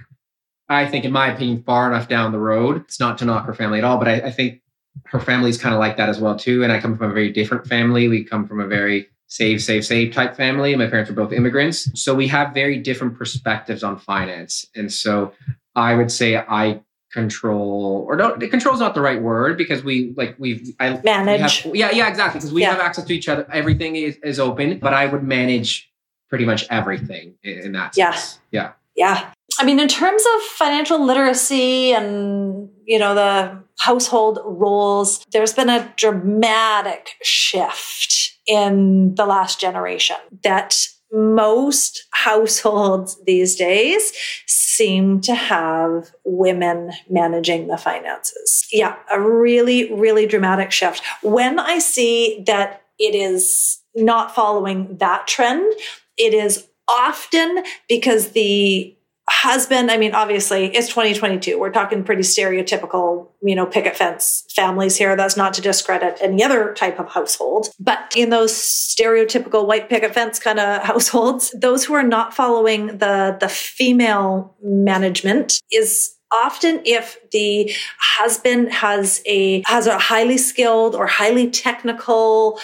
[0.68, 2.76] I think, in my opinion, far enough down the road.
[2.82, 4.60] It's not to knock her family at all, but I, I think
[5.06, 6.62] her family's kind of like that as well too.
[6.62, 8.08] And I come from a very different family.
[8.08, 10.76] We come from a very save, save, save type family.
[10.76, 11.90] My parents were both immigrants.
[12.00, 14.66] So we have very different perspectives on finance.
[14.74, 15.32] And so
[15.74, 16.82] I would say I
[17.16, 21.00] control or no control is not the right word because we like we I we
[21.02, 21.62] Manage.
[21.62, 22.38] have- yeah, yeah, exactly.
[22.38, 22.72] Because we Yeah.
[22.72, 23.46] have access to each other.
[23.52, 25.90] Everything is, is open, but I would manage
[26.28, 28.14] pretty much everything in, in that Yeah.
[28.50, 28.72] Yeah.
[28.94, 29.30] Yeah.
[29.58, 35.70] I mean, in terms of financial literacy and, you know, the household roles, there's been
[35.70, 40.76] a dramatic shift in the last generation that
[41.16, 44.12] most households these days
[44.46, 48.66] seem to have women managing the finances.
[48.70, 51.02] Yeah, a really, really dramatic shift.
[51.22, 55.72] When I see that it is not following that trend,
[56.18, 58.95] it is often because the
[59.28, 64.96] husband i mean obviously it's 2022 we're talking pretty stereotypical you know picket fence families
[64.96, 65.14] here.
[65.16, 67.68] That's not to discredit any other type of household.
[67.78, 72.98] But in those stereotypical white picket fence kind of households those who are not following
[72.98, 80.94] the the female management is often if the husband has a has a highly skilled
[80.94, 82.58] or highly technical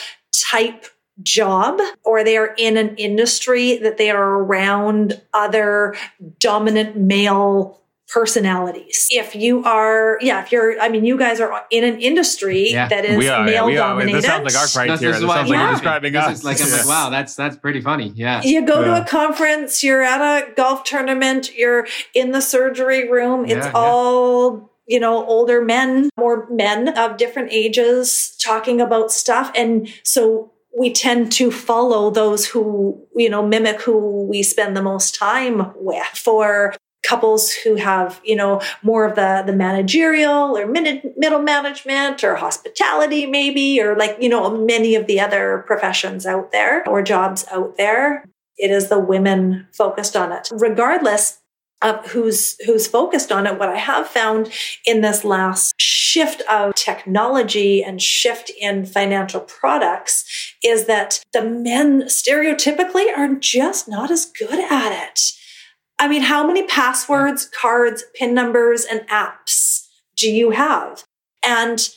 [0.51, 0.86] type
[1.22, 5.94] job or they are in an industry that they are around other
[6.39, 7.78] dominant male
[8.09, 9.09] personalities.
[9.10, 12.86] If you are, yeah, if you're, I mean, you guys are in an industry Yeah.
[12.89, 13.40] that is we are.
[13.40, 13.89] Yeah, male we are.
[13.89, 14.18] dominated.
[14.18, 15.14] This sounds like our criteria.
[15.14, 15.64] This why- sounds like yeah.
[15.64, 16.39] you're describing This us.
[16.39, 18.12] is like I'm like, wow, that's that's pretty funny.
[18.14, 18.43] Yeah.
[18.43, 23.44] you go to a conference, you're at a golf tournament, you're in the surgery room,
[23.44, 23.72] it's Yeah, yeah.
[23.74, 29.51] all you know, older men or men of different ages talking about stuff.
[29.55, 34.82] And so we tend to follow those who, you know, mimic who we spend the
[34.82, 36.07] most time with.
[36.15, 42.23] For couples who have, you know, more of the, the managerial or mid, middle management
[42.23, 47.03] or hospitality, maybe, or like, you know, many of the other professions out there or
[47.03, 48.24] jobs out there.
[48.57, 50.49] It is the women focused on it.
[50.53, 51.40] Regardless,
[51.83, 53.59] of who's who's focused on it.
[53.59, 54.53] What i have found
[54.87, 60.25] in this last shift of technology and shift in financial products
[60.63, 65.33] is that the men stereotypically are just not as good at it.
[65.99, 69.87] I mean how many passwords cards pin numbers and apps
[70.17, 71.05] do you have?
[71.45, 71.89] And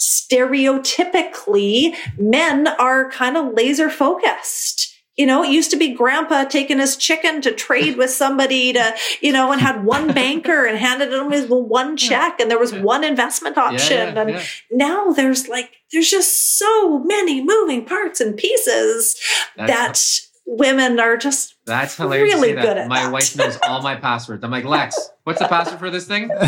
[0.00, 6.78] stereotypically men are kind of laser focused you know, it used to be grandpa taking
[6.78, 11.12] his chicken to trade with somebody to, you know, and had one banker and handed
[11.12, 14.14] him his one check and there was one investment option.
[14.14, 14.42] yeah, and yeah.
[14.70, 19.20] now there's like, there's just so many moving parts and pieces
[19.56, 22.34] That's- that women are just That's hilarious.
[22.34, 22.62] really that.
[22.62, 23.12] good at My that.
[23.12, 24.42] wife knows all my passwords.
[24.42, 26.28] I'm like, Lex, what's the password for this thing?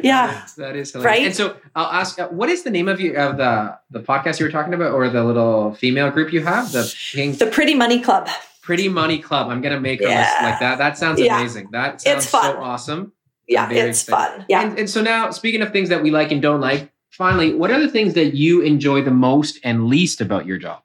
[0.00, 0.44] Yeah.
[0.56, 0.94] that is hilarious.
[0.96, 1.26] Right?
[1.26, 4.38] And so I'll ask, uh, what is the name of your of the the podcast
[4.38, 7.74] you were talking about, or the little female group you have, the Pink the pretty
[7.74, 8.28] money club.
[8.62, 9.48] Pretty Money Club?
[9.48, 10.76] I'm gonna make a list like that.
[10.76, 11.38] That sounds Yeah.
[11.40, 11.68] amazing.
[11.72, 12.52] That sounds It's fun.
[12.52, 13.12] so awesome.
[13.46, 14.36] Yeah, very it's excited.
[14.36, 14.44] fun.
[14.50, 14.60] Yeah.
[14.62, 17.70] And, and so now, speaking of things that we like and don't like, finally, what
[17.70, 20.82] are the things that you enjoy the most and least about your job?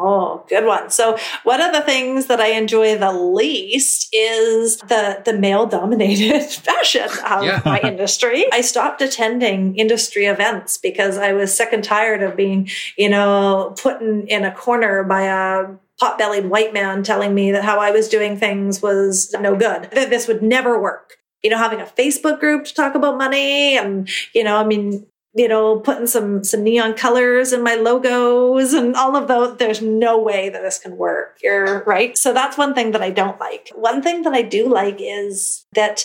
[0.00, 0.90] Oh, good one.
[0.90, 6.42] So one of the things that I enjoy the least is the the male dominated
[6.44, 7.60] fashion of Yeah.
[7.64, 8.46] my industry.
[8.52, 13.74] I stopped attending industry events because I was sick and tired of being, you know,
[13.76, 15.66] put in, in a corner by a
[15.98, 19.90] pot-bellied white man telling me that how I was doing things was no good.
[19.90, 21.14] That this would never work.
[21.42, 25.06] You know, having a Facebook group to talk about money and, you know, I mean,
[25.34, 29.56] you know, putting some some neon colors in my logos and all of those.
[29.58, 31.38] There's no way that this can work.
[31.42, 32.16] You're right.
[32.16, 33.70] So that's one thing that I don't like.
[33.74, 36.04] One thing that I do like is that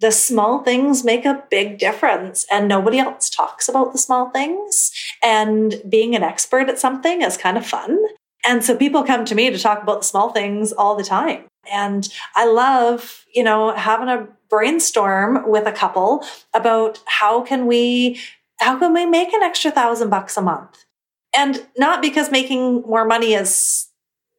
[0.00, 4.92] the small things make a big difference and nobody else talks about the small things.
[5.22, 7.98] And being an expert at something is kind of fun.
[8.46, 11.46] And so people come to me to talk about the small things all the time.
[11.72, 18.20] And I love, you know, having a brainstorm with a couple about how can we
[18.64, 20.84] how can we make an extra thousand bucks a month
[21.36, 23.88] and not because making more money is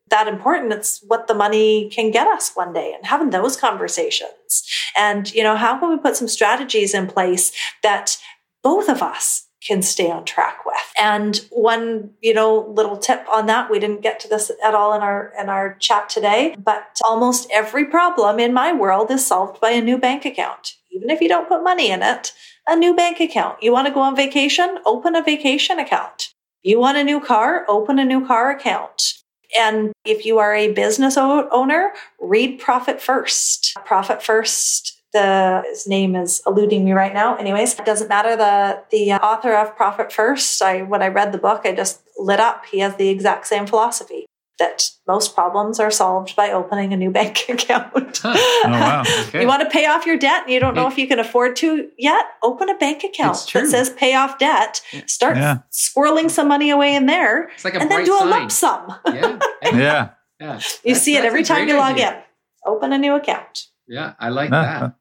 [0.09, 4.63] that important it's what the money can get us one day and having those conversations
[4.97, 7.51] and you know how can we put some strategies in place
[7.83, 8.17] that
[8.63, 10.75] both of us can stay on track with.
[10.99, 14.93] And one, you know, little tip on that, we didn't get to this at all
[14.93, 19.59] in our in our chat today, but almost every problem in my world is solved
[19.59, 20.73] by a new bank account.
[20.91, 22.31] Even if you don't put money in it,
[22.67, 23.61] a new bank account.
[23.61, 24.79] You want to go on vacation?
[24.85, 26.33] Open a vacation account.
[26.63, 27.65] You want a new car?
[27.67, 29.13] Open a new car account.
[29.57, 33.75] And if you are a business owner, read Profit First.
[33.85, 37.37] Profit First the his name is eluding me right now.
[37.37, 38.35] Anyways, it doesn't matter.
[38.35, 40.61] The the author of Profit First.
[40.61, 42.65] I when I read the book, I just lit up.
[42.65, 44.25] He has the exact same philosophy
[44.57, 48.21] that most problems are solved by opening a new bank account.
[48.23, 49.03] Oh wow!
[49.27, 49.41] Okay.
[49.41, 51.55] you want to pay off your debt and you don't know if you can afford
[51.57, 52.25] to yet?
[52.43, 54.81] Open a bank account that says pay off debt.
[55.07, 55.59] Start yeah.
[55.71, 58.27] squirreling some money away in there, like and then do sign.
[58.27, 58.95] a lump sum.
[59.07, 60.09] Yeah, yeah.
[60.39, 60.59] yeah.
[60.83, 62.17] You that's, see it every time you log idea.
[62.17, 62.21] in.
[62.65, 63.67] Open a new account.
[63.87, 64.95] Yeah, I like that.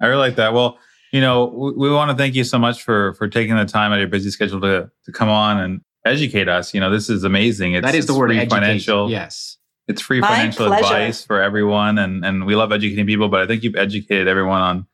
[0.00, 0.54] I really like that.
[0.54, 0.78] Well,
[1.12, 3.92] you know, we, we want to thank you so much for for taking the time
[3.92, 6.74] out of your busy schedule to to come on and educate us.
[6.74, 7.74] You know, this is amazing.
[7.74, 8.50] It's, that is the word educate.
[8.50, 9.10] financial.
[9.10, 9.58] Yes.
[9.88, 10.84] It's free My financial pleasure.
[10.84, 14.60] advice for everyone and and we love educating people, but I think you've educated everyone
[14.60, 14.86] on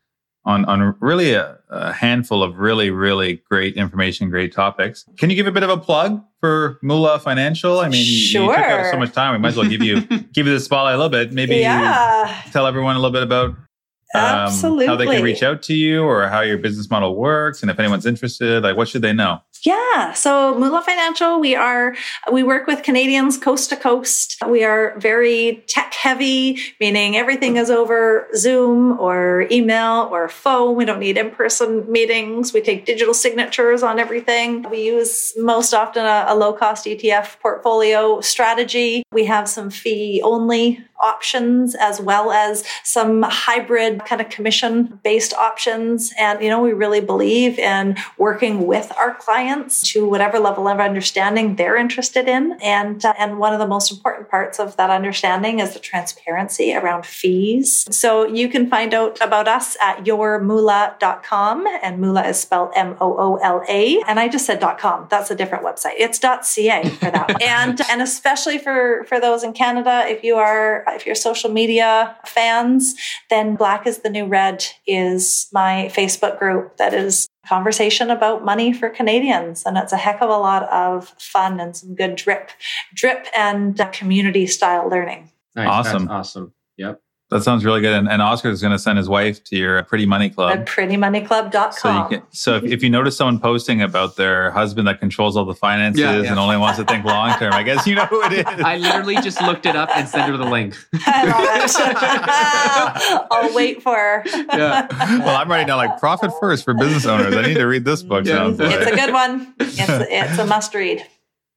[0.47, 5.05] on on really a, a, handful of really really great information, great topics.
[5.19, 7.81] Can you give a bit of a plug for Moolah Financial?
[7.81, 8.45] I mean, sure.
[8.45, 9.33] you, you took up so much time.
[9.33, 10.01] We might as well give you
[10.33, 11.33] give you the spotlight a little bit.
[11.33, 12.43] Maybe yeah.
[12.53, 13.55] tell everyone a little bit about
[14.15, 14.87] Absolutely.
[14.87, 17.63] Um, how they can reach out to you or how your business model works.
[17.63, 19.41] And if anyone's interested, like what should they know?
[19.67, 20.13] Yeah.
[20.13, 21.97] So Moolah Financial, we are,
[22.31, 24.37] we work with Canadians coast to coast.
[24.47, 30.77] We are very tech heavy, meaning everything is over Zoom or email or phone.
[30.77, 32.53] We don't need in-person meetings.
[32.53, 34.71] We take digital signatures on everything.
[34.71, 39.03] We use most often a, a low cost ETF portfolio strategy.
[39.11, 45.35] We have some fee only options as well as some hybrid kind of commission based
[45.35, 46.13] options.
[46.19, 50.81] And, you know, we really believe in working with our clients to whatever level of
[50.81, 52.59] understanding they're interested in.
[52.63, 56.75] And, uh, and one of the most important parts of that understanding is the transparency
[56.75, 57.87] around fees.
[57.91, 64.03] So you can find out about us at yourmoolah.com and Moolah is spelled M-O-O-L-A.
[64.07, 65.07] And I just said .com.
[65.11, 65.95] That's a different website.
[65.99, 67.43] It's .ca for that.
[67.43, 72.17] and, and especially for, for those in Canada, if you are if you're social media
[72.25, 72.95] fans,
[73.31, 78.73] then Black is the New Red is my Facebook group that is conversation about money
[78.73, 79.65] for Canadians.
[79.65, 82.51] And it's a heck of a lot of fun and some good drip,
[82.95, 85.31] drip and community style learning.
[85.55, 85.69] Nice.
[85.69, 86.07] Awesome.
[86.07, 86.53] That's awesome.
[87.29, 87.39] Yep.
[87.39, 87.93] That sounds really good.
[87.93, 90.61] And, and Oscar is going to send his wife to your Pretty Money Club.
[90.61, 91.73] At prettymoneyclub.com.
[91.73, 95.37] So, you can, so if, if you notice someone posting about their husband that controls
[95.37, 96.31] all the finances yeah, yeah.
[96.31, 98.45] and only wants to think long term, I guess you know who it is.
[98.47, 100.77] I literally just looked it up and sent her the link.
[103.31, 104.23] I'll wait for her.
[104.27, 104.87] yeah.
[105.19, 107.35] Well, I'm writing down like profit first for business owners.
[107.35, 108.25] I need to read this book.
[108.25, 108.51] Yeah.
[108.51, 108.93] It's like.
[108.93, 109.53] a good one.
[109.59, 111.05] It's, it's a must read.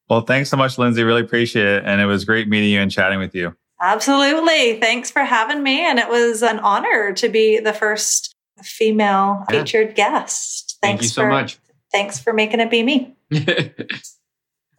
[0.09, 1.03] Well, thanks so much, Lindsay.
[1.03, 1.83] Really appreciate it.
[1.85, 3.55] And it was great meeting you and chatting with you.
[3.81, 4.79] Absolutely.
[4.79, 5.85] Thanks for having me.
[5.85, 9.59] And it was an honor to be the first female yeah.
[9.59, 10.77] featured guest.
[10.81, 11.59] Thanks Thank you so for, much.
[11.91, 13.15] Thanks for making it be me.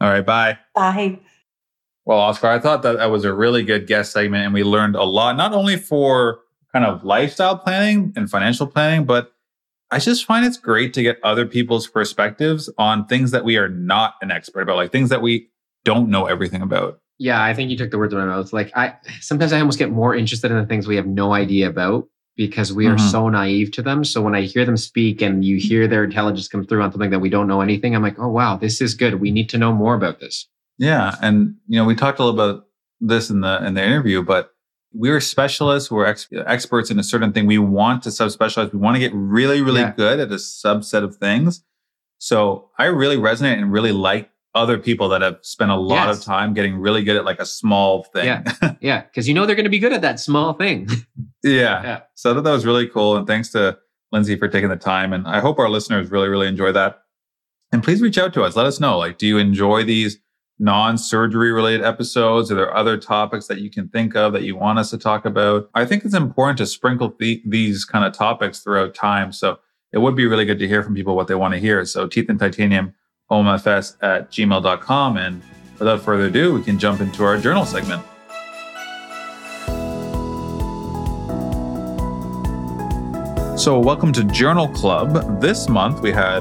[0.00, 0.24] All right.
[0.24, 0.58] Bye.
[0.74, 1.18] Bye.
[2.04, 4.96] Well, Oscar, I thought that that was a really good guest segment and we learned
[4.96, 6.40] a lot, not only for
[6.72, 9.32] kind of lifestyle planning and financial planning, but
[9.90, 13.68] I just find it's great to get other people's perspectives on things that we are
[13.68, 15.48] not an expert about, like things that we
[15.84, 17.00] don't know everything about.
[17.20, 18.50] Yeah, I think you took the words out of my mouth.
[18.50, 21.68] Like I sometimes I almost get more interested in the things we have no idea
[21.68, 23.08] about because we are mm-hmm.
[23.08, 24.04] so naive to them.
[24.04, 27.10] So when I hear them speak and you hear their intelligence come through on something
[27.10, 29.20] that we don't know anything, I'm like, oh wow, this is good.
[29.20, 30.48] We need to know more about this.
[30.78, 32.64] Yeah, and you know, we talked a little about
[33.02, 34.54] this in the in the interview, but
[34.94, 35.90] we're specialists.
[35.90, 37.46] We're ex- experts in a certain thing.
[37.46, 38.72] We want to subspecialize.
[38.72, 39.92] We want to get really, really yeah.
[39.92, 41.62] good at a subset of things.
[42.16, 46.18] So I really resonate and really like other people that have spent a lot yes.
[46.18, 48.26] of time getting really good at like a small thing.
[48.26, 48.74] Yeah.
[48.80, 49.02] Yeah.
[49.14, 50.88] Cause you know they're going to be good at that small thing.
[51.44, 51.82] yeah.
[51.82, 52.00] yeah.
[52.14, 53.16] So I thought that was really cool.
[53.16, 53.78] And thanks to
[54.10, 55.12] Lindsay for taking the time.
[55.12, 57.02] And I hope our listeners really, really enjoy that.
[57.72, 58.56] And please reach out to us.
[58.56, 58.96] Let us know.
[58.96, 60.18] Like, do you enjoy these
[60.58, 62.50] non-surgery related episodes?
[62.50, 65.26] Are there other topics that you can think of that you want us to talk
[65.26, 65.68] about?
[65.74, 69.32] I think it's important to sprinkle the, these kind of topics throughout time.
[69.32, 69.58] So
[69.92, 71.84] it would be really good to hear from people what they want to hear.
[71.84, 72.94] So teeth and titanium
[73.30, 75.16] omfs at gmail.com.
[75.16, 75.42] And
[75.78, 78.02] without further ado, we can jump into our journal segment.
[83.56, 85.38] So, welcome to Journal Club.
[85.38, 86.40] This month we had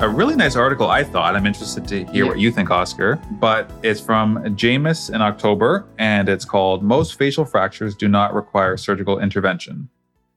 [0.00, 1.34] a really nice article, I thought.
[1.34, 2.30] I'm interested to hear Yeah.
[2.30, 3.18] what you think, Oscar.
[3.40, 8.76] But it's from JOMS in October, and it's called Most Facial Fractures Do Not Require
[8.76, 9.88] Surgical Intervention.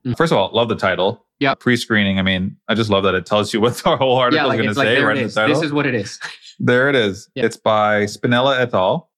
[0.06, 0.16] Mm.
[0.16, 1.24] First of all, love the title.
[1.40, 1.54] Yeah.
[1.54, 2.18] Pre screening.
[2.18, 4.58] I mean, I just love that it tells you what the whole article yeah, like
[4.60, 5.54] is going to say right in the title.
[5.54, 6.18] This is what it is.
[6.60, 7.30] There it is.
[7.36, 7.44] Yeah.
[7.44, 9.10] It's by Spinella et al.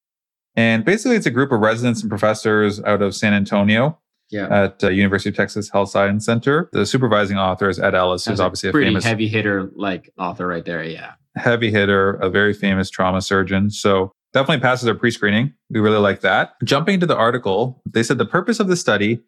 [0.57, 3.99] And basically, it's a group of residents and professors out of San Antonio
[4.29, 4.65] Yeah.
[4.65, 6.69] at uh, University of Texas Health Science Center.
[6.75, 10.13] The supervising author is Ed Ellis, who's That's obviously a pretty famous heavy hitter like
[10.19, 10.85] author right there.
[10.85, 11.13] Yeah.
[11.37, 13.71] heavy hitter, a very famous trauma surgeon.
[13.71, 15.55] So definitely passes our pre-screening.
[15.71, 16.57] We really like that.
[16.63, 19.21] Jumping into the article, they said the purpose of the study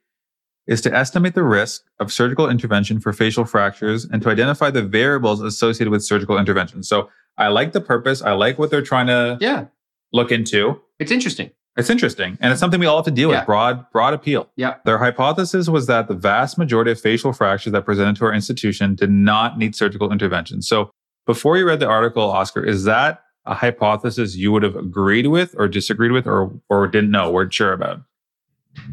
[0.66, 4.82] is to estimate the risk of surgical intervention for facial fractures and to identify the
[4.82, 6.82] variables associated with surgical intervention.
[6.82, 8.22] So I like the purpose.
[8.22, 9.66] I like what they're trying to Yeah.
[10.12, 10.80] look into.
[10.98, 11.50] It's interesting.
[11.76, 12.36] It's interesting.
[12.40, 13.38] And it's something we all have to deal Yeah.
[13.40, 13.46] with.
[13.46, 14.50] Broad, broad appeal.
[14.56, 14.74] Yeah.
[14.84, 18.94] Their hypothesis was that the vast majority of facial fractures that presented to our institution
[18.94, 20.60] did not need surgical intervention.
[20.62, 20.90] So
[21.26, 25.54] before you read the article, Oscar, is that a hypothesis you would have agreed with
[25.58, 28.02] or disagreed with or or didn't know, weren't sure about?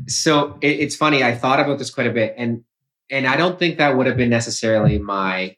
[0.07, 1.23] So it, it's funny.
[1.23, 2.64] I thought about this quite a bit, and
[3.10, 5.56] and I don't think that would have been necessarily my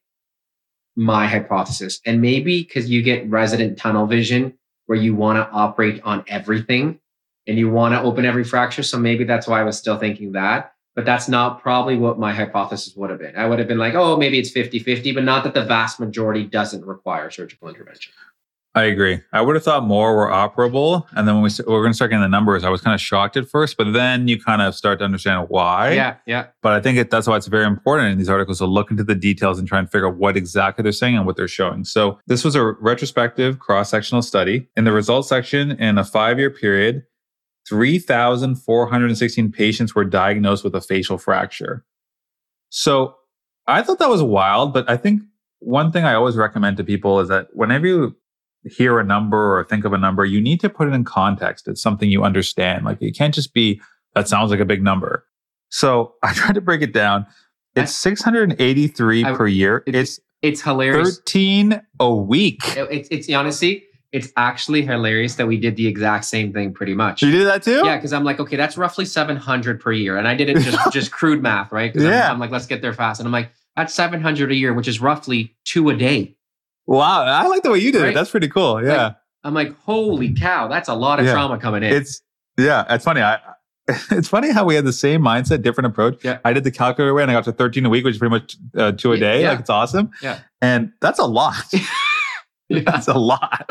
[0.96, 2.00] my hypothesis.
[2.06, 4.54] And maybe because you get resident tunnel vision,
[4.86, 7.00] where you want to operate on everything,
[7.48, 8.84] and you want to open every fracture.
[8.84, 10.74] So maybe that's why I was still thinking that.
[10.94, 13.38] But that's not probably what my hypothesis would have been.
[13.38, 16.02] I would have been like, oh, maybe it's 50 50, but not that the vast
[16.02, 18.12] majority doesn't require surgical intervention.
[18.74, 19.20] I agree.
[19.34, 21.06] I would have thought more were operable.
[21.12, 22.80] And then when we, st- we we're going to start getting the numbers, I was
[22.80, 25.92] kind of shocked at first, but then you kind of start to understand why.
[25.92, 26.48] Yeah, yeah.
[26.62, 29.04] But I think it, that's why it's very important in these articles to look into
[29.04, 31.84] the details and try and figure out what exactly they're saying and what they're showing.
[31.84, 34.70] So this was a retrospective cross-sectional study.
[34.78, 37.04] In the results section, in a five-year period,
[37.68, 41.84] 3,416 patients were diagnosed with a facial fracture.
[42.70, 43.16] So
[43.68, 45.24] I thought that was wild, but I think
[45.60, 48.16] one thing I always recommend to people is that whenever you
[48.64, 51.68] hear a number or think of a number, you need to put it in context.
[51.68, 52.86] It's something you understand.
[52.86, 53.82] Like it can't just be,
[54.16, 55.26] that sounds like a big number.
[55.70, 57.26] So I tried to break it down.
[57.76, 59.84] It's 683 I- per year.
[59.88, 61.18] it's- It's It's hilarious.
[61.20, 62.60] 13 a week.
[62.78, 66.94] It- It's, it's honestly, it's actually hilarious that we did the exact same thing pretty
[66.94, 67.22] much.
[67.22, 67.82] You did that too?
[67.86, 70.18] Yeah, because I'm like, okay, that's roughly 700 per year.
[70.18, 71.94] And I did it just, just crude math, right?
[71.94, 72.32] 'Cause I'm- Yeah.
[72.32, 73.20] I'm, like, let's get there fast.
[73.22, 76.36] And I'm like, that's 700 a year, which is roughly two a day.
[76.92, 77.24] Wow.
[77.24, 78.14] I like the way you did it.
[78.14, 78.84] That's pretty cool.
[78.84, 79.04] Yeah.
[79.04, 81.34] Like, I'm like, holy cow, that's a lot of Yeah.
[81.34, 81.94] trauma coming in.
[81.94, 82.22] It's
[82.58, 83.22] yeah, it's funny.
[83.22, 83.40] I
[84.12, 86.24] it's funny how we had the same mindset, different approach.
[86.24, 86.40] Yeah.
[86.46, 88.30] I did the calculator way and I got to 13 a week, which is pretty
[88.32, 89.42] much uh, two a day.
[89.42, 89.52] yeah.
[89.52, 90.12] Like it's awesome.
[90.22, 90.40] Yeah.
[90.62, 91.56] And that's a lot.
[92.70, 92.84] Yeah.
[92.86, 93.70] That's a lot.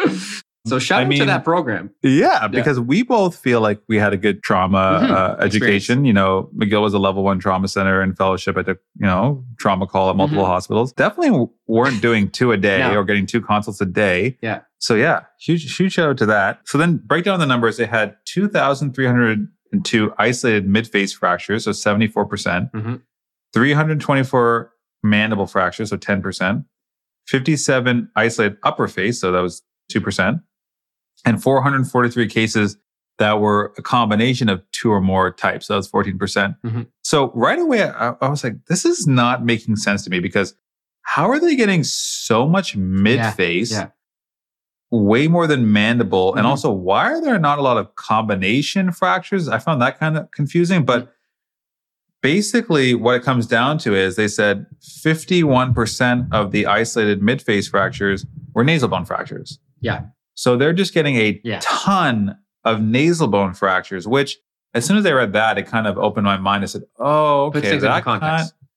[0.66, 1.90] So shout I out to that program.
[2.02, 5.10] Yeah, because we both feel like we had a good trauma Mhm.
[5.10, 6.04] uh, education.
[6.04, 9.42] You know, McGill was a level one trauma center and fellowship at the, you know,
[9.58, 10.92] trauma call at multiple hospitals.
[10.92, 12.94] Definitely weren't doing two a day No.
[12.96, 14.36] or getting two consults a day.
[14.42, 14.60] Yeah.
[14.78, 16.60] So yeah, huge, huge shout out to that.
[16.66, 17.78] So then break down the numbers.
[17.78, 22.28] They had 2,302 isolated mid-face fractures, so 74%.
[22.28, 23.00] percent Mhm.
[23.54, 24.72] 324
[25.02, 26.64] mandible fractures, so 10%.
[27.26, 30.40] 57 isolated upper face, so that was 2%.
[31.24, 32.76] And 443 cases
[33.18, 35.66] that were a combination of two or more types.
[35.66, 36.56] So that was 14%.
[36.64, 36.86] Mhm.
[37.02, 40.54] So right away, I, I was like, this is not making sense to me because
[41.02, 43.70] how are they getting so much mid face?
[43.72, 43.88] yeah.
[44.92, 46.34] Way more than mandible.
[46.34, 46.48] And Mhm.
[46.50, 49.48] also, why are there not a lot of combination fractures?
[49.48, 50.84] I found that kind of confusing.
[50.84, 51.12] But
[52.22, 57.68] basically, what it comes down to is they said 51% of the isolated mid face
[57.68, 59.58] fractures were nasal bone fractures.
[59.80, 60.04] Yeah.
[60.40, 61.60] So they're just getting a Yeah.
[61.62, 64.38] ton of nasal bone fractures, which
[64.72, 66.62] as soon as I read that, it kind of opened my mind.
[66.62, 67.76] I said, oh, okay.
[67.76, 68.22] That, context.
[68.22, 68.68] kind-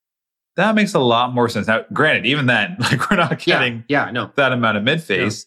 [0.56, 1.66] that makes a lot more sense.
[1.66, 4.04] Now, granted, even then, like we're not getting Yeah.
[4.06, 4.30] yeah, No.
[4.36, 5.46] that amount of mid face.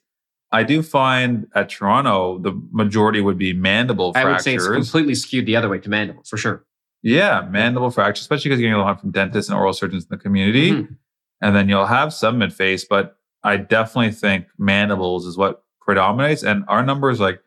[0.52, 5.14] I do find at Toronto, the majority would be mandible I would say it's completely
[5.14, 6.66] skewed the other way to mandible for sure.
[7.04, 10.10] Yeah, mandible fractures, especially because you're getting a lot from dentists and oral surgeons in
[10.10, 10.72] the community.
[10.72, 10.96] Mhm.
[11.42, 16.44] And then you'll have some midface, but I definitely think mandibles is what predominates.
[16.44, 17.42] And our numbers, like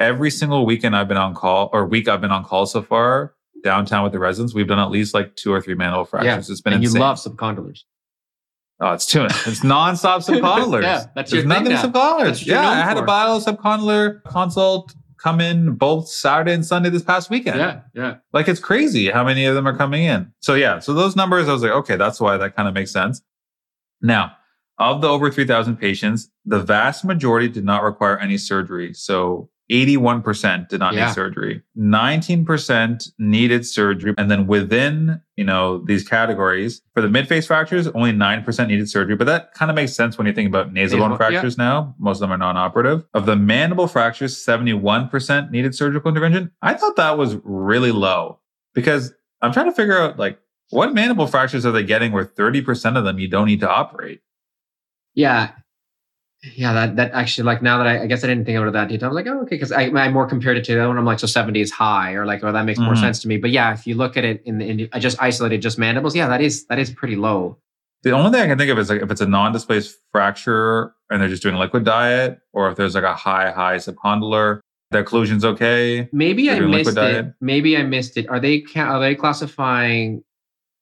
[0.00, 3.34] every single weekend I've been on call or week I've been on call so far
[3.62, 6.48] downtown with the residents, we've done at least like two or three mandible fractures.
[6.48, 6.96] It's been and insane.
[6.96, 7.84] you love subcondylars.
[8.80, 10.82] oh, it's too It's nonstop subcondylar.
[10.82, 11.82] Yeah, that's There's your nothing thing now.
[11.82, 12.24] subcondylar.
[12.24, 13.02] That's Yeah, I had for.
[13.02, 17.58] a bio subcondylar consult come in both Saturday and Sunday this past weekend.
[17.58, 17.80] Yeah.
[17.94, 18.16] Yeah.
[18.32, 20.32] Like it's crazy how many of them are coming in.
[20.40, 22.90] So yeah, so those numbers, I was like, okay, that's why that kind of makes
[22.90, 23.22] sense.
[24.00, 24.32] Now,
[24.78, 28.92] of the over 3,000 patients, the vast majority did not require any surgery.
[28.94, 31.06] So 81% did not Yeah.
[31.06, 31.62] need surgery.
[31.76, 34.14] 19% needed surgery.
[34.18, 39.16] And then within, you know, these categories, for the mid-face fractures, only 9% needed surgery.
[39.16, 41.30] But that kind of makes sense when you think about nasal bone Nasal- yeah.
[41.30, 41.94] fractures now.
[41.98, 43.04] Most of them are non-operative.
[43.14, 46.50] Of the mandible fractures, 71% needed surgical intervention.
[46.60, 48.40] I thought that was really low
[48.74, 50.38] because I'm trying to figure out like
[50.70, 54.20] what mandible fractures are they getting where 30% of them you don't need to operate?
[55.14, 55.52] Yeah.
[56.56, 58.72] Yeah, that that actually like now that I, I guess I didn't think about it
[58.72, 59.08] that detail.
[59.10, 60.98] i'm like, oh, okay, because I, I more compared it to the other one.
[60.98, 63.00] I'm like, so 70 is high, or like, oh, that makes more Mhm.
[63.00, 63.36] sense to me.
[63.36, 66.16] But yeah, if you look at it in the in, I just isolated just mandibles,
[66.16, 67.58] yeah, that is that is pretty low.
[68.02, 71.22] The only thing I can think of is like if it's a non-displaced fracture and
[71.22, 74.58] they're just doing liquid diet, or if there's like a high, high subcondylar,
[74.90, 76.08] the occlusion's okay.
[76.12, 76.94] Maybe I missed it.
[76.96, 77.34] diet?
[77.40, 78.28] Maybe I missed it.
[78.28, 80.24] Are they are they classifying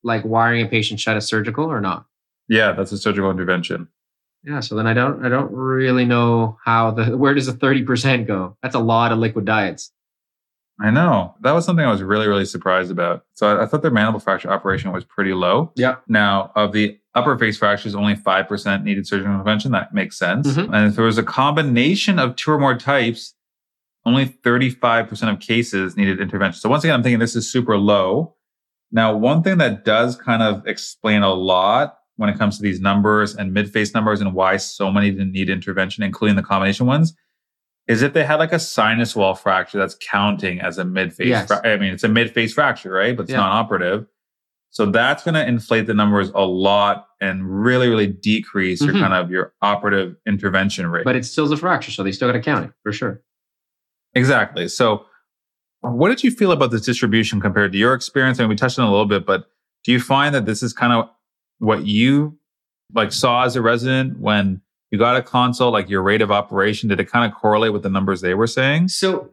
[0.03, 2.07] like wiring a patient shut as surgical or not?
[2.49, 3.89] Yeah, that's a surgical intervention.
[4.45, 8.27] Yeah, so then I don't I don't really know how the where does the 30%
[8.27, 8.57] go?
[8.63, 9.93] That's a lot of liquid diets.
[10.83, 11.35] I know.
[11.43, 13.27] That was something I was really, really surprised about.
[13.35, 15.73] So I, I thought their mandible fracture operation was pretty low.
[15.77, 15.97] Yeah.
[16.09, 19.73] Now, of the upper face fractures, only 5% needed surgical intervention.
[19.73, 20.47] That makes sense.
[20.49, 20.75] Mhm.
[20.75, 23.35] And if there was a combination of two or more types,
[24.07, 26.59] only 35% of cases needed intervention.
[26.61, 28.37] So once again, I'm thinking this is super low.
[28.91, 32.81] Now, one thing that does kind of explain a lot when it comes to these
[32.81, 37.15] numbers and mid-face numbers and why so many didn't need intervention, including the combination ones,
[37.89, 41.29] is if they had like a sinus wall fracture that's counting as a mid-face.
[41.29, 41.47] Yes.
[41.49, 43.17] fra- I mean, it's a mid-face fracture, right?
[43.17, 43.39] But it's Yeah.
[43.39, 44.07] non-operative.
[44.69, 49.01] So that's going to inflate the numbers a lot and really, really decrease your Mhm.
[49.01, 51.05] kind of your operative intervention rate.
[51.05, 53.23] But it still's a fracture, so they still got to count it for sure.
[54.15, 54.69] Exactly.
[54.69, 55.07] So,
[55.81, 58.39] what did you feel about this distribution compared to your experience?
[58.39, 59.47] I mean, we touched on it a little bit, but
[59.85, 61.09] do you find that this is kind of
[61.61, 62.37] what you
[62.93, 64.61] like saw as a resident when
[64.91, 66.89] you got a consult, like your rate of operation?
[66.89, 68.89] Did it kind of correlate with the numbers they were saying?
[68.89, 69.31] So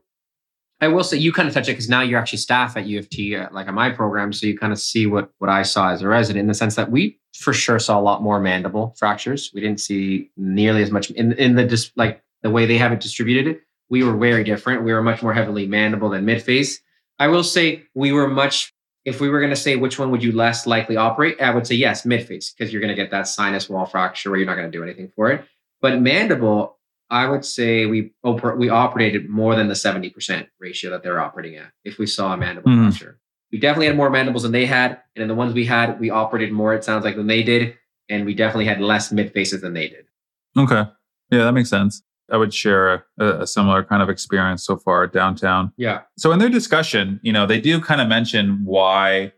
[0.80, 3.00] I will say you kind of touch it because now you're actually staff at U
[3.00, 5.64] of T, uh, like on my program, so you kind of see what what I
[5.64, 8.40] saw as a resident in the sense that we for sure saw a lot more
[8.40, 9.52] mandible fractures.
[9.54, 12.92] We didn't see nearly as much in in the dis, like the way they have
[12.92, 13.48] it distributed.
[13.56, 14.84] It, we were very different.
[14.84, 16.80] We were much more heavily mandible than mid face.
[17.18, 18.74] I will say we were much.
[19.08, 21.66] If we were going to say which one would you less likely operate, I would
[21.66, 24.46] say yes, mid face, because you're going to get that sinus wall fracture where you're
[24.46, 25.46] not going to do anything for it.
[25.82, 26.78] But mandible,
[27.10, 31.56] I would say we oper- we operated more than the 70% ratio that they're operating
[31.56, 32.90] at if we saw a mandible Mhm.
[32.90, 33.18] fracture.
[33.50, 35.00] We definitely had more mandibles than they had.
[35.16, 37.76] And in the ones we had, we operated more, it sounds like, than they did.
[38.10, 40.04] And we definitely had less mid faces than they did.
[40.58, 40.84] Okay.
[41.32, 42.04] Yeah, that makes sense.
[42.32, 45.72] I would share a, a similar kind of experience so far downtown.
[45.78, 46.02] Yeah.
[46.18, 49.32] So in their discussion, you know, they do kind of mention why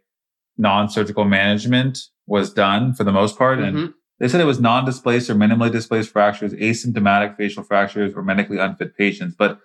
[0.57, 3.60] non-surgical management was done for the most part.
[3.60, 3.94] And Mhm.
[4.20, 8.95] they said it was non-displaced or minimally displaced fractures, asymptomatic facial fractures, or medically unfit
[8.98, 9.36] patients.
[9.38, 9.60] But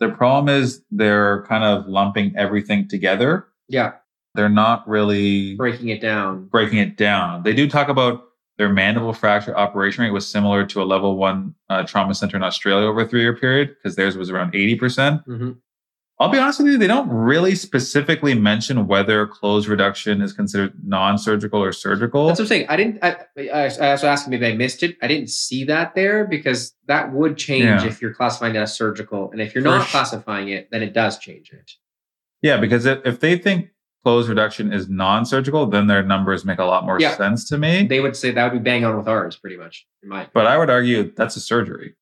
[0.00, 3.46] the problem is they're kind of lumping everything together.
[3.68, 3.92] Yeah.
[4.34, 6.48] They're not really Breaking it down.
[6.48, 7.42] breaking it down.
[7.44, 8.22] They do talk about
[8.58, 12.42] their mandible fracture operation rate was similar to a level one uh, trauma center in
[12.42, 15.24] Australia over a three year period because theirs was around 80%.
[15.26, 15.56] Mhm.
[16.18, 20.72] I'll be honest with you, they don't really specifically mention whether closed reduction is considered
[20.82, 22.26] non surgical or surgical.
[22.28, 22.66] That's what I'm saying.
[22.70, 24.96] I didn't, I, I, I was asking maybe I missed it.
[25.02, 27.84] I didn't see that there because that would change Yeah.
[27.84, 29.30] if you're classifying it as surgical.
[29.30, 31.72] And if you're For not sh- classifying it, then it does change it.
[32.40, 33.68] yeah, because if, if they think
[34.06, 37.16] closed reduction is non surgical, then their numbers make a lot more Yeah.
[37.16, 37.88] sense to me.
[37.88, 40.46] They would say that would be bang on with ours, pretty much, in my but
[40.46, 41.96] I would argue that's a surgery.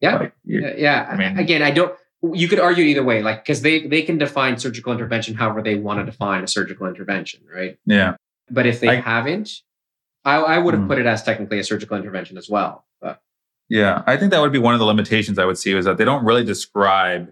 [0.00, 0.16] Yeah.
[0.16, 1.08] Like, Yeah, yeah.
[1.12, 1.92] I mean- again, I don't.
[2.32, 5.74] You could argue either way, like because they they can define surgical intervention however they
[5.74, 7.76] want to define a surgical intervention, right?
[7.84, 8.16] yeah.
[8.50, 9.50] But if they I- haven't,
[10.24, 10.88] I, I would have Mhm.
[10.88, 12.86] put it as technically a surgical intervention as well.
[13.02, 13.20] But
[13.68, 15.98] Yeah, I think that would be one of the limitations I would see is that
[15.98, 17.30] they don't really describe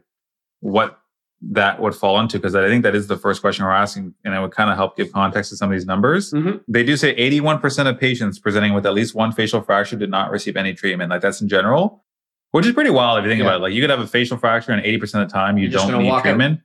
[0.60, 0.98] what
[1.42, 4.34] that would fall into because I think that is the first question we're asking, and
[4.34, 6.32] it would kind of help give context to some of these numbers.
[6.32, 6.60] Mhm.
[6.68, 10.30] They do say 81% of patients presenting with at least one facial fracture did not
[10.30, 11.10] receive any treatment.
[11.10, 12.04] Like that's in general,
[12.50, 13.46] which is pretty wild if you think Yeah.
[13.46, 13.62] about it.
[13.62, 16.02] Like you could have a facial fracture and 80% of the time you You're don't
[16.02, 16.60] need treatment.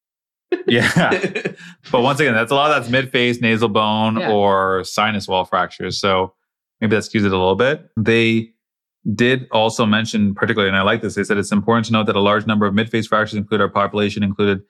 [0.67, 1.21] yeah.
[1.91, 4.31] But once again, that's a lot of that's mid face, nasal bone, Yeah.
[4.31, 5.99] or sinus wall fractures.
[5.99, 6.33] So
[6.81, 7.89] maybe that skews it a little bit.
[7.97, 8.51] They
[9.13, 12.15] did also mention, particularly, and I like this, they said it's important to note that
[12.15, 14.61] a large number of mid face fractures include our population, included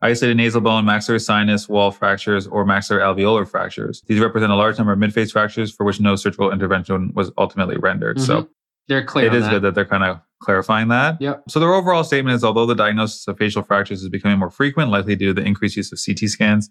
[0.00, 4.02] isolated nasal bone, maxillary sinus wall fractures, or maxillary alveolar fractures.
[4.08, 7.30] These represent a large number of mid face fractures for which no surgical intervention was
[7.38, 8.20] ultimately rendered.
[8.20, 8.48] So Mhm.
[8.88, 9.26] they're clear.
[9.26, 9.50] it is that.
[9.50, 11.18] good that they're kind of clarifying that.
[11.20, 11.44] Yep.
[11.48, 14.90] So their overall statement is although the diagnosis of facial fractures is becoming more frequent,
[14.90, 16.68] likely due to the increased use of CT scans,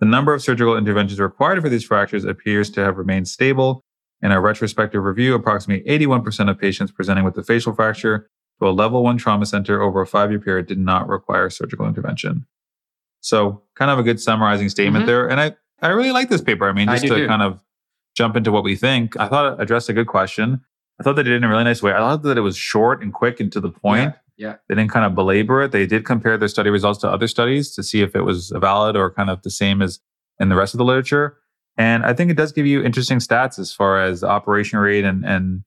[0.00, 3.85] the number of surgical interventions required for these fractures appears to have remained stable
[4.26, 8.28] In a retrospective review, approximately 81% of patients presenting with a facial fracture
[8.60, 11.86] to a level one trauma center over a five year period did not require surgical
[11.86, 12.44] intervention.
[13.20, 15.06] So, kind of a good summarizing statement Mhm.
[15.06, 15.30] there.
[15.30, 16.68] And I, I really like this paper.
[16.68, 17.26] I mean, just do to too.
[17.28, 17.62] kind of
[18.16, 20.60] jump into what we think, I thought it addressed a good question.
[20.98, 21.92] I thought they did it in a really nice way.
[21.92, 24.12] I thought that it was short and quick and to the point.
[24.36, 24.56] Yeah, yeah.
[24.68, 25.70] They didn't kind of belabor it.
[25.70, 28.96] They did compare their study results to other studies to see if it was valid
[28.96, 30.00] or kind of the same as
[30.40, 31.36] in the rest of the literature.
[31.78, 35.04] And I think it does give you interesting stats as far as the operation rate
[35.04, 35.62] and, and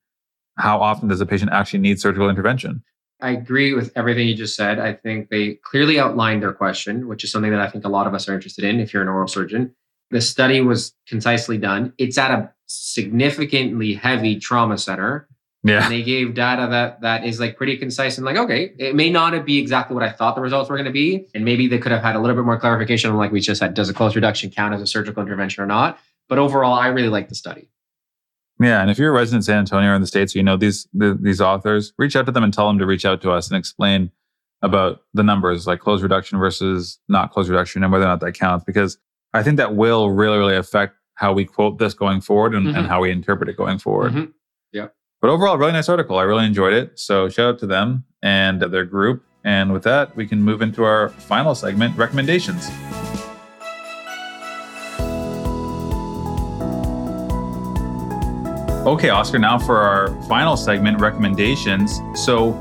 [0.58, 2.84] how often does a patient actually need surgical intervention.
[3.22, 4.80] I agree with everything you just said.
[4.80, 8.08] I think they clearly outlined their question, which is something that I think a lot
[8.08, 9.76] of us are interested in if you're an oral surgeon.
[10.12, 11.94] The study was concisely done.
[11.98, 15.28] It's at a significantly heavy trauma center.
[15.64, 15.90] And Yeah.
[15.90, 19.46] they gave data that that is like pretty concise and like, okay, it may not
[19.46, 21.28] be exactly what I thought the results were going to be.
[21.36, 23.60] And maybe they could have had a little bit more clarification on like we just
[23.60, 26.00] said, does a close reduction count as a surgical intervention or not?
[26.30, 27.68] But overall, I really like the study.
[28.60, 28.82] Yeah.
[28.82, 30.88] And if you're a resident in San Antonio or in the States, you know these
[30.94, 33.50] the, these authors, reach out to them and tell them to reach out to us
[33.50, 34.12] and explain
[34.62, 38.34] about the numbers, like close reduction versus not close reduction and whether or not that
[38.34, 38.64] counts.
[38.66, 38.98] Because
[39.34, 42.86] I think that will really, really affect how we quote this going forward and, and
[42.86, 42.88] Mhm.
[42.88, 44.14] how we interpret it going forward.
[44.14, 44.32] Mhm.
[45.22, 46.18] But overall, really nice article.
[46.18, 46.98] I really enjoyed it.
[46.98, 49.26] So shout out to them and their group.
[49.44, 52.70] And with that, we can move into our final segment recommendations.
[58.88, 62.00] Okay, Oscar, now for our final segment recommendations.
[62.16, 62.54] So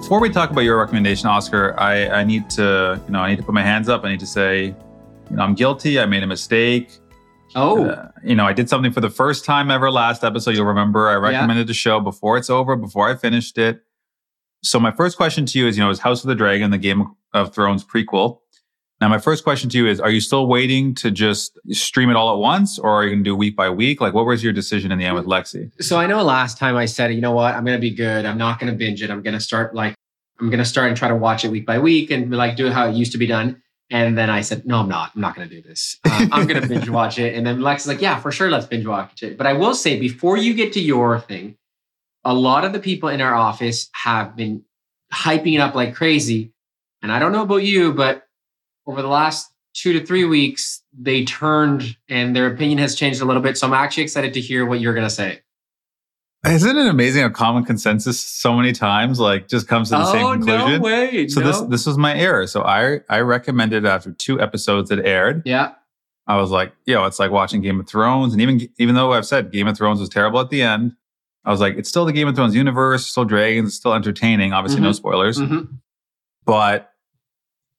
[0.00, 3.36] before we talk about your recommendation, Oscar, I, I need to, you know, I need
[3.36, 4.04] to put my hands up.
[4.04, 6.00] I need to say, you know, I'm guilty.
[6.00, 6.97] I made a mistake.
[7.54, 10.54] Oh, Uh, you know, I did something for the first time ever last episode.
[10.54, 13.82] You'll remember I recommended the show before it's over, before I finished it.
[14.62, 16.78] So my first question to you is, you know, is House of the Dragon, the
[16.78, 18.40] Game of Thrones prequel.
[19.00, 22.16] Now, my first question to you is, are you still waiting to just stream it
[22.16, 24.00] all at once or are you going to do week by week?
[24.00, 25.70] Like, what was your decision in the end with Lexi?
[25.80, 28.24] So I know last time I said, you know what, I'm gonna be good.
[28.26, 29.10] I'm not gonna binge it.
[29.10, 29.94] I'm gonna start like
[30.40, 32.72] I'm gonna start and try to watch it week by week and like do it
[32.72, 33.62] how it used to be done.
[33.90, 35.12] And then I said, no, I'm not.
[35.14, 35.98] I'm not gonna do this.
[36.04, 37.34] Um, I'm gonna binge watch it.
[37.34, 39.38] And then Lex is like, yeah, for sure, let's binge watch it.
[39.38, 41.56] But I will say, before you get to your thing,
[42.24, 44.62] a lot of the people in our office have been
[45.12, 46.52] hyping it up like crazy.
[47.02, 48.24] And I don't know about you, but
[48.86, 53.24] over the last two to three weeks, they turned and their opinion has changed a
[53.24, 53.56] little bit.
[53.56, 55.40] So I'm actually excited to hear what you're gonna say.
[56.46, 60.24] Isn't it amazing how common consensus so many times like just comes to the same
[60.34, 60.60] conclusion?
[60.60, 61.26] Oh, no way.
[61.28, 61.46] So no.
[61.46, 62.46] this this was my error.
[62.46, 65.42] So I I recommended after two episodes that aired.
[65.44, 65.72] yeah.
[66.28, 68.34] I was like, yo, it's like watching Game of Thrones.
[68.34, 70.92] And even even though I've said Game of Thrones was terrible at the end,
[71.44, 74.52] I was like, it's still the Game of Thrones universe, still dragons, still entertaining.
[74.52, 74.94] Obviously, no Mhm.
[74.94, 75.38] spoilers.
[75.40, 75.68] Mhm.
[76.44, 76.92] But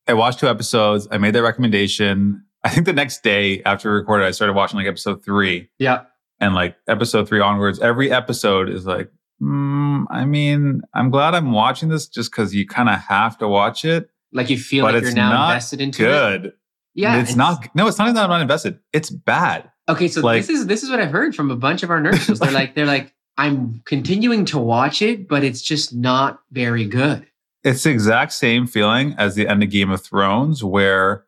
[0.07, 1.07] I watched two episodes.
[1.11, 2.43] I made that recommendation.
[2.63, 5.69] I think the next day after we recorded, I started watching like episode three.
[5.77, 6.01] Yeah.
[6.39, 9.11] And like episode three onwards, every episode is like,
[9.41, 13.47] mm, I mean, I'm glad I'm watching this just because you kind of have to
[13.47, 14.09] watch it.
[14.31, 16.07] Like you feel like you're it's now not invested into it.
[16.07, 16.53] Good.
[16.93, 17.21] Yeah.
[17.21, 17.67] it's, not.
[17.75, 18.79] No, it's not even that I'm not invested.
[18.93, 19.69] It's bad.
[19.87, 21.99] Okay, so like- this is this is what I've heard from a bunch of our
[21.99, 22.39] nurses.
[22.39, 27.25] They're like, they're like, I'm continuing to watch it, but it's just not very good.
[27.63, 31.25] It's the exact same feeling as the end of Game of Thrones, where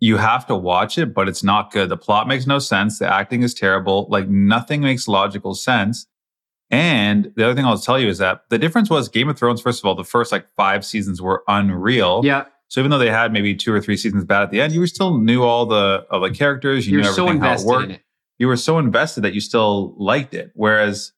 [0.00, 1.90] you have to watch it, but it's not good.
[1.90, 2.98] The plot makes no sense.
[2.98, 4.06] The acting is terrible.
[4.08, 6.06] Like nothing makes logical sense.
[6.70, 9.60] And the other thing I'll tell you is that the difference was Game of Thrones,
[9.60, 12.22] first of all, the first like five seasons were unreal.
[12.24, 12.46] Yeah.
[12.68, 14.80] So even though they had maybe two or three seasons bad at the end, you
[14.80, 17.64] were still knew all the of the characters, you You're knew so everything how it
[17.64, 18.02] worked it.
[18.38, 20.52] you were so invested that you still liked it.
[20.54, 21.12] Whereas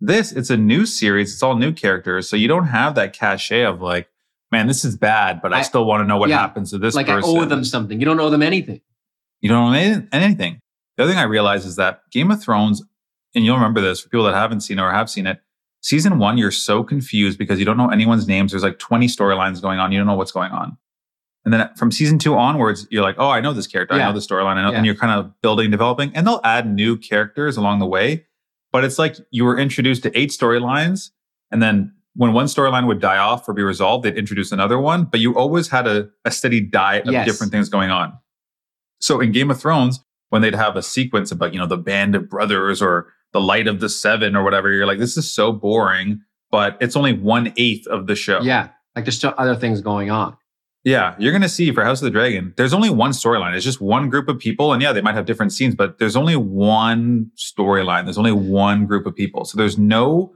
[0.00, 2.28] this, it's a new series, it's all new characters.
[2.28, 4.08] So you don't have that cachet of like,
[4.54, 6.38] man, this is bad, but I, I- still want to know what yeah.
[6.38, 7.36] happens to this Like person.
[7.36, 7.98] I owe them something.
[7.98, 8.80] You don't owe them anything.
[9.40, 10.60] You don't owe any- anything.
[10.96, 12.82] The other thing I realized is that Game of Thrones,
[13.34, 15.40] and you'll remember this for people that haven't seen it or have seen it,
[15.80, 18.52] season one, you're so confused because you don't know anyone's names.
[18.52, 19.90] There's like 20 storylines going on.
[19.90, 20.78] You don't know what's going on.
[21.44, 23.94] And then from season two onwards, you're like, oh, I know this character.
[23.94, 24.56] I know the storyline.
[24.56, 24.76] Yeah.
[24.76, 28.26] And you're kind of building, developing, and they'll add new characters along the way.
[28.72, 31.10] But it's like you were introduced to eight storylines.
[31.50, 35.04] And then when one storyline would die off or be resolved, they'd introduce another one.
[35.04, 37.26] But you always had a, a steady diet of Yes.
[37.26, 38.12] different things going on.
[39.00, 40.00] So in Game of Thrones,
[40.30, 43.66] when they'd have a sequence about, you know, the band of brothers or the light
[43.66, 46.20] of the seven or whatever, you're like, this is so boring,
[46.50, 48.40] but it's only one eighth of the show.
[48.40, 48.68] Yeah.
[48.94, 50.36] Like there's still other things going on.
[50.84, 51.16] Yeah.
[51.18, 53.54] You're going to see for House of the Dragon, there's only one storyline.
[53.56, 54.72] It's just one group of people.
[54.72, 58.04] And yeah, they might have different scenes, but there's only one storyline.
[58.04, 59.44] There's only one group of people.
[59.44, 60.32] So there's no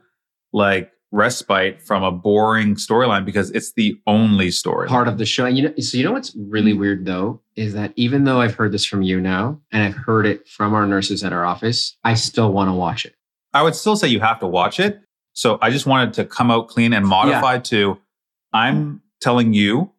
[0.53, 4.89] like respite from a boring storyline because it's the only story.
[4.89, 5.47] Part of the show.
[5.47, 6.81] And you know, so you know what's really mm-hmm.
[6.81, 10.27] weird though is that even though I've heard this from you now and I've heard
[10.27, 13.15] it from our nurses at our office, I still want to watch it.
[13.55, 15.01] I would still say you have to watch it.
[15.33, 17.99] So I just wanted to come out clean and modify to
[18.53, 19.93] I'm telling you,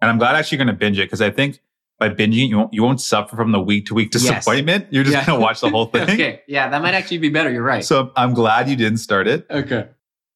[0.00, 1.60] and I'm glad actually going to binge it because I think
[1.98, 4.22] by binging you won't, you won't suffer from the week to week Yes.
[4.22, 4.86] disappointment.
[4.90, 5.26] You're just Yeah.
[5.26, 6.02] going to watch the whole thing.
[6.02, 6.42] okay.
[6.46, 7.50] Yeah, that might actually be better.
[7.50, 7.84] You're right.
[7.84, 9.46] So I'm glad you didn't start it.
[9.50, 9.88] okay.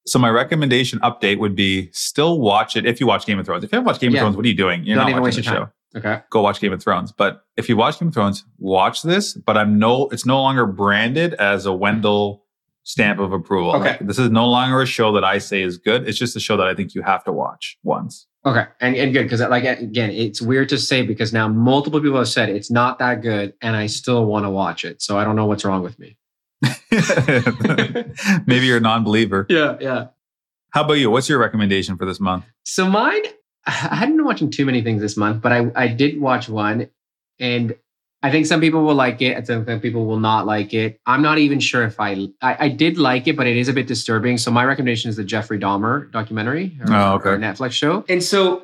[0.07, 3.65] So my recommendation update would be still watch it if you watch Game of Thrones.
[3.65, 4.19] If you haven't watched Game Yeah.
[4.21, 4.85] of Thrones, what are you doing?
[4.85, 5.61] You're Don't not even watching the your show.
[5.61, 5.71] time.
[5.97, 6.23] Okay.
[6.31, 7.13] Go watch Game of Thrones.
[7.13, 9.35] But if you watch Game of Thrones, watch this.
[9.35, 12.45] But I'm no, it's no longer branded as a Wendell
[12.85, 13.73] stamp of approval.
[13.77, 13.91] Okay.
[13.91, 16.09] Like, this is no longer a show that I say is good.
[16.09, 18.27] It's just a show that I think you have to watch once.
[18.47, 22.17] Okay, and and good because like again, it's weird to say because now multiple people
[22.17, 25.03] have said it's not that good, and I still want to watch it.
[25.03, 26.17] So I don't know what's wrong with me.
[28.47, 29.47] Maybe you're a non-believer.
[29.49, 30.07] Yeah, yeah.
[30.71, 31.11] How about you?
[31.11, 32.45] What's your recommendation for this month?
[32.65, 33.23] So mine,
[33.67, 36.89] I hadn't been watching too many things this month, but I I did watch one,
[37.39, 37.75] and
[38.23, 41.01] I think some people will like it, and some people will not like it.
[41.07, 43.73] I'm not even sure if I I, I did like it, but it is a
[43.73, 44.39] bit disturbing.
[44.39, 47.31] So my recommendation is the Jeffrey Dahmer documentary, or, Oh, okay.
[47.31, 48.05] or Netflix show.
[48.09, 48.63] And so,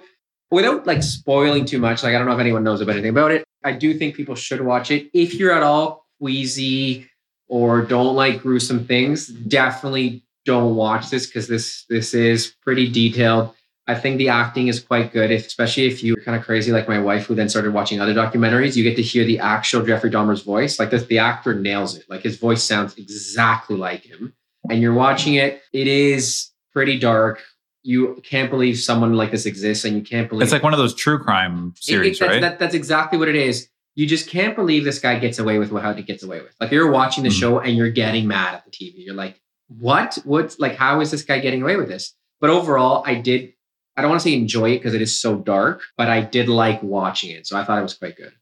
[0.50, 3.32] without like spoiling too much, like I don't know if anyone knows about anything about
[3.32, 3.42] it.
[3.64, 7.08] I do think people should watch it if you're at all queasy
[7.48, 9.28] or don't like gruesome things.
[9.28, 13.52] Definitely don't watch this because this this is pretty detailed.
[13.88, 16.88] I think the acting is quite good, if, especially if you're kind of crazy like
[16.88, 18.74] my wife, who then started watching other documentaries.
[18.74, 20.80] You get to hear the actual Jeffrey Dahmer's voice.
[20.80, 22.04] Like this, the actor nails it.
[22.08, 24.34] Like his voice sounds exactly like him.
[24.68, 25.62] And you're watching it.
[25.72, 27.40] It is pretty dark.
[27.84, 30.78] You can't believe someone like this exists, and you can't believe It's like one of
[30.80, 32.40] those true crime it- series, it- that's, right?
[32.40, 33.68] that- that's exactly what it is.
[33.96, 36.54] You just can't believe this guy gets away with how he gets away with.
[36.60, 37.40] Like you're watching the Mhm.
[37.40, 38.98] show and you're getting mad at the TV.
[39.04, 40.18] You're like, what?
[40.24, 40.76] What's like?
[40.76, 42.14] How is this guy getting away with this?
[42.40, 43.52] But overall, I did.
[43.96, 46.48] I don't want to say enjoy it because it is so dark, but I did
[46.48, 48.32] like watching it, so I thought it was quite good.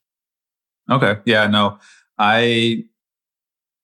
[0.91, 1.21] Okay.
[1.25, 1.79] Yeah, no.
[2.19, 2.85] I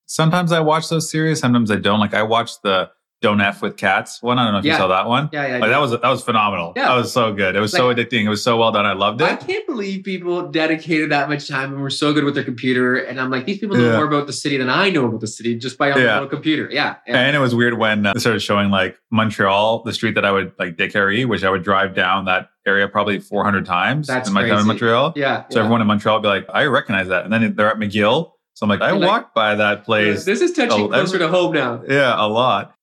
[0.06, 2.00] sometimes I watch those series, sometimes I don't.
[2.00, 2.90] Like I watched the
[3.22, 4.38] Don't F with Cats one.
[4.38, 4.72] I don't know if Yeah.
[4.72, 5.28] you saw that one.
[5.30, 5.58] Yeah, yeah.
[5.58, 6.72] Like that was that was phenomenal.
[6.74, 6.86] Yeah.
[6.88, 7.54] That was so good.
[7.54, 8.24] It was so addicting.
[8.24, 8.86] It was so well done.
[8.86, 9.24] I loved it.
[9.24, 12.96] I can't believe people dedicated that much time and were so good with their computer.
[12.96, 13.96] And I'm like, these people know Yeah.
[13.96, 16.14] more about the city than I know about the city just by on Yeah.
[16.14, 16.68] little computer.
[16.72, 16.94] Yeah.
[17.06, 20.32] And it was weird when uh, they started showing like Montreal, the street that I
[20.32, 24.34] would like Décarie, which I would drive down that area probably 400 times That's in
[24.34, 24.66] my time in.
[24.66, 25.12] Montreal.
[25.14, 25.44] yeah.
[25.50, 27.24] So everyone in Montreal would be like, I recognize that.
[27.24, 28.30] And then they're at McGill.
[28.54, 30.24] So I'm like, I like- walked by that place.
[30.24, 31.82] This is touching Oh, closer to home now.
[31.88, 32.74] Yeah, a lot.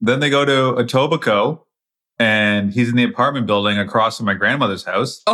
[0.00, 1.60] Then they go to Etobicoke
[2.18, 5.22] and he's in the apartment building across from my grandmother's house.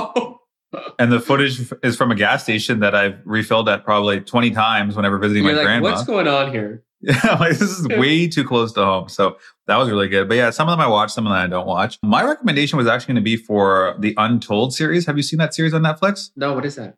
[0.76, 4.50] Oh, And the footage is from a gas station that I've refilled at probably 20
[4.50, 5.90] times whenever visiting you're my like, grandma.
[5.90, 6.82] what's going on here?
[7.00, 9.10] Yeah, like, this is way too close to home.
[9.10, 9.36] So
[9.66, 10.26] that was really good.
[10.26, 11.98] But yeah, some of them I watch, some of them I don't watch.
[12.02, 15.04] My recommendation was actually going to be for the Untold series.
[15.04, 16.30] Have you seen that series on Netflix?
[16.34, 16.96] No, what is that?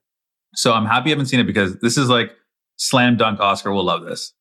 [0.55, 2.31] So I'm happy you haven't seen it because this is like
[2.77, 4.33] slam dunk Oscar will love this.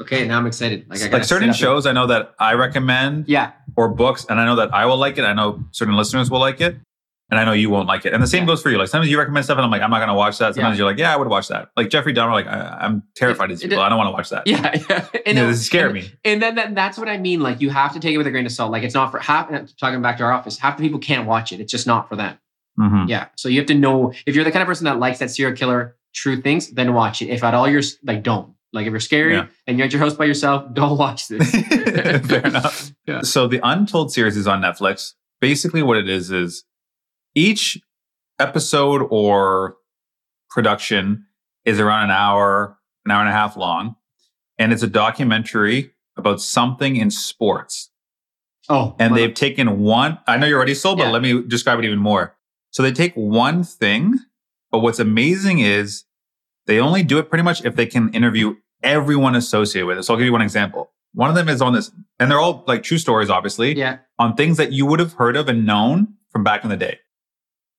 [0.00, 0.86] Okay, now I'm excited.
[0.88, 4.44] Like, I Like, certain shows I know that I recommend yeah, or books, and I
[4.46, 5.24] know that I will like it.
[5.24, 6.76] I know certain listeners will like it,
[7.30, 8.12] and I know you won't like it.
[8.14, 8.46] And the same Yeah.
[8.48, 8.78] goes for you.
[8.78, 10.54] Like sometimes you recommend stuff, and I'm like, I'm not going to watch that.
[10.54, 10.82] Sometimes Yeah.
[10.82, 11.68] you're like, Yeah, I would watch that.
[11.76, 13.82] Like Jeffrey Dahmer, like I, I'm terrified of these It- people.
[13.84, 14.46] I don't want to watch that.
[14.46, 14.56] yeah,
[14.90, 15.06] yeah.
[15.12, 16.12] And, Yeah, then- this scared and- me.
[16.24, 17.40] And then that, that's what I mean.
[17.40, 18.72] Like, you have to take it with a grain of salt.
[18.72, 19.50] Like, it's not for half.
[19.78, 21.60] Talking back to our office, half the people can't watch it.
[21.60, 22.38] It's just not for them.
[22.80, 23.08] Mhm.
[23.08, 23.26] Yeah.
[23.36, 25.54] So you have to know if you're the kind of person that likes that serial
[25.54, 27.28] killer true things, then watch it.
[27.28, 28.54] If at all you're like, don't.
[28.72, 29.46] Like, if you're scary Yeah.
[29.66, 31.50] and you're at your house by yourself, don't watch this.
[32.26, 32.90] Fair enough.
[33.06, 33.22] Yeah.
[33.22, 35.14] So the Untold series is on Netflix.
[35.40, 36.64] Basically, what it is is
[37.34, 37.80] each
[38.38, 39.76] episode or
[40.50, 41.26] production
[41.64, 43.96] is around an hour, an hour and a half long,
[44.58, 47.90] and it's a documentary about something in sports.
[48.68, 50.18] Oh, And they've taken one.
[50.28, 51.10] I know you're already sold, but Yeah.
[51.10, 52.36] let me describe it even more.
[52.70, 54.14] So they take one thing,
[54.70, 56.04] but what's amazing is
[56.66, 60.02] they only do it pretty much if they can interview everyone associated with it.
[60.02, 60.90] So I'll give you one example.
[61.14, 63.98] One of them is on this, and they're all like true stories, obviously, yeah.
[64.18, 66.98] on things that you would have heard of and known from back in the day.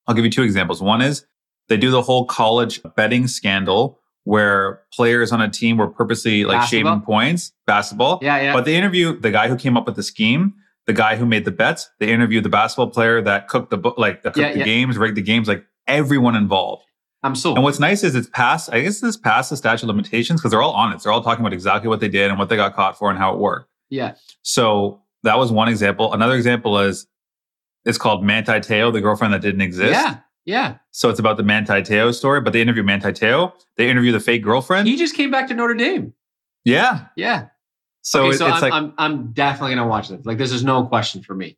[0.07, 0.81] I'll give you two examples.
[0.81, 1.25] One is
[1.69, 6.59] they do the whole college betting scandal where players on a team were purposely like
[6.59, 6.91] Basketball?
[6.91, 8.19] shaving points, basketball.
[8.21, 8.39] Yeah.
[8.41, 8.53] Yeah.
[8.53, 10.53] But they interview the guy who came up with the scheme,
[10.85, 11.89] the guy who made the bets.
[11.99, 14.65] They interview the basketball player that cooked the book, like that cooked Yeah, the yeah.
[14.65, 16.83] games, rigged the games, like everyone involved.
[17.23, 17.57] I'm sold.
[17.57, 18.69] And what's nice is it's past.
[18.73, 21.03] I guess this past the statute of limitations because they're all honest.
[21.03, 23.17] They're all talking about exactly what they did and what they got caught for and
[23.17, 23.69] how it worked.
[23.89, 24.15] yeah.
[24.41, 26.13] So that was one example.
[26.13, 27.07] Another example is
[27.85, 29.91] it's called Manti Te'o, the girlfriend that didn't exist.
[29.93, 30.17] Yeah.
[30.45, 30.75] Yeah.
[30.91, 33.53] So it's about the Manti Te'o story, but they interview Manti Te'o.
[33.77, 34.87] They interview the fake girlfriend.
[34.89, 36.13] He just came back to Notre Dame.
[36.65, 37.05] yeah.
[37.15, 37.47] Yeah.
[38.01, 40.25] So, okay, it- so it's I'm, like I'm I'm definitely gonna watch this.
[40.25, 41.57] Like this is no question for me.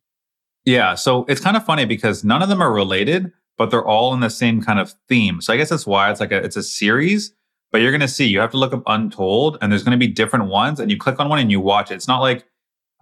[0.64, 0.94] Yeah.
[0.94, 4.20] So it's kind of funny because none of them are related, but they're all in
[4.20, 5.40] the same kind of theme.
[5.40, 7.32] So I guess that's why it's like a it's a series,
[7.72, 10.06] but you're going to see you have to look up Untold and there's going to
[10.06, 11.94] be different ones and you click on one and you watch it.
[11.94, 12.44] It's not like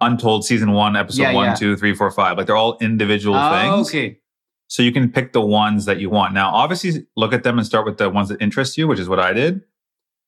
[0.01, 1.55] Untold season one, episode Yeah, one, yeah.
[1.55, 2.37] two, three, four, five.
[2.37, 3.89] Like they're all individual Oh, things.
[3.89, 4.19] okay.
[4.67, 6.33] So you can pick the ones that you want.
[6.33, 9.07] Now, obviously, look at them and start with the ones that interest you, which is
[9.07, 9.61] what I did.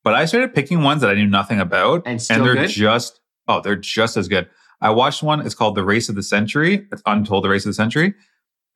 [0.03, 2.69] But I started picking ones that I knew nothing about, And still they're good?
[2.69, 4.47] just oh, they're just as good.
[4.79, 5.41] I watched one.
[5.45, 6.87] It's called The Race of the Century.
[6.91, 8.13] It's Untold: The Race of the Century,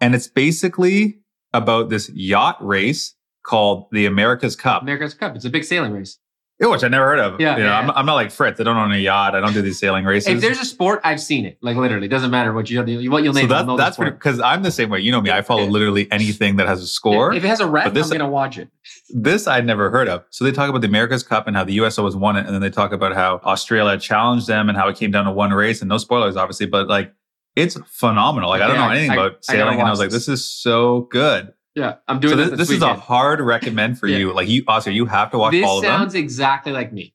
[0.01, 1.19] and it's basically
[1.53, 5.35] about this yacht race called the America's Cup, America's Cup.
[5.35, 6.19] It's a big sailing race.
[6.59, 7.41] which I never heard of.
[7.41, 7.79] Yeah, you know, yeah.
[7.79, 8.59] I'm, I'm not like Fritz.
[8.59, 9.33] I don't own a yacht.
[9.33, 10.27] I don't do these sailing races.
[10.27, 11.57] If there's a sport, I've seen it.
[11.61, 12.79] Like literally, it doesn't matter what you
[13.09, 13.49] what you'll so name.
[13.49, 14.99] that, I'll that's because I'm the same way.
[14.99, 15.31] You know me.
[15.31, 17.33] I follow literally anything that has a score.
[17.33, 18.69] If it has a ref, this- I'm gonna watch it.
[19.09, 20.23] This I'd never heard of.
[20.29, 22.45] So they talk about the America's Cup and how the US always won it.
[22.45, 25.31] And then they talk about how Australia challenged them and how it came down to
[25.31, 27.11] one race and no spoilers, obviously, but like
[27.55, 28.49] it's phenomenal.
[28.49, 29.79] Like I don't Okay, know anything I- about I sailing.
[29.79, 30.25] And I was like, this.
[30.27, 31.53] this is so good.
[31.75, 32.49] Yeah, I'm doing So this.
[32.49, 34.17] this, this is a hard recommend for Yeah.
[34.17, 34.33] you.
[34.33, 35.91] Like you, Oscar, you have to watch This all of them.
[35.99, 37.13] sounds exactly like me.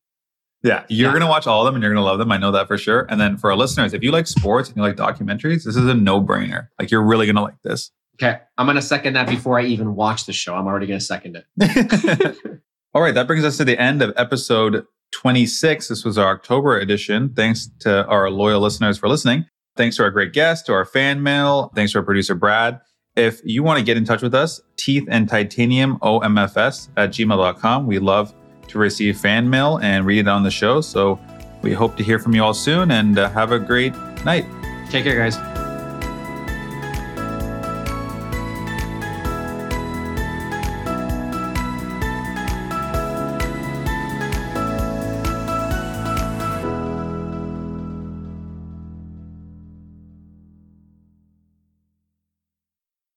[0.63, 1.13] Yeah, you're Yeah.
[1.13, 2.33] going to watch all of them and you're going to love them.
[2.33, 3.07] I know that for sure.
[3.11, 5.87] And then for our listeners, if you like sports and you like documentaries, this is
[5.87, 6.69] a no brainer.
[6.79, 7.91] Like you're really going to like this.
[8.15, 10.55] Okay, I'm gonna second that before I even watch the show.
[10.55, 12.37] I'm already gonna second it.
[12.95, 15.89] All right, that brings us to the end of episode 26.
[15.89, 17.29] This was our October edition.
[17.37, 19.45] Thanks to our loyal listeners for listening.
[19.77, 21.71] Thanks to our great guest, to our fan mail.
[21.75, 22.81] Thanks to our producer, Brad.
[23.17, 27.87] If you want to get in touch with us, teeth and titanium OMFS at gmail.com.
[27.87, 28.35] We love
[28.69, 30.81] to receive fan mail and read it on the show.
[30.81, 31.19] So
[31.63, 33.95] we hope to hear from you all soon and uh, have a great
[34.25, 34.45] night.
[34.91, 35.66] Take care, guys.